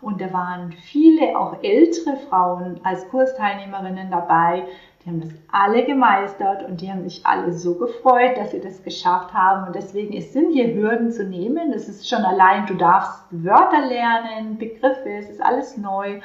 Und 0.00 0.22
da 0.22 0.32
waren 0.32 0.72
viele, 0.72 1.38
auch 1.38 1.62
ältere 1.62 2.16
Frauen 2.30 2.80
als 2.84 3.06
Kursteilnehmerinnen 3.10 4.10
dabei. 4.10 4.64
Die 5.04 5.10
haben 5.10 5.20
das 5.20 5.34
alle 5.52 5.84
gemeistert 5.84 6.66
und 6.66 6.80
die 6.80 6.90
haben 6.90 7.02
sich 7.02 7.26
alle 7.26 7.52
so 7.52 7.74
gefreut, 7.74 8.38
dass 8.38 8.52
sie 8.52 8.60
das 8.60 8.82
geschafft 8.82 9.34
haben. 9.34 9.66
Und 9.66 9.74
deswegen 9.76 10.16
es 10.16 10.32
sind 10.32 10.52
hier 10.52 10.74
Hürden 10.74 11.12
zu 11.12 11.24
nehmen. 11.24 11.70
Das 11.70 11.90
ist 11.90 12.08
schon 12.08 12.24
allein, 12.24 12.64
du 12.64 12.76
darfst 12.76 13.24
Wörter 13.30 13.84
lernen, 13.86 14.56
Begriffe, 14.56 15.10
es 15.10 15.28
ist 15.28 15.42
alles 15.42 15.76
neu. 15.76 16.22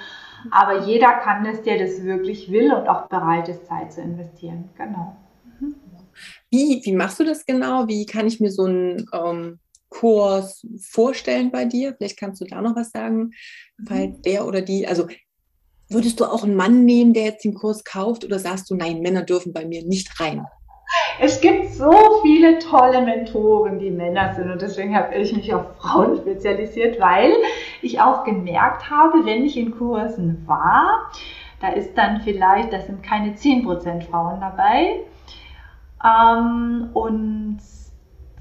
Aber 0.52 0.86
jeder 0.86 1.14
kann 1.14 1.44
das, 1.44 1.62
der 1.64 1.80
das 1.80 2.04
wirklich 2.04 2.52
will 2.52 2.72
und 2.74 2.88
auch 2.88 3.08
bereit 3.08 3.50
ist, 3.50 3.66
Zeit 3.66 3.92
zu 3.92 4.02
investieren. 4.02 4.70
Genau. 4.78 5.16
Wie, 6.50 6.82
wie 6.84 6.94
machst 6.94 7.20
du 7.20 7.24
das 7.24 7.46
genau? 7.46 7.88
Wie 7.88 8.06
kann 8.06 8.28
ich 8.28 8.40
mir 8.40 8.52
so 8.52 8.66
ein 8.66 9.06
ähm, 9.14 9.60
Kurs 9.90 10.66
vorstellen 10.90 11.52
bei 11.52 11.66
dir? 11.66 11.96
Vielleicht 11.96 12.20
kannst 12.20 12.42
du 12.42 12.46
da 12.46 12.62
noch 12.62 12.76
was 12.76 12.92
sagen, 12.92 13.32
weil 13.78 14.10
mhm. 14.10 14.22
der 14.22 14.48
oder 14.48 14.62
die, 14.62 14.88
also 14.88 15.08
würdest 15.90 16.20
du 16.20 16.26
auch 16.26 16.44
einen 16.44 16.56
Mann 16.56 16.86
nehmen, 16.86 17.14
der 17.14 17.26
jetzt 17.26 17.44
den 17.44 17.54
Kurs 17.54 17.84
kauft 17.84 18.24
oder 18.24 18.40
sagst 18.40 18.70
du, 18.70 18.76
nein, 18.76 19.02
Männer 19.02 19.24
dürfen 19.24 19.54
bei 19.54 19.66
mir 19.66 19.84
nicht 19.84 20.20
rein? 20.20 20.46
Es 21.20 21.42
gibt 21.42 21.74
so 21.74 21.92
viele 22.22 22.60
tolle 22.60 23.02
Mentoren, 23.02 23.78
die 23.80 23.92
Männer 23.92 24.34
sind 24.36 24.50
und 24.50 24.62
deswegen 24.62 24.96
habe 24.96 25.16
ich 25.16 25.36
mich 25.36 25.54
auf 25.54 25.66
Frauen 25.78 26.18
spezialisiert, 26.18 27.00
weil 27.00 27.34
ich 27.82 28.02
auch 28.02 28.24
gemerkt 28.24 28.90
habe, 28.90 29.26
wenn 29.26 29.44
ich 29.44 29.58
in 29.58 29.78
Kursen 29.78 30.48
war, 30.48 31.12
da 31.60 31.70
ist 31.70 31.98
dann 31.98 32.22
vielleicht, 32.22 32.72
da 32.72 32.80
sind 32.80 33.04
keine 33.04 33.34
10% 33.34 34.04
Frauen 34.04 34.40
dabei 34.40 35.02
ähm, 36.04 36.90
und 36.94 37.60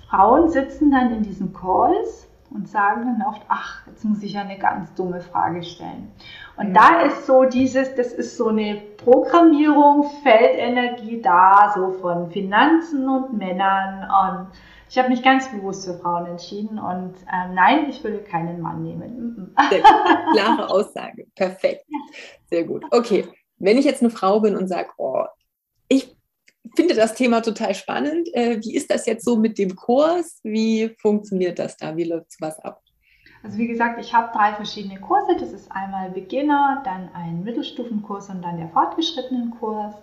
Frauen 0.08 0.48
sitzen 0.50 0.90
dann 0.90 1.12
in 1.12 1.22
diesen 1.22 1.52
Calls 1.52 2.28
und 2.50 2.68
sagen 2.68 3.02
dann 3.02 3.26
oft, 3.28 3.42
ach, 3.48 3.86
jetzt 3.86 4.04
muss 4.04 4.22
ich 4.22 4.34
ja 4.34 4.42
eine 4.42 4.58
ganz 4.58 4.94
dumme 4.94 5.20
Frage 5.20 5.62
stellen. 5.62 6.12
Und 6.56 6.70
mhm. 6.70 6.74
da 6.74 7.00
ist 7.00 7.26
so 7.26 7.44
dieses, 7.44 7.94
das 7.94 8.12
ist 8.12 8.36
so 8.36 8.48
eine 8.48 8.80
Programmierung, 8.96 10.04
Feldenergie 10.22 11.20
da, 11.20 11.72
so 11.74 11.92
von 11.92 12.30
Finanzen 12.30 13.08
und 13.08 13.36
Männern. 13.36 14.04
Und 14.04 14.48
ich 14.88 14.98
habe 14.98 15.08
mich 15.08 15.22
ganz 15.22 15.50
bewusst 15.50 15.84
für 15.84 15.98
Frauen 15.98 16.26
entschieden 16.26 16.78
und 16.78 17.14
ähm, 17.32 17.54
nein, 17.54 17.88
ich 17.88 18.02
würde 18.04 18.18
keinen 18.18 18.60
Mann 18.60 18.82
nehmen. 18.82 19.54
Sehr 19.70 19.80
klare 19.80 20.70
Aussage, 20.70 21.26
perfekt. 21.34 21.84
Sehr 22.50 22.64
gut. 22.64 22.84
Okay, 22.90 23.26
wenn 23.58 23.78
ich 23.78 23.84
jetzt 23.84 24.02
eine 24.02 24.10
Frau 24.10 24.40
bin 24.40 24.56
und 24.56 24.68
sage, 24.68 24.90
oh, 24.98 25.24
ich 25.88 26.16
finde 26.74 26.94
das 26.94 27.14
Thema 27.14 27.40
total 27.40 27.74
spannend. 27.74 28.28
Äh, 28.34 28.60
wie 28.62 28.74
ist 28.74 28.90
das 28.90 29.06
jetzt 29.06 29.24
so 29.24 29.36
mit 29.36 29.58
dem 29.58 29.74
Kurs? 29.76 30.40
Wie 30.42 30.94
funktioniert 31.00 31.58
das 31.58 31.76
da? 31.76 31.96
Wie 31.96 32.04
läuft 32.04 32.36
was 32.40 32.58
ab? 32.60 32.82
Also 33.42 33.58
wie 33.58 33.68
gesagt, 33.68 34.00
ich 34.00 34.12
habe 34.12 34.32
drei 34.32 34.54
verschiedene 34.54 35.00
Kurse. 35.00 35.36
Das 35.38 35.52
ist 35.52 35.70
einmal 35.70 36.10
Beginner, 36.10 36.82
dann 36.84 37.10
ein 37.14 37.44
Mittelstufenkurs 37.44 38.28
und 38.28 38.42
dann 38.42 38.56
der 38.56 38.68
fortgeschrittenen 38.70 39.52
Kurs. 39.52 39.94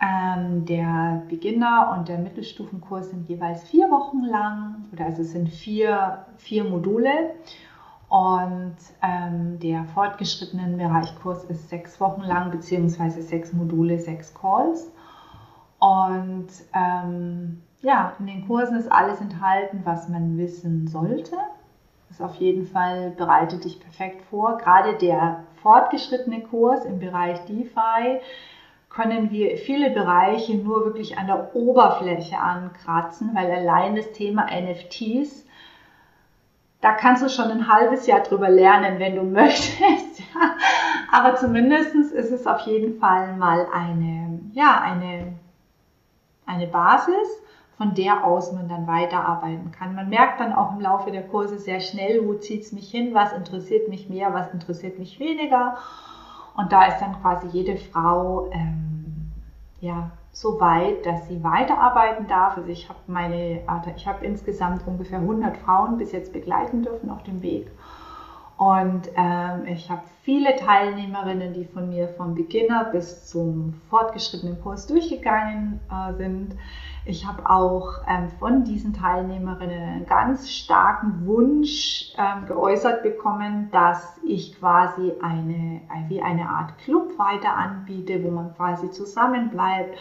Ähm, 0.00 0.66
der 0.66 1.22
Beginner 1.28 1.94
und 1.96 2.08
der 2.08 2.18
Mittelstufenkurs 2.18 3.10
sind 3.10 3.28
jeweils 3.28 3.64
vier 3.64 3.90
Wochen 3.90 4.22
lang, 4.24 4.84
oder 4.92 5.06
also 5.06 5.22
es 5.22 5.32
sind 5.32 5.48
vier, 5.48 6.26
vier 6.36 6.64
Module. 6.64 7.34
Und 8.08 8.76
ähm, 9.02 9.58
der 9.58 9.84
fortgeschrittenen 9.84 10.76
Bereichkurs 10.76 11.44
ist 11.44 11.68
sechs 11.68 12.00
Wochen 12.00 12.22
lang, 12.22 12.50
beziehungsweise 12.50 13.22
sechs 13.22 13.52
Module, 13.52 13.98
sechs 13.98 14.32
Calls. 14.34 14.92
Und 15.78 16.46
ähm, 16.72 17.62
ja, 17.80 18.12
in 18.18 18.26
den 18.26 18.46
Kursen 18.46 18.76
ist 18.76 18.90
alles 18.90 19.20
enthalten, 19.20 19.80
was 19.84 20.08
man 20.08 20.38
wissen 20.38 20.86
sollte. 20.86 21.36
Das 22.08 22.20
auf 22.20 22.36
jeden 22.36 22.66
Fall 22.66 23.10
bereitet 23.10 23.64
dich 23.64 23.80
perfekt 23.80 24.22
vor. 24.30 24.58
Gerade 24.58 24.94
der 24.94 25.44
fortgeschrittene 25.62 26.42
Kurs 26.42 26.84
im 26.84 27.00
Bereich 27.00 27.40
DeFi 27.46 28.20
können 28.96 29.30
wir 29.30 29.58
viele 29.58 29.90
Bereiche 29.90 30.56
nur 30.56 30.84
wirklich 30.84 31.18
an 31.18 31.26
der 31.28 31.54
Oberfläche 31.54 32.38
ankratzen, 32.38 33.30
weil 33.34 33.50
allein 33.50 33.94
das 33.94 34.10
Thema 34.12 34.46
NFTs, 34.46 35.46
da 36.80 36.92
kannst 36.92 37.22
du 37.22 37.28
schon 37.28 37.50
ein 37.50 37.68
halbes 37.68 38.06
Jahr 38.06 38.20
drüber 38.20 38.48
lernen, 38.48 38.98
wenn 38.98 39.14
du 39.14 39.22
möchtest. 39.40 40.22
Aber 41.12 41.36
zumindest 41.36 41.94
ist 41.94 42.32
es 42.32 42.46
auf 42.46 42.60
jeden 42.60 42.98
Fall 42.98 43.36
mal 43.36 43.66
eine, 43.72 44.40
ja, 44.52 44.80
eine 44.80 45.34
eine 46.46 46.66
Basis, 46.66 47.42
von 47.76 47.94
der 47.94 48.24
aus 48.24 48.52
man 48.52 48.68
dann 48.68 48.86
weiterarbeiten 48.86 49.70
kann. 49.72 49.94
Man 49.94 50.08
merkt 50.08 50.40
dann 50.40 50.54
auch 50.54 50.72
im 50.72 50.80
Laufe 50.80 51.10
der 51.10 51.24
Kurse 51.24 51.58
sehr 51.58 51.80
schnell, 51.80 52.26
wo 52.26 52.34
zieht 52.34 52.62
es 52.62 52.72
mich 52.72 52.90
hin, 52.90 53.12
was 53.12 53.32
interessiert 53.32 53.88
mich 53.88 54.08
mehr, 54.08 54.32
was 54.32 54.52
interessiert 54.52 54.98
mich 54.98 55.20
weniger. 55.20 55.76
Und 56.56 56.72
da 56.72 56.86
ist 56.86 56.98
dann 57.00 57.20
quasi 57.20 57.48
jede 57.48 57.76
Frau 57.76 58.48
ähm, 58.52 59.30
ja, 59.80 60.10
so 60.32 60.60
weit, 60.60 61.04
dass 61.06 61.28
sie 61.28 61.42
weiterarbeiten 61.42 62.26
darf. 62.26 62.56
Also 62.56 62.68
ich 62.68 62.88
habe 62.88 62.98
meine, 63.06 63.60
ich 63.96 64.06
habe 64.06 64.24
insgesamt 64.24 64.86
ungefähr 64.86 65.18
100 65.18 65.56
Frauen 65.58 65.98
bis 65.98 66.12
jetzt 66.12 66.32
begleiten 66.32 66.82
dürfen 66.82 67.10
auf 67.10 67.22
dem 67.24 67.42
Weg. 67.42 67.70
Und 68.56 69.08
ähm, 69.16 69.66
ich 69.66 69.90
habe 69.90 70.02
viele 70.22 70.56
Teilnehmerinnen, 70.56 71.52
die 71.52 71.66
von 71.66 71.90
mir 71.90 72.08
vom 72.08 72.34
Beginner 72.34 72.84
bis 72.84 73.26
zum 73.26 73.74
fortgeschrittenen 73.90 74.60
Kurs 74.62 74.86
durchgegangen 74.86 75.80
äh, 75.90 76.14
sind. 76.14 76.54
Ich 77.08 77.24
habe 77.24 77.48
auch 77.48 78.00
ähm, 78.08 78.28
von 78.40 78.64
diesen 78.64 78.92
Teilnehmerinnen 78.92 79.80
einen 79.80 80.06
ganz 80.06 80.50
starken 80.50 81.24
Wunsch 81.24 82.12
ähm, 82.18 82.46
geäußert 82.46 83.04
bekommen, 83.04 83.70
dass 83.70 84.20
ich 84.26 84.58
quasi 84.58 85.12
eine, 85.22 85.82
wie 86.08 86.20
eine 86.20 86.48
Art 86.48 86.76
Club 86.78 87.16
weiter 87.16 87.56
anbiete, 87.56 88.24
wo 88.24 88.30
man 88.30 88.54
quasi 88.54 88.90
zusammen 88.90 89.50
bleibt 89.50 89.96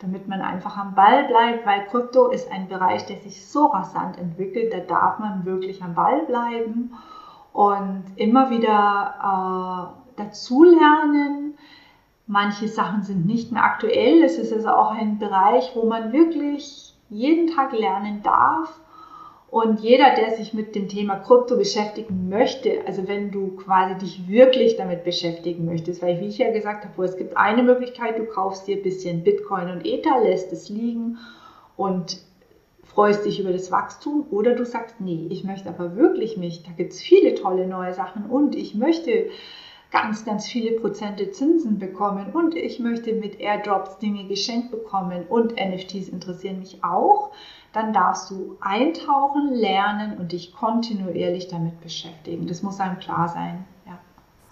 damit 0.00 0.28
man 0.28 0.42
einfach 0.42 0.76
am 0.76 0.94
Ball 0.94 1.24
bleibt, 1.24 1.64
weil 1.64 1.86
Krypto 1.86 2.28
ist 2.28 2.50
ein 2.52 2.68
Bereich, 2.68 3.06
der 3.06 3.16
sich 3.18 3.46
so 3.46 3.66
rasant 3.66 4.18
entwickelt, 4.18 4.74
da 4.74 4.80
darf 4.80 5.18
man 5.18 5.46
wirklich 5.46 5.82
am 5.82 5.94
Ball 5.94 6.26
bleiben 6.26 6.92
und 7.54 8.04
immer 8.16 8.50
wieder 8.50 9.94
äh, 10.18 10.22
dazulernen. 10.22 11.53
Manche 12.26 12.68
Sachen 12.68 13.02
sind 13.02 13.26
nicht 13.26 13.52
mehr 13.52 13.64
aktuell. 13.64 14.22
Es 14.22 14.38
ist 14.38 14.52
also 14.52 14.68
auch 14.68 14.92
ein 14.92 15.18
Bereich, 15.18 15.72
wo 15.74 15.84
man 15.84 16.12
wirklich 16.12 16.94
jeden 17.10 17.48
Tag 17.48 17.72
lernen 17.72 18.22
darf. 18.22 18.80
Und 19.50 19.80
jeder, 19.80 20.16
der 20.16 20.34
sich 20.34 20.52
mit 20.52 20.74
dem 20.74 20.88
Thema 20.88 21.14
Krypto 21.16 21.56
beschäftigen 21.56 22.28
möchte, 22.28 22.80
also 22.86 23.06
wenn 23.06 23.30
du 23.30 23.54
quasi 23.54 23.94
dich 23.98 24.28
wirklich 24.28 24.76
damit 24.76 25.04
beschäftigen 25.04 25.64
möchtest, 25.64 26.02
weil 26.02 26.20
wie 26.20 26.26
ich 26.26 26.38
ja 26.38 26.50
gesagt 26.50 26.84
habe, 26.84 27.04
es 27.04 27.16
gibt 27.16 27.36
eine 27.36 27.62
Möglichkeit, 27.62 28.18
du 28.18 28.24
kaufst 28.24 28.66
dir 28.66 28.78
ein 28.78 28.82
bisschen 28.82 29.22
Bitcoin 29.22 29.70
und 29.70 29.86
Ether, 29.86 30.20
lässt 30.24 30.52
es 30.52 30.68
liegen 30.70 31.18
und 31.76 32.18
freust 32.82 33.24
dich 33.24 33.38
über 33.38 33.52
das 33.52 33.70
Wachstum 33.70 34.26
oder 34.30 34.54
du 34.54 34.64
sagst, 34.64 35.00
nee, 35.00 35.28
ich 35.30 35.44
möchte 35.44 35.68
aber 35.68 35.96
wirklich 35.96 36.36
mich, 36.36 36.64
da 36.64 36.72
gibt 36.72 36.92
es 36.92 37.00
viele 37.00 37.34
tolle 37.34 37.68
neue 37.68 37.92
Sachen 37.92 38.26
und 38.26 38.56
ich 38.56 38.74
möchte 38.74 39.26
ganz, 39.94 40.24
ganz 40.24 40.48
viele 40.48 40.72
Prozente 40.80 41.30
Zinsen 41.30 41.78
bekommen 41.78 42.32
und 42.32 42.56
ich 42.56 42.80
möchte 42.80 43.12
mit 43.12 43.38
Airdrops 43.38 43.98
Dinge 43.98 44.24
geschenkt 44.26 44.72
bekommen 44.72 45.24
und 45.28 45.54
NFTs 45.54 46.08
interessieren 46.08 46.58
mich 46.58 46.82
auch, 46.82 47.30
dann 47.72 47.92
darfst 47.92 48.28
du 48.28 48.56
eintauchen, 48.60 49.54
lernen 49.54 50.18
und 50.18 50.32
dich 50.32 50.52
kontinuierlich 50.52 51.46
damit 51.46 51.80
beschäftigen. 51.80 52.48
Das 52.48 52.64
muss 52.64 52.80
einem 52.80 52.98
klar 52.98 53.28
sein. 53.28 53.64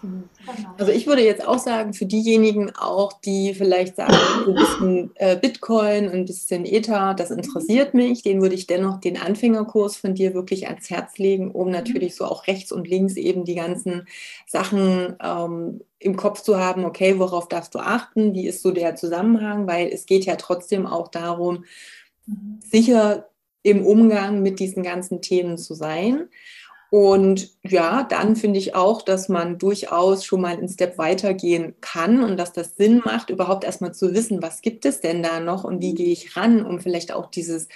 Genau. 0.03 0.75
Also 0.79 0.91
ich 0.91 1.07
würde 1.07 1.23
jetzt 1.23 1.47
auch 1.47 1.59
sagen, 1.59 1.95
für 1.95 2.07
diejenigen 2.07 2.75
auch, 2.75 3.13
die 3.21 3.55
vielleicht 3.55 3.97
sagen, 3.97 4.17
ein 4.47 4.55
bisschen 4.55 5.11
äh, 5.15 5.37
Bitcoin, 5.37 6.09
ein 6.09 6.25
bisschen 6.25 6.65
Ether, 6.65 7.15
das 7.15 7.31
interessiert 7.31 7.95
mich, 7.95 8.23
den 8.23 8.43
würde 8.43 8.57
ich 8.57 8.67
dennoch 8.67 8.99
den 8.99 9.17
Anfängerkurs 9.17 9.97
von 9.97 10.15
dir 10.15 10.35
wirklich 10.35 10.67
ans 10.67 10.91
Herz 10.91 11.19
legen, 11.19 11.53
um 11.53 11.71
natürlich 11.71 12.17
so 12.17 12.25
auch 12.25 12.49
rechts 12.49 12.73
und 12.73 12.89
links 12.89 13.15
eben 13.17 13.45
die 13.45 13.55
ganzen 13.55 14.09
Sachen 14.47 15.17
ähm, 15.23 15.81
im 16.01 16.17
Kopf 16.17 16.43
zu 16.43 16.59
haben, 16.59 16.85
okay, 16.85 17.21
worauf 17.21 17.49
darfst 17.49 17.75
du 17.75 17.79
achten, 17.79 18.35
wie 18.35 18.49
ist 18.49 18.63
so 18.63 18.73
der 18.73 18.97
Zusammenhang, 18.97 19.69
weil 19.69 19.89
es 19.89 20.07
geht 20.07 20.25
ja 20.25 20.35
trotzdem 20.35 20.87
auch 20.87 21.09
darum, 21.09 21.65
mhm. 22.27 22.59
sicher 22.61 23.29
im 23.63 23.87
Umgang 23.87 24.43
mit 24.43 24.59
diesen 24.59 24.83
ganzen 24.83 25.23
Themen 25.23 25.57
zu 25.57 25.75
sein. 25.75 26.29
Und 26.93 27.49
ja, 27.63 28.03
dann 28.03 28.37
finde 28.37 28.59
ich 28.59 28.75
auch, 28.75 29.01
dass 29.01 29.31
man 29.31 29.57
durchaus 29.57 30.27
schon 30.27 30.43
mal 30.43 30.59
einen 30.59 30.69
Step 30.69 30.99
weitergehen 30.99 31.73
kann 31.81 32.23
und 32.23 32.37
dass 32.37 32.53
das 32.53 32.77
Sinn 32.77 33.01
macht, 33.03 33.31
überhaupt 33.31 33.65
erstmal 33.65 33.95
zu 33.95 34.13
wissen, 34.13 34.43
was 34.43 34.61
gibt 34.61 34.85
es 34.85 35.01
denn 35.01 35.23
da 35.23 35.41
noch 35.41 35.65
und 35.65 35.81
wie 35.81 35.95
gehe 35.95 36.13
ich 36.13 36.37
ran, 36.37 36.63
um 36.63 36.81
vielleicht 36.81 37.11
auch 37.11 37.31
dieses 37.31 37.69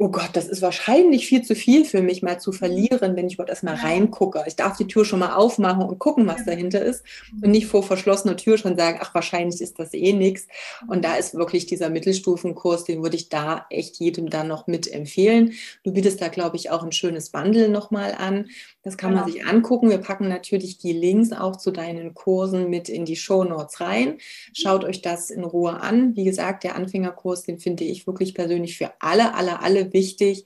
oh 0.00 0.08
Gott, 0.08 0.30
das 0.32 0.48
ist 0.48 0.62
wahrscheinlich 0.62 1.26
viel 1.26 1.42
zu 1.42 1.54
viel 1.54 1.84
für 1.84 2.00
mich 2.00 2.22
mal 2.22 2.40
zu 2.40 2.52
verlieren, 2.52 3.16
wenn 3.16 3.26
ich 3.26 3.34
überhaupt 3.34 3.50
erstmal 3.50 3.74
reingucke. 3.74 4.42
Ich 4.46 4.56
darf 4.56 4.78
die 4.78 4.86
Tür 4.86 5.04
schon 5.04 5.18
mal 5.18 5.34
aufmachen 5.34 5.82
und 5.82 5.98
gucken, 5.98 6.26
was 6.26 6.46
dahinter 6.46 6.80
ist 6.80 7.04
und 7.42 7.50
nicht 7.50 7.66
vor 7.66 7.82
verschlossener 7.82 8.38
Tür 8.38 8.56
schon 8.56 8.78
sagen, 8.78 8.98
ach, 9.02 9.14
wahrscheinlich 9.14 9.60
ist 9.60 9.78
das 9.78 9.92
eh 9.92 10.14
nichts. 10.14 10.48
Und 10.88 11.04
da 11.04 11.16
ist 11.16 11.34
wirklich 11.34 11.66
dieser 11.66 11.90
Mittelstufenkurs, 11.90 12.84
den 12.84 13.02
würde 13.02 13.16
ich 13.16 13.28
da 13.28 13.66
echt 13.68 13.96
jedem 13.96 14.30
dann 14.30 14.48
noch 14.48 14.66
mit 14.66 14.90
empfehlen. 14.90 15.52
Du 15.84 15.92
bietest 15.92 16.22
da, 16.22 16.28
glaube 16.28 16.56
ich, 16.56 16.70
auch 16.70 16.82
ein 16.82 16.92
schönes 16.92 17.28
Bundle 17.28 17.68
nochmal 17.68 18.14
an. 18.14 18.46
Das 18.82 18.96
kann 18.96 19.10
genau. 19.10 19.24
man 19.24 19.30
sich 19.30 19.44
angucken. 19.44 19.90
Wir 19.90 19.98
packen 19.98 20.28
natürlich 20.28 20.78
die 20.78 20.94
Links 20.94 21.32
auch 21.32 21.56
zu 21.56 21.70
deinen 21.70 22.14
Kursen 22.14 22.70
mit 22.70 22.88
in 22.88 23.04
die 23.04 23.16
Show 23.16 23.44
Notes 23.44 23.80
rein. 23.80 24.16
Schaut 24.54 24.84
euch 24.84 25.02
das 25.02 25.28
in 25.28 25.44
Ruhe 25.44 25.82
an. 25.82 26.16
Wie 26.16 26.24
gesagt, 26.24 26.64
der 26.64 26.76
Anfängerkurs, 26.76 27.42
den 27.42 27.58
finde 27.58 27.84
ich 27.84 28.06
wirklich 28.06 28.34
persönlich 28.34 28.78
für 28.78 28.92
alle, 29.00 29.34
alle, 29.34 29.60
alle 29.60 29.89
wichtig, 29.92 30.44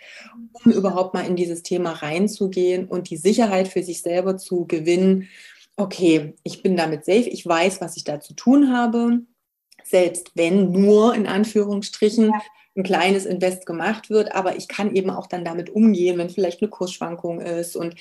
um 0.53 0.73
überhaupt 0.73 1.15
mal 1.15 1.27
in 1.27 1.37
dieses 1.37 1.63
Thema 1.63 1.93
reinzugehen 1.93 2.87
und 2.87 3.11
die 3.11 3.17
Sicherheit 3.17 3.69
für 3.69 3.83
sich 3.83 4.03
selber 4.03 4.37
zu 4.37 4.67
gewinnen. 4.67 5.29
Okay, 5.77 6.35
ich 6.43 6.63
bin 6.63 6.77
damit 6.77 7.05
safe, 7.05 7.29
ich 7.29 7.47
weiß, 7.47 7.81
was 7.81 7.97
ich 7.97 8.05
da 8.05 8.21
zu 8.21 8.35
tun 8.35 8.73
habe. 8.73 9.21
Selbst 9.83 10.33
wenn 10.35 10.71
nur 10.71 11.15
in 11.15 11.27
Anführungsstrichen 11.27 12.27
ja. 12.27 12.43
ein 12.77 12.83
kleines 12.85 13.27
Invest 13.27 13.67
gemacht 13.67 14.09
wird, 14.09 14.35
aber 14.35 14.57
ich 14.57 14.69
kann 14.69 14.95
eben 14.95 15.11
auch 15.11 15.27
dann 15.27 15.45
damit 15.45 15.71
umgehen, 15.71 16.19
wenn 16.19 16.31
vielleicht 16.31 16.63
eine 16.63 16.71
Kursschwankung 16.71 17.41
ist 17.41 17.77
und 17.77 17.95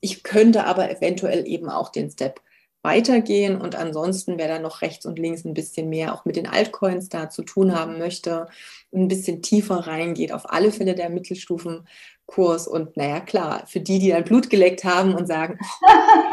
ich 0.00 0.22
könnte 0.22 0.64
aber 0.64 0.90
eventuell 0.90 1.46
eben 1.46 1.68
auch 1.68 1.90
den 1.90 2.10
Step 2.10 2.40
weitergehen. 2.82 3.60
Und 3.60 3.76
ansonsten, 3.76 4.38
wer 4.38 4.48
da 4.48 4.58
noch 4.58 4.82
rechts 4.82 5.06
und 5.06 5.18
links 5.18 5.44
ein 5.44 5.54
bisschen 5.54 5.88
mehr 5.88 6.14
auch 6.14 6.24
mit 6.24 6.36
den 6.36 6.46
Altcoins 6.46 7.08
da 7.08 7.28
zu 7.28 7.42
tun 7.42 7.74
haben 7.74 7.98
möchte 7.98 8.48
und 8.90 9.02
ein 9.02 9.08
bisschen 9.08 9.42
tiefer 9.42 9.86
reingeht, 9.86 10.32
auf 10.32 10.50
alle 10.50 10.72
Fälle 10.72 10.94
der 10.94 11.10
Mittelstufenkurs. 11.10 12.66
Und 12.68 12.96
naja, 12.96 13.20
klar, 13.20 13.64
für 13.66 13.80
die, 13.80 13.98
die 13.98 14.10
dann 14.10 14.24
Blut 14.24 14.48
geleckt 14.48 14.84
haben 14.84 15.14
und 15.14 15.26
sagen, 15.26 15.58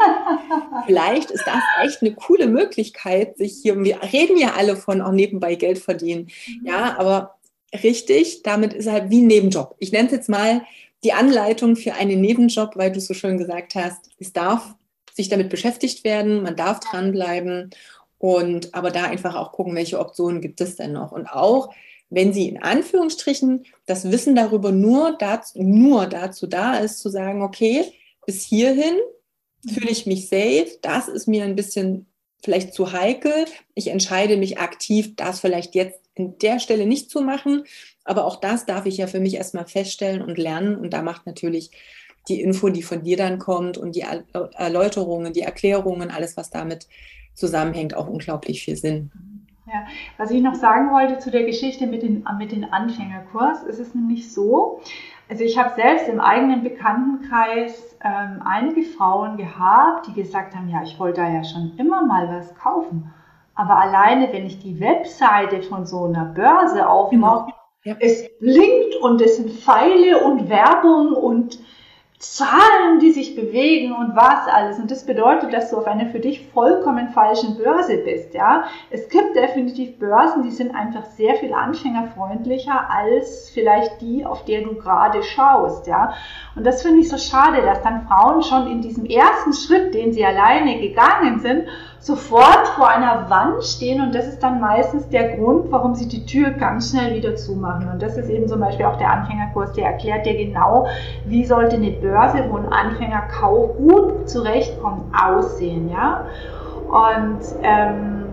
vielleicht 0.86 1.30
ist 1.30 1.44
das 1.46 1.62
echt 1.82 2.02
eine 2.02 2.14
coole 2.14 2.46
Möglichkeit, 2.46 3.36
sich 3.36 3.58
hier, 3.62 3.82
wir 3.82 4.00
reden 4.12 4.38
ja 4.38 4.54
alle 4.56 4.76
von 4.76 5.02
auch 5.02 5.12
nebenbei 5.12 5.54
Geld 5.54 5.78
verdienen. 5.78 6.28
Mhm. 6.46 6.66
Ja, 6.66 6.98
aber 6.98 7.38
richtig, 7.82 8.42
damit 8.42 8.72
ist 8.72 8.90
halt 8.90 9.10
wie 9.10 9.20
ein 9.20 9.26
Nebenjob. 9.26 9.76
Ich 9.78 9.92
nenne 9.92 10.06
es 10.06 10.12
jetzt 10.12 10.28
mal 10.28 10.62
die 11.04 11.12
Anleitung 11.12 11.76
für 11.76 11.94
einen 11.94 12.20
Nebenjob, 12.20 12.76
weil 12.76 12.90
du 12.90 13.00
so 13.00 13.14
schön 13.14 13.38
gesagt 13.38 13.74
hast, 13.74 14.10
es 14.18 14.32
darf 14.32 14.74
sich 15.18 15.28
damit 15.28 15.50
beschäftigt 15.50 16.04
werden, 16.04 16.42
man 16.42 16.56
darf 16.56 16.80
dranbleiben 16.80 17.70
und 18.18 18.74
aber 18.74 18.90
da 18.90 19.04
einfach 19.04 19.34
auch 19.34 19.52
gucken, 19.52 19.74
welche 19.74 19.98
Optionen 19.98 20.40
gibt 20.40 20.60
es 20.60 20.76
denn 20.76 20.92
noch. 20.92 21.12
Und 21.12 21.26
auch 21.26 21.74
wenn 22.08 22.32
sie 22.32 22.48
in 22.48 22.62
Anführungsstrichen 22.62 23.66
das 23.84 24.10
Wissen 24.10 24.34
darüber 24.34 24.72
nur 24.72 25.16
dazu, 25.18 25.62
nur 25.62 26.06
dazu 26.06 26.46
da 26.46 26.78
ist, 26.78 27.00
zu 27.00 27.10
sagen, 27.10 27.42
okay, 27.42 27.84
bis 28.26 28.44
hierhin 28.44 28.94
fühle 29.66 29.90
ich 29.90 30.06
mich 30.06 30.28
safe, 30.28 30.78
das 30.82 31.08
ist 31.08 31.26
mir 31.26 31.44
ein 31.44 31.56
bisschen 31.56 32.06
vielleicht 32.42 32.72
zu 32.72 32.92
heikel. 32.92 33.46
Ich 33.74 33.88
entscheide 33.88 34.36
mich 34.36 34.58
aktiv, 34.58 35.16
das 35.16 35.40
vielleicht 35.40 35.74
jetzt 35.74 36.00
in 36.14 36.38
der 36.38 36.60
Stelle 36.60 36.86
nicht 36.86 37.10
zu 37.10 37.20
machen. 37.20 37.64
Aber 38.04 38.24
auch 38.24 38.36
das 38.36 38.64
darf 38.64 38.86
ich 38.86 38.96
ja 38.96 39.06
für 39.06 39.20
mich 39.20 39.34
erstmal 39.34 39.66
feststellen 39.66 40.22
und 40.22 40.38
lernen. 40.38 40.76
Und 40.76 40.90
da 40.90 41.02
macht 41.02 41.26
natürlich 41.26 41.72
die 42.28 42.40
Info, 42.40 42.68
die 42.68 42.82
von 42.82 43.02
dir 43.02 43.16
dann 43.16 43.38
kommt 43.38 43.78
und 43.78 43.96
die 43.96 44.04
Erläuterungen, 44.54 45.32
die 45.32 45.42
Erklärungen, 45.42 46.10
alles, 46.10 46.36
was 46.36 46.50
damit 46.50 46.88
zusammenhängt, 47.34 47.96
auch 47.96 48.08
unglaublich 48.08 48.62
viel 48.62 48.76
Sinn. 48.76 49.10
Ja, 49.66 49.86
was 50.16 50.30
ich 50.30 50.42
noch 50.42 50.54
sagen 50.54 50.90
wollte 50.92 51.18
zu 51.18 51.30
der 51.30 51.44
Geschichte 51.44 51.86
mit, 51.86 52.02
den, 52.02 52.24
mit 52.38 52.52
dem 52.52 52.64
Anfängerkurs, 52.72 53.62
ist 53.64 53.78
es 53.78 53.94
nämlich 53.94 54.32
so, 54.32 54.80
also 55.28 55.44
ich 55.44 55.58
habe 55.58 55.74
selbst 55.74 56.08
im 56.08 56.20
eigenen 56.20 56.62
Bekanntenkreis 56.62 57.96
ähm, 58.02 58.40
einige 58.44 58.82
Frauen 58.82 59.36
gehabt, 59.36 60.06
die 60.06 60.14
gesagt 60.14 60.54
haben, 60.54 60.70
ja, 60.70 60.82
ich 60.82 60.98
wollte 60.98 61.20
da 61.20 61.28
ja 61.28 61.44
schon 61.44 61.72
immer 61.76 62.06
mal 62.06 62.28
was 62.28 62.54
kaufen. 62.54 63.12
Aber 63.54 63.76
alleine, 63.76 64.32
wenn 64.32 64.46
ich 64.46 64.58
die 64.60 64.80
Webseite 64.80 65.62
von 65.62 65.84
so 65.84 66.04
einer 66.04 66.24
Börse 66.26 66.88
aufmache, 66.88 67.52
genau. 67.82 67.96
ja. 68.00 68.06
es 68.06 68.24
blinkt 68.38 68.96
und 69.02 69.20
es 69.20 69.36
sind 69.36 69.50
Pfeile 69.50 70.24
und 70.24 70.48
Werbung 70.48 71.12
und 71.12 71.58
Zahlen, 72.18 72.98
die 73.00 73.12
sich 73.12 73.36
bewegen 73.36 73.92
und 73.92 74.16
was 74.16 74.48
alles. 74.52 74.80
Und 74.80 74.90
das 74.90 75.06
bedeutet, 75.06 75.52
dass 75.52 75.70
du 75.70 75.76
auf 75.76 75.86
einer 75.86 76.06
für 76.06 76.18
dich 76.18 76.48
vollkommen 76.52 77.10
falschen 77.10 77.56
Börse 77.56 77.98
bist, 77.98 78.34
ja. 78.34 78.64
Es 78.90 79.08
gibt 79.08 79.36
definitiv 79.36 80.00
Börsen, 80.00 80.42
die 80.42 80.50
sind 80.50 80.74
einfach 80.74 81.04
sehr 81.04 81.36
viel 81.36 81.52
anfängerfreundlicher 81.52 82.90
als 82.90 83.50
vielleicht 83.50 84.00
die, 84.00 84.26
auf 84.26 84.44
der 84.44 84.62
du 84.62 84.74
gerade 84.74 85.22
schaust, 85.22 85.86
ja. 85.86 86.12
Und 86.56 86.66
das 86.66 86.82
finde 86.82 87.00
ich 87.02 87.08
so 87.08 87.18
schade, 87.18 87.62
dass 87.62 87.82
dann 87.82 88.08
Frauen 88.08 88.42
schon 88.42 88.66
in 88.66 88.82
diesem 88.82 89.04
ersten 89.04 89.52
Schritt, 89.52 89.94
den 89.94 90.12
sie 90.12 90.24
alleine 90.24 90.80
gegangen 90.80 91.38
sind, 91.38 91.68
sofort 92.00 92.68
vor 92.76 92.88
einer 92.88 93.28
Wand 93.28 93.64
stehen 93.64 94.00
und 94.00 94.14
das 94.14 94.26
ist 94.26 94.42
dann 94.42 94.60
meistens 94.60 95.08
der 95.08 95.36
Grund, 95.36 95.70
warum 95.70 95.94
sie 95.94 96.06
die 96.06 96.24
Tür 96.24 96.50
ganz 96.50 96.90
schnell 96.90 97.14
wieder 97.14 97.34
zumachen. 97.34 97.88
Und 97.90 98.00
das 98.00 98.16
ist 98.16 98.30
eben 98.30 98.46
zum 98.46 98.60
Beispiel 98.60 98.86
auch 98.86 98.96
der 98.98 99.10
Anfängerkurs, 99.10 99.72
der 99.72 99.86
erklärt 99.86 100.24
dir 100.24 100.36
genau, 100.36 100.86
wie 101.24 101.44
sollte 101.44 101.76
eine 101.76 101.90
Börse, 101.90 102.44
wo 102.50 102.56
ein 102.56 102.72
Anfänger 102.72 103.22
kauf, 103.40 103.76
gut 103.76 104.28
zurechtkommt, 104.28 105.12
aussehen. 105.12 105.90
Ja? 105.90 106.26
Und 106.88 107.40
ähm, 107.62 108.26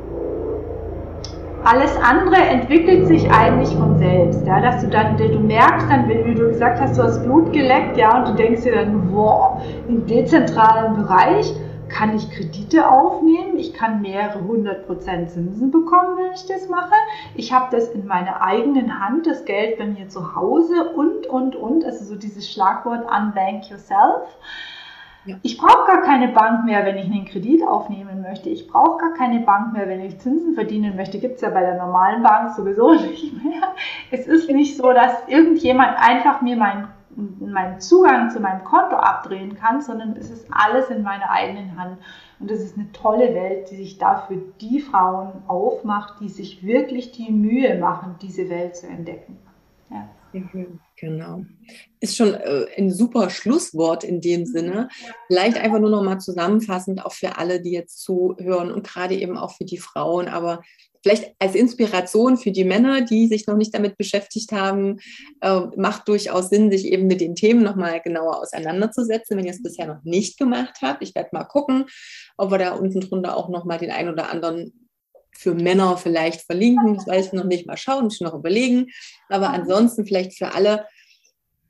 alles 1.65 1.97
andere 1.97 2.35
entwickelt 2.35 3.07
sich 3.07 3.29
eigentlich 3.31 3.75
von 3.75 3.97
selbst, 3.97 4.45
ja, 4.45 4.61
dass 4.61 4.81
du 4.81 4.87
dann, 4.87 5.17
du 5.17 5.39
merkst 5.39 5.89
dann, 5.89 6.07
wie 6.07 6.35
du 6.35 6.49
gesagt 6.49 6.79
hast, 6.79 6.95
du 6.95 7.01
hast 7.01 7.23
Blut 7.23 7.51
geleckt, 7.53 7.97
ja, 7.97 8.19
und 8.19 8.27
du 8.27 8.33
denkst 8.35 8.61
dir 8.61 8.75
dann, 8.75 9.11
wow, 9.11 9.59
im 9.87 10.05
dezentralen 10.05 10.95
Bereich, 10.95 11.55
kann 11.95 12.13
ich 12.13 12.29
Kredite 12.29 12.89
aufnehmen, 12.89 13.57
ich 13.57 13.73
kann 13.73 14.01
mehrere 14.01 14.43
hundert 14.43 14.85
Prozent 14.85 15.29
Zinsen 15.29 15.71
bekommen, 15.71 16.17
wenn 16.17 16.33
ich 16.33 16.45
das 16.45 16.67
mache. 16.67 16.93
Ich 17.35 17.53
habe 17.53 17.73
das 17.73 17.87
in 17.89 18.05
meiner 18.05 18.41
eigenen 18.41 18.99
Hand, 18.99 19.27
das 19.27 19.45
Geld 19.45 19.77
bei 19.77 19.85
mir 19.85 20.09
zu 20.09 20.35
Hause 20.35 20.89
und, 20.89 21.25
und, 21.27 21.55
und, 21.55 21.85
also 21.85 22.03
so 22.03 22.15
dieses 22.15 22.51
Schlagwort 22.51 23.05
Unbank 23.05 23.69
Yourself. 23.69 24.27
Ja. 25.23 25.37
Ich 25.41 25.57
brauche 25.57 25.87
gar 25.87 26.01
keine 26.01 26.27
Bank 26.27 26.65
mehr, 26.65 26.85
wenn 26.85 26.97
ich 26.97 27.05
einen 27.05 27.25
Kredit 27.25 27.65
aufnehmen 27.65 28.21
möchte. 28.21 28.49
Ich 28.49 28.67
brauche 28.67 28.97
gar 28.99 29.13
keine 29.13 29.39
Bank 29.39 29.71
mehr, 29.71 29.87
wenn 29.87 30.01
ich 30.01 30.19
Zinsen 30.19 30.53
verdienen 30.53 30.97
möchte. 30.97 31.19
Gibt 31.19 31.35
es 31.35 31.41
ja 31.41 31.49
bei 31.49 31.61
der 31.61 31.77
normalen 31.77 32.21
Bank 32.21 32.53
sowieso 32.55 32.91
nicht 32.93 33.41
mehr. 33.41 33.73
Es 34.11 34.27
ist 34.27 34.49
nicht 34.49 34.75
so, 34.75 34.91
dass 34.91 35.27
irgendjemand 35.27 35.97
einfach 35.97 36.41
mir 36.41 36.57
mein 36.57 36.89
meinen 37.15 37.79
Zugang 37.79 38.29
zu 38.29 38.39
meinem 38.39 38.63
Konto 38.63 38.95
abdrehen 38.95 39.55
kann, 39.55 39.81
sondern 39.81 40.15
es 40.17 40.29
ist 40.29 40.47
alles 40.51 40.89
in 40.89 41.01
meiner 41.03 41.29
eigenen 41.29 41.77
Hand. 41.77 41.97
Und 42.39 42.51
es 42.51 42.61
ist 42.61 42.77
eine 42.77 42.91
tolle 42.91 43.33
Welt, 43.33 43.71
die 43.71 43.77
sich 43.77 43.97
dafür 43.97 44.41
die 44.59 44.81
Frauen 44.81 45.43
aufmacht, 45.47 46.19
die 46.19 46.29
sich 46.29 46.65
wirklich 46.65 47.11
die 47.11 47.31
Mühe 47.31 47.79
machen, 47.79 48.15
diese 48.21 48.49
Welt 48.49 48.75
zu 48.75 48.87
entdecken. 48.87 49.37
Ja. 49.89 50.09
Mhm, 50.33 50.79
genau. 50.97 51.45
Ist 52.01 52.17
schon 52.17 52.33
äh, 52.33 52.65
ein 52.77 52.91
super 52.91 53.29
Schlusswort 53.29 54.03
in 54.03 54.19
dem 54.19 54.41
mhm. 54.41 54.45
Sinne. 54.45 54.89
Vielleicht 55.27 55.57
einfach 55.57 55.79
nur 55.79 55.89
noch 55.89 56.03
mal 56.03 56.19
zusammenfassend, 56.19 57.05
auch 57.05 57.13
für 57.13 57.37
alle, 57.37 57.61
die 57.61 57.71
jetzt 57.71 58.01
zuhören 58.01 58.71
und 58.71 58.85
gerade 58.85 59.15
eben 59.15 59.37
auch 59.37 59.51
für 59.51 59.65
die 59.65 59.77
Frauen, 59.77 60.27
aber 60.27 60.61
vielleicht 61.05 61.35
als 61.37 61.53
Inspiration 61.53 62.35
für 62.35 62.49
die 62.49 62.63
Männer, 62.63 63.01
die 63.01 63.27
sich 63.27 63.45
noch 63.45 63.57
nicht 63.57 63.75
damit 63.75 63.95
beschäftigt 63.95 64.51
haben, 64.51 64.97
äh, 65.41 65.61
macht 65.77 66.07
durchaus 66.07 66.49
Sinn, 66.49 66.71
sich 66.71 66.85
eben 66.85 67.05
mit 67.05 67.21
den 67.21 67.35
Themen 67.35 67.61
nochmal 67.61 68.01
genauer 68.01 68.39
auseinanderzusetzen, 68.41 69.37
wenn 69.37 69.45
ihr 69.45 69.51
es 69.51 69.61
bisher 69.61 69.85
noch 69.85 70.03
nicht 70.03 70.39
gemacht 70.39 70.77
habt. 70.81 71.03
Ich 71.03 71.13
werde 71.13 71.29
mal 71.31 71.43
gucken, 71.43 71.85
ob 72.37 72.49
wir 72.49 72.57
da 72.57 72.73
unten 72.73 73.01
drunter 73.01 73.37
auch 73.37 73.49
nochmal 73.49 73.77
den 73.77 73.91
einen 73.91 74.09
oder 74.09 74.31
anderen 74.31 74.87
für 75.31 75.53
Männer 75.53 75.95
vielleicht 75.97 76.41
verlinken. 76.41 76.95
Das 76.95 77.05
weiß 77.05 77.27
ich 77.27 77.33
noch 77.33 77.43
nicht. 77.43 77.67
Mal 77.67 77.77
schauen, 77.77 78.05
muss 78.05 78.15
ich 78.15 78.21
noch 78.21 78.33
überlegen. 78.33 78.87
Aber 79.29 79.51
ansonsten 79.51 80.07
vielleicht 80.07 80.35
für 80.35 80.55
alle. 80.55 80.87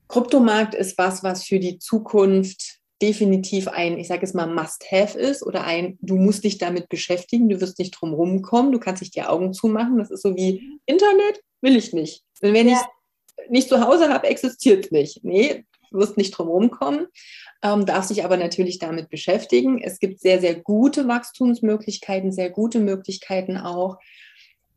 Kryptomarkt 0.08 0.76
ist 0.76 0.98
was, 0.98 1.24
was 1.24 1.44
für 1.44 1.60
die 1.60 1.78
Zukunft 1.78 2.80
definitiv 3.06 3.68
ein, 3.68 4.00
ich 4.00 4.08
sage 4.08 4.26
es 4.26 4.34
mal, 4.34 4.48
Must-Have 4.48 5.18
ist 5.18 5.44
oder 5.44 5.64
ein, 5.64 6.00
du 6.02 6.16
musst 6.16 6.44
dich 6.44 6.58
damit 6.58 6.90
beschäftigen, 6.90 7.50
du 7.50 7.62
wirst 7.62 7.78
nicht 7.78 7.92
drum 7.92 8.14
rumkommen, 8.14 8.72
du 8.72 8.80
kannst 8.80 9.02
dich 9.02 9.12
die 9.12 9.22
Augen 9.22 9.54
zumachen. 9.54 10.00
Das 10.00 10.10
ist 10.10 10.24
so 10.24 10.36
wie 10.36 10.80
Internet, 10.88 11.44
will 11.62 11.76
ich 11.76 11.94
nicht. 11.94 12.24
Und 12.42 12.54
wenn 12.54 12.68
ja. 12.68 12.82
ich 12.82 13.50
nicht 13.52 13.70
zu 13.70 13.86
Hause 13.86 14.10
habe, 14.10 14.28
existiert 14.28 14.86
es 14.86 14.92
nicht. 14.92 15.24
Nee, 15.24 15.66
du 15.92 16.00
wirst 16.00 16.18
nicht 16.18 16.32
drum 16.32 16.48
rumkommen, 16.48 17.06
ähm, 17.62 17.86
darfst 17.86 18.10
dich 18.10 18.26
aber 18.26 18.38
natürlich 18.38 18.80
damit 18.80 19.10
beschäftigen. 19.10 19.80
Es 19.82 20.00
gibt 20.00 20.20
sehr, 20.20 20.42
sehr 20.42 20.56
gute 20.56 21.08
Wachstumsmöglichkeiten, 21.08 22.32
sehr 22.32 22.50
gute 22.50 22.80
Möglichkeiten 22.80 23.58
auch, 23.58 24.00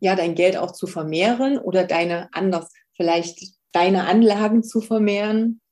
ja, 0.01 0.17
dein 0.17 0.35
Geld 0.35 0.59
auch 0.59 0.73
zu 0.73 0.87
vermehren 0.87 1.57
oder 1.57 1.85
deine 1.85 2.29
anders, 2.33 2.71
vielleicht 2.95 3.41
deine 3.73 4.05
Anlagen 4.05 4.63
zu 4.63 4.83
vermehren. 4.83 5.63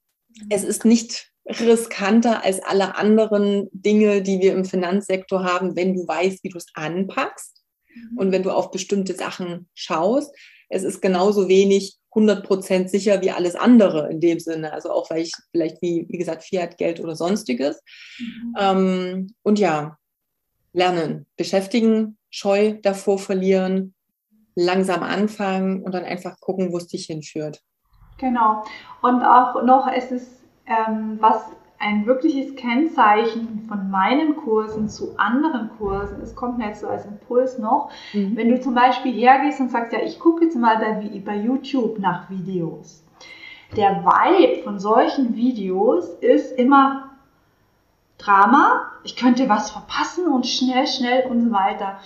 Es 0.49 0.65
ist 0.65 0.87
nicht 0.87 1.31
riskanter 1.47 2.45
als 2.45 2.63
alle 2.63 2.97
anderen 2.97 3.69
Dinge, 3.73 4.23
die 4.23 4.41
wir 4.41 4.53
im 4.53 4.65
Finanzsektor 4.65 5.45
haben, 5.45 5.77
wenn 5.77 5.95
du 5.95 6.07
weißt, 6.07 6.43
wie 6.43 6.49
du 6.49 6.59
es 6.59 6.67
anpackst 6.75 7.63
mhm. 7.95 8.19
und 8.19 8.33
wenn 8.33 8.43
du 8.43 8.51
auf 8.51 8.71
bestimmte 8.71 9.15
Sachen 9.15 9.69
schaust. 9.75 10.35
Es 10.69 10.83
ist 10.83 11.01
genauso 11.01 11.49
wenig 11.49 11.97
100% 12.13 12.89
sicher 12.89 13.21
wie 13.21 13.31
alles 13.31 13.55
andere 13.55 14.11
in 14.11 14.21
dem 14.21 14.41
Sinne. 14.41 14.73
Also 14.73 14.91
auch 14.91 15.11
weil 15.11 15.23
ich 15.23 15.33
vielleicht 15.53 15.81
wie, 15.83 16.07
wie 16.09 16.19
gesagt, 16.19 16.43
Fiat-Geld 16.43 16.99
oder 16.99 17.15
sonstiges. 17.15 17.81
Mhm. 18.19 18.55
Ähm, 18.59 19.35
und 19.43 19.59
ja, 19.59 19.99
lernen, 20.73 21.27
beschäftigen, 21.37 22.19
Scheu 22.31 22.75
davor 22.83 23.19
verlieren, 23.19 23.95
langsam 24.57 25.03
anfangen 25.03 25.83
und 25.83 25.95
dann 25.95 26.05
einfach 26.05 26.41
gucken, 26.41 26.73
wo 26.73 26.79
es 26.79 26.89
dich 26.89 27.07
hinführt. 27.07 27.63
Genau. 28.19 28.65
Und 29.03 29.23
auch 29.23 29.63
noch, 29.63 29.87
es 29.95 30.11
ist 30.11 30.46
ähm, 30.67 31.19
was 31.21 31.51
ein 31.79 32.07
wirkliches 32.07 32.57
Kennzeichen 32.57 33.67
von 33.69 33.91
meinen 33.91 34.37
Kursen 34.37 34.89
zu 34.89 35.19
anderen 35.19 35.71
Kursen, 35.79 36.23
es 36.23 36.35
kommt 36.35 36.59
mir 36.59 36.69
jetzt 36.69 36.81
so 36.81 36.89
als 36.89 37.05
Impuls 37.05 37.59
noch, 37.59 37.91
mhm. 38.13 38.37
wenn 38.37 38.49
du 38.49 38.61
zum 38.61 38.75
Beispiel 38.75 39.13
hergehst 39.13 39.61
und 39.61 39.71
sagst, 39.71 39.93
ja, 39.93 40.01
ich 40.03 40.19
gucke 40.19 40.45
jetzt 40.45 40.57
mal 40.57 40.79
bei, 40.79 41.23
bei 41.25 41.37
YouTube 41.37 41.99
nach 41.99 42.31
Videos. 42.31 43.03
Der 43.77 44.05
Vibe 44.05 44.63
von 44.63 44.79
solchen 44.79 45.35
Videos 45.35 46.09
ist 46.21 46.57
immer 46.59 47.11
Drama, 48.19 48.93
ich 49.05 49.17
könnte 49.17 49.49
was 49.49 49.71
verpassen 49.71 50.27
und 50.29 50.47
schnell, 50.47 50.87
schnell 50.87 51.27
und 51.27 51.43
so 51.43 51.51
weiter. 51.53 51.99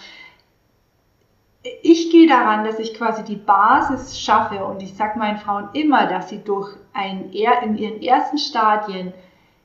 Ich 1.82 2.10
gehe 2.10 2.26
daran, 2.26 2.64
dass 2.64 2.78
ich 2.78 2.94
quasi 2.94 3.22
die 3.22 3.36
Basis 3.36 4.18
schaffe 4.18 4.64
und 4.64 4.82
ich 4.82 4.94
sage 4.94 5.18
meinen 5.18 5.36
Frauen 5.36 5.68
immer, 5.74 6.06
dass 6.06 6.30
sie 6.30 6.42
durch 6.42 6.74
ein, 6.94 7.30
in 7.32 7.76
ihren 7.76 8.02
ersten 8.02 8.38
Stadien 8.38 9.12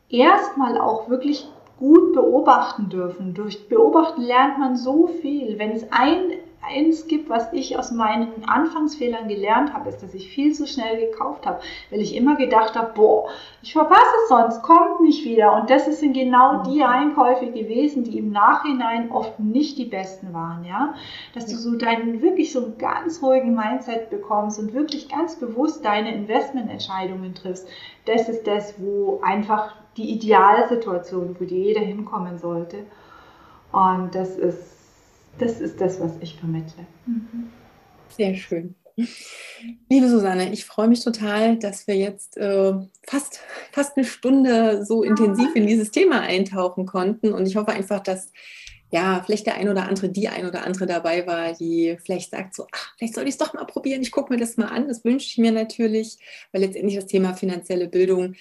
erstmal 0.10 0.78
auch 0.78 1.10
wirklich 1.10 1.48
gut 1.78 2.14
beobachten 2.14 2.89
dürfen. 2.89 3.34
Durch 3.34 3.70
Beobachten 3.70 4.22
lernt 4.22 4.60
man 4.60 4.76
so 4.76 5.08
viel. 5.08 5.58
Wenn 5.58 5.72
es 5.72 5.89
ein 5.91 6.32
eins 6.68 7.07
gibt, 7.07 7.30
was 7.30 7.51
ich 7.53 7.78
aus 7.78 7.91
meinen 7.91 8.47
Anfangsfehlern 8.47 9.28
gelernt 9.28 9.74
habe, 9.74 9.89
ist, 9.89 10.01
dass 10.01 10.13
ich 10.13 10.30
viel 10.30 10.53
zu 10.53 10.68
schnell 10.68 11.09
gekauft 11.09 11.45
habe, 11.45 11.59
weil 11.89 12.01
ich 12.01 12.16
immer 12.16 12.36
gedacht 12.36 12.76
habe, 12.76 12.91
boah, 12.93 13.30
ich 13.61 13.74
verpasse 13.74 14.01
es 14.24 14.30
sonst, 14.30 14.61
kommt 14.63 15.01
nicht 15.01 15.26
wieder. 15.26 15.53
Und 15.53 15.70
das 15.70 15.86
sind 15.99 16.13
genau 16.13 16.63
die 16.63 16.84
Einkäufe 16.84 17.47
gewesen, 17.47 18.03
die 18.03 18.18
im 18.18 18.32
Nachhinein 18.32 19.11
oft 19.11 19.39
nicht 19.39 19.78
die 19.78 19.86
besten 19.86 20.34
waren, 20.34 20.66
ja. 20.66 20.93
Dass 21.34 21.45
du 21.45 21.55
so 21.55 21.76
deinen 21.76 22.22
wirklich 22.22 22.51
so 22.51 22.63
einen 22.63 22.78
ganz 22.78 23.22
ruhigen 23.22 23.55
Mindset 23.55 24.09
bekommst 24.09 24.59
und 24.59 24.74
wirklich 24.74 25.09
ganz 25.09 25.36
bewusst 25.36 25.86
deine 25.86 26.13
Investmententscheidungen 26.13 27.34
triffst. 27.36 27.68
Das 28.05 28.30
ist 28.30 28.45
das, 28.47 28.76
wo 28.80 29.20
einfach 29.24 29.76
die 29.97 30.11
Idealsituation, 30.11 31.36
wo 31.39 31.43
jeder 31.43 31.82
hinkommen 31.82 32.38
sollte. 32.38 32.86
Und 33.72 34.16
das 34.16 34.38
ist 34.38 34.75
das 35.38 35.60
ist 35.60 35.80
das, 35.80 36.00
was 36.00 36.12
ich 36.22 36.36
vermittle. 36.36 36.86
Mhm. 37.06 37.50
Sehr 38.10 38.36
schön. 38.36 38.76
Liebe 39.90 40.08
Susanne, 40.08 40.54
ich 40.54 40.64
freue 40.64 40.88
mich 40.88 41.04
total, 41.04 41.58
dass 41.58 41.86
wir 41.86 41.96
jetzt 41.96 42.38
äh, 42.38 42.74
fast, 43.06 43.42
fast 43.72 43.98
eine 43.98 44.06
Stunde 44.06 44.86
so 44.86 45.04
intensiv 45.04 45.54
in 45.54 45.68
dieses 45.68 45.92
Thema 45.92 46.22
eintauchen 46.22 46.86
konnten. 46.86 47.34
Und 47.34 47.46
ich 47.46 47.58
hoffe 47.58 47.72
einfach, 47.72 48.00
dass 48.00 48.32
ja, 48.92 49.22
vielleicht 49.26 49.48
der 49.48 49.56
ein 49.56 49.68
oder 49.68 49.90
andere, 49.90 50.08
die 50.08 50.30
ein 50.30 50.46
oder 50.46 50.66
andere 50.66 50.86
dabei 50.86 51.28
war, 51.28 51.54
die 51.54 51.98
vielleicht 52.06 52.32
sagt 52.32 52.56
so, 52.56 52.68
ach, 52.72 52.94
vielleicht 52.98 53.16
soll 53.16 53.24
ich 53.24 53.32
es 53.32 53.38
doch 53.38 53.54
mal 53.54 53.66
probieren, 53.66 54.02
ich 54.02 54.12
gucke 54.12 54.32
mir 54.32 54.40
das 54.40 54.56
mal 54.56 54.68
an. 54.68 54.88
Das 54.88 55.04
wünsche 55.04 55.28
ich 55.28 55.38
mir 55.38 55.52
natürlich, 55.52 56.18
weil 56.54 56.62
letztendlich 56.62 56.96
das 56.96 57.08
Thema 57.08 57.34
finanzielle 57.34 57.90
Bildung 57.90 58.36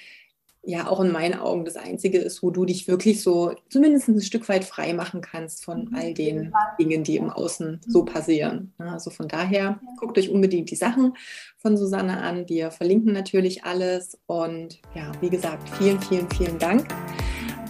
ja 0.67 0.89
auch 0.89 1.01
in 1.01 1.13
meinen 1.13 1.39
Augen 1.39 1.65
das 1.65 1.77
Einzige 1.77 2.19
ist, 2.19 2.43
wo 2.43 2.51
du 2.51 2.65
dich 2.65 2.89
wirklich 2.89 3.23
so 3.23 3.55
zumindest 3.69 4.09
ein 4.09 4.21
Stück 4.21 4.49
weit 4.49 4.65
frei 4.65 4.93
machen 4.93 5.21
kannst 5.21 5.65
von 5.65 5.87
mhm. 5.87 5.95
all 5.95 6.15
den 6.15 6.53
Dingen, 6.79 7.05
die 7.05 7.17
im 7.17 7.31
Außen 7.31 7.81
so 7.87 8.03
mhm. 8.03 8.07
passieren. 8.07 8.73
Also 8.79 9.11
von 9.11 9.29
daher 9.29 9.81
guckt 9.99 10.19
euch 10.19 10.31
unbedingt 10.31 10.71
die 10.71 10.77
Sachen 10.77 11.15
von 11.59 11.77
Susanne 11.77 12.23
an. 12.23 12.49
Wir 12.49 12.71
verlinken 12.71 13.13
natürlich 13.13 13.65
alles. 13.65 14.19
Und 14.27 14.81
ja, 14.95 15.13
wie 15.21 15.31
gesagt, 15.31 15.69
vielen, 15.79 16.01
vielen, 16.01 16.29
vielen 16.31 16.59
Dank. 16.59 16.87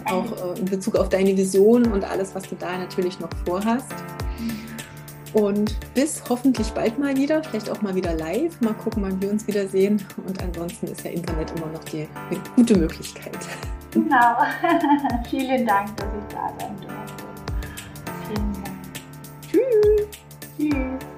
Auch 0.06 0.54
äh, 0.54 0.58
in 0.58 0.66
Bezug 0.66 0.96
auf 0.96 1.08
deine 1.08 1.36
Vision 1.36 1.90
und 1.90 2.04
alles, 2.04 2.34
was 2.34 2.44
du 2.48 2.56
da 2.56 2.78
natürlich 2.78 3.18
noch 3.20 3.30
vorhast. 3.46 3.92
Und 5.34 5.76
bis 5.94 6.22
hoffentlich 6.28 6.70
bald 6.70 6.98
mal 6.98 7.16
wieder, 7.16 7.42
vielleicht 7.42 7.68
auch 7.68 7.82
mal 7.82 7.94
wieder 7.94 8.14
live. 8.14 8.60
Mal 8.60 8.74
gucken, 8.74 9.02
wann 9.02 9.20
wir 9.20 9.30
uns 9.30 9.46
wiedersehen. 9.46 10.04
Und 10.26 10.40
ansonsten 10.42 10.86
ist 10.86 11.04
ja 11.04 11.10
Internet 11.10 11.52
immer 11.56 11.66
noch 11.66 11.84
die 11.84 12.08
eine 12.30 12.40
gute 12.54 12.78
Möglichkeit. 12.78 13.36
Genau. 13.90 14.36
Vielen 15.30 15.66
Dank, 15.66 15.96
dass 15.96 16.06
ich 16.06 16.34
da 16.34 16.52
sein 16.58 16.76
durfte. 16.80 17.24
Vielen 18.28 18.52
Dank. 18.52 18.76
Tschüss. 19.50 20.08
Tschüss. 20.56 21.13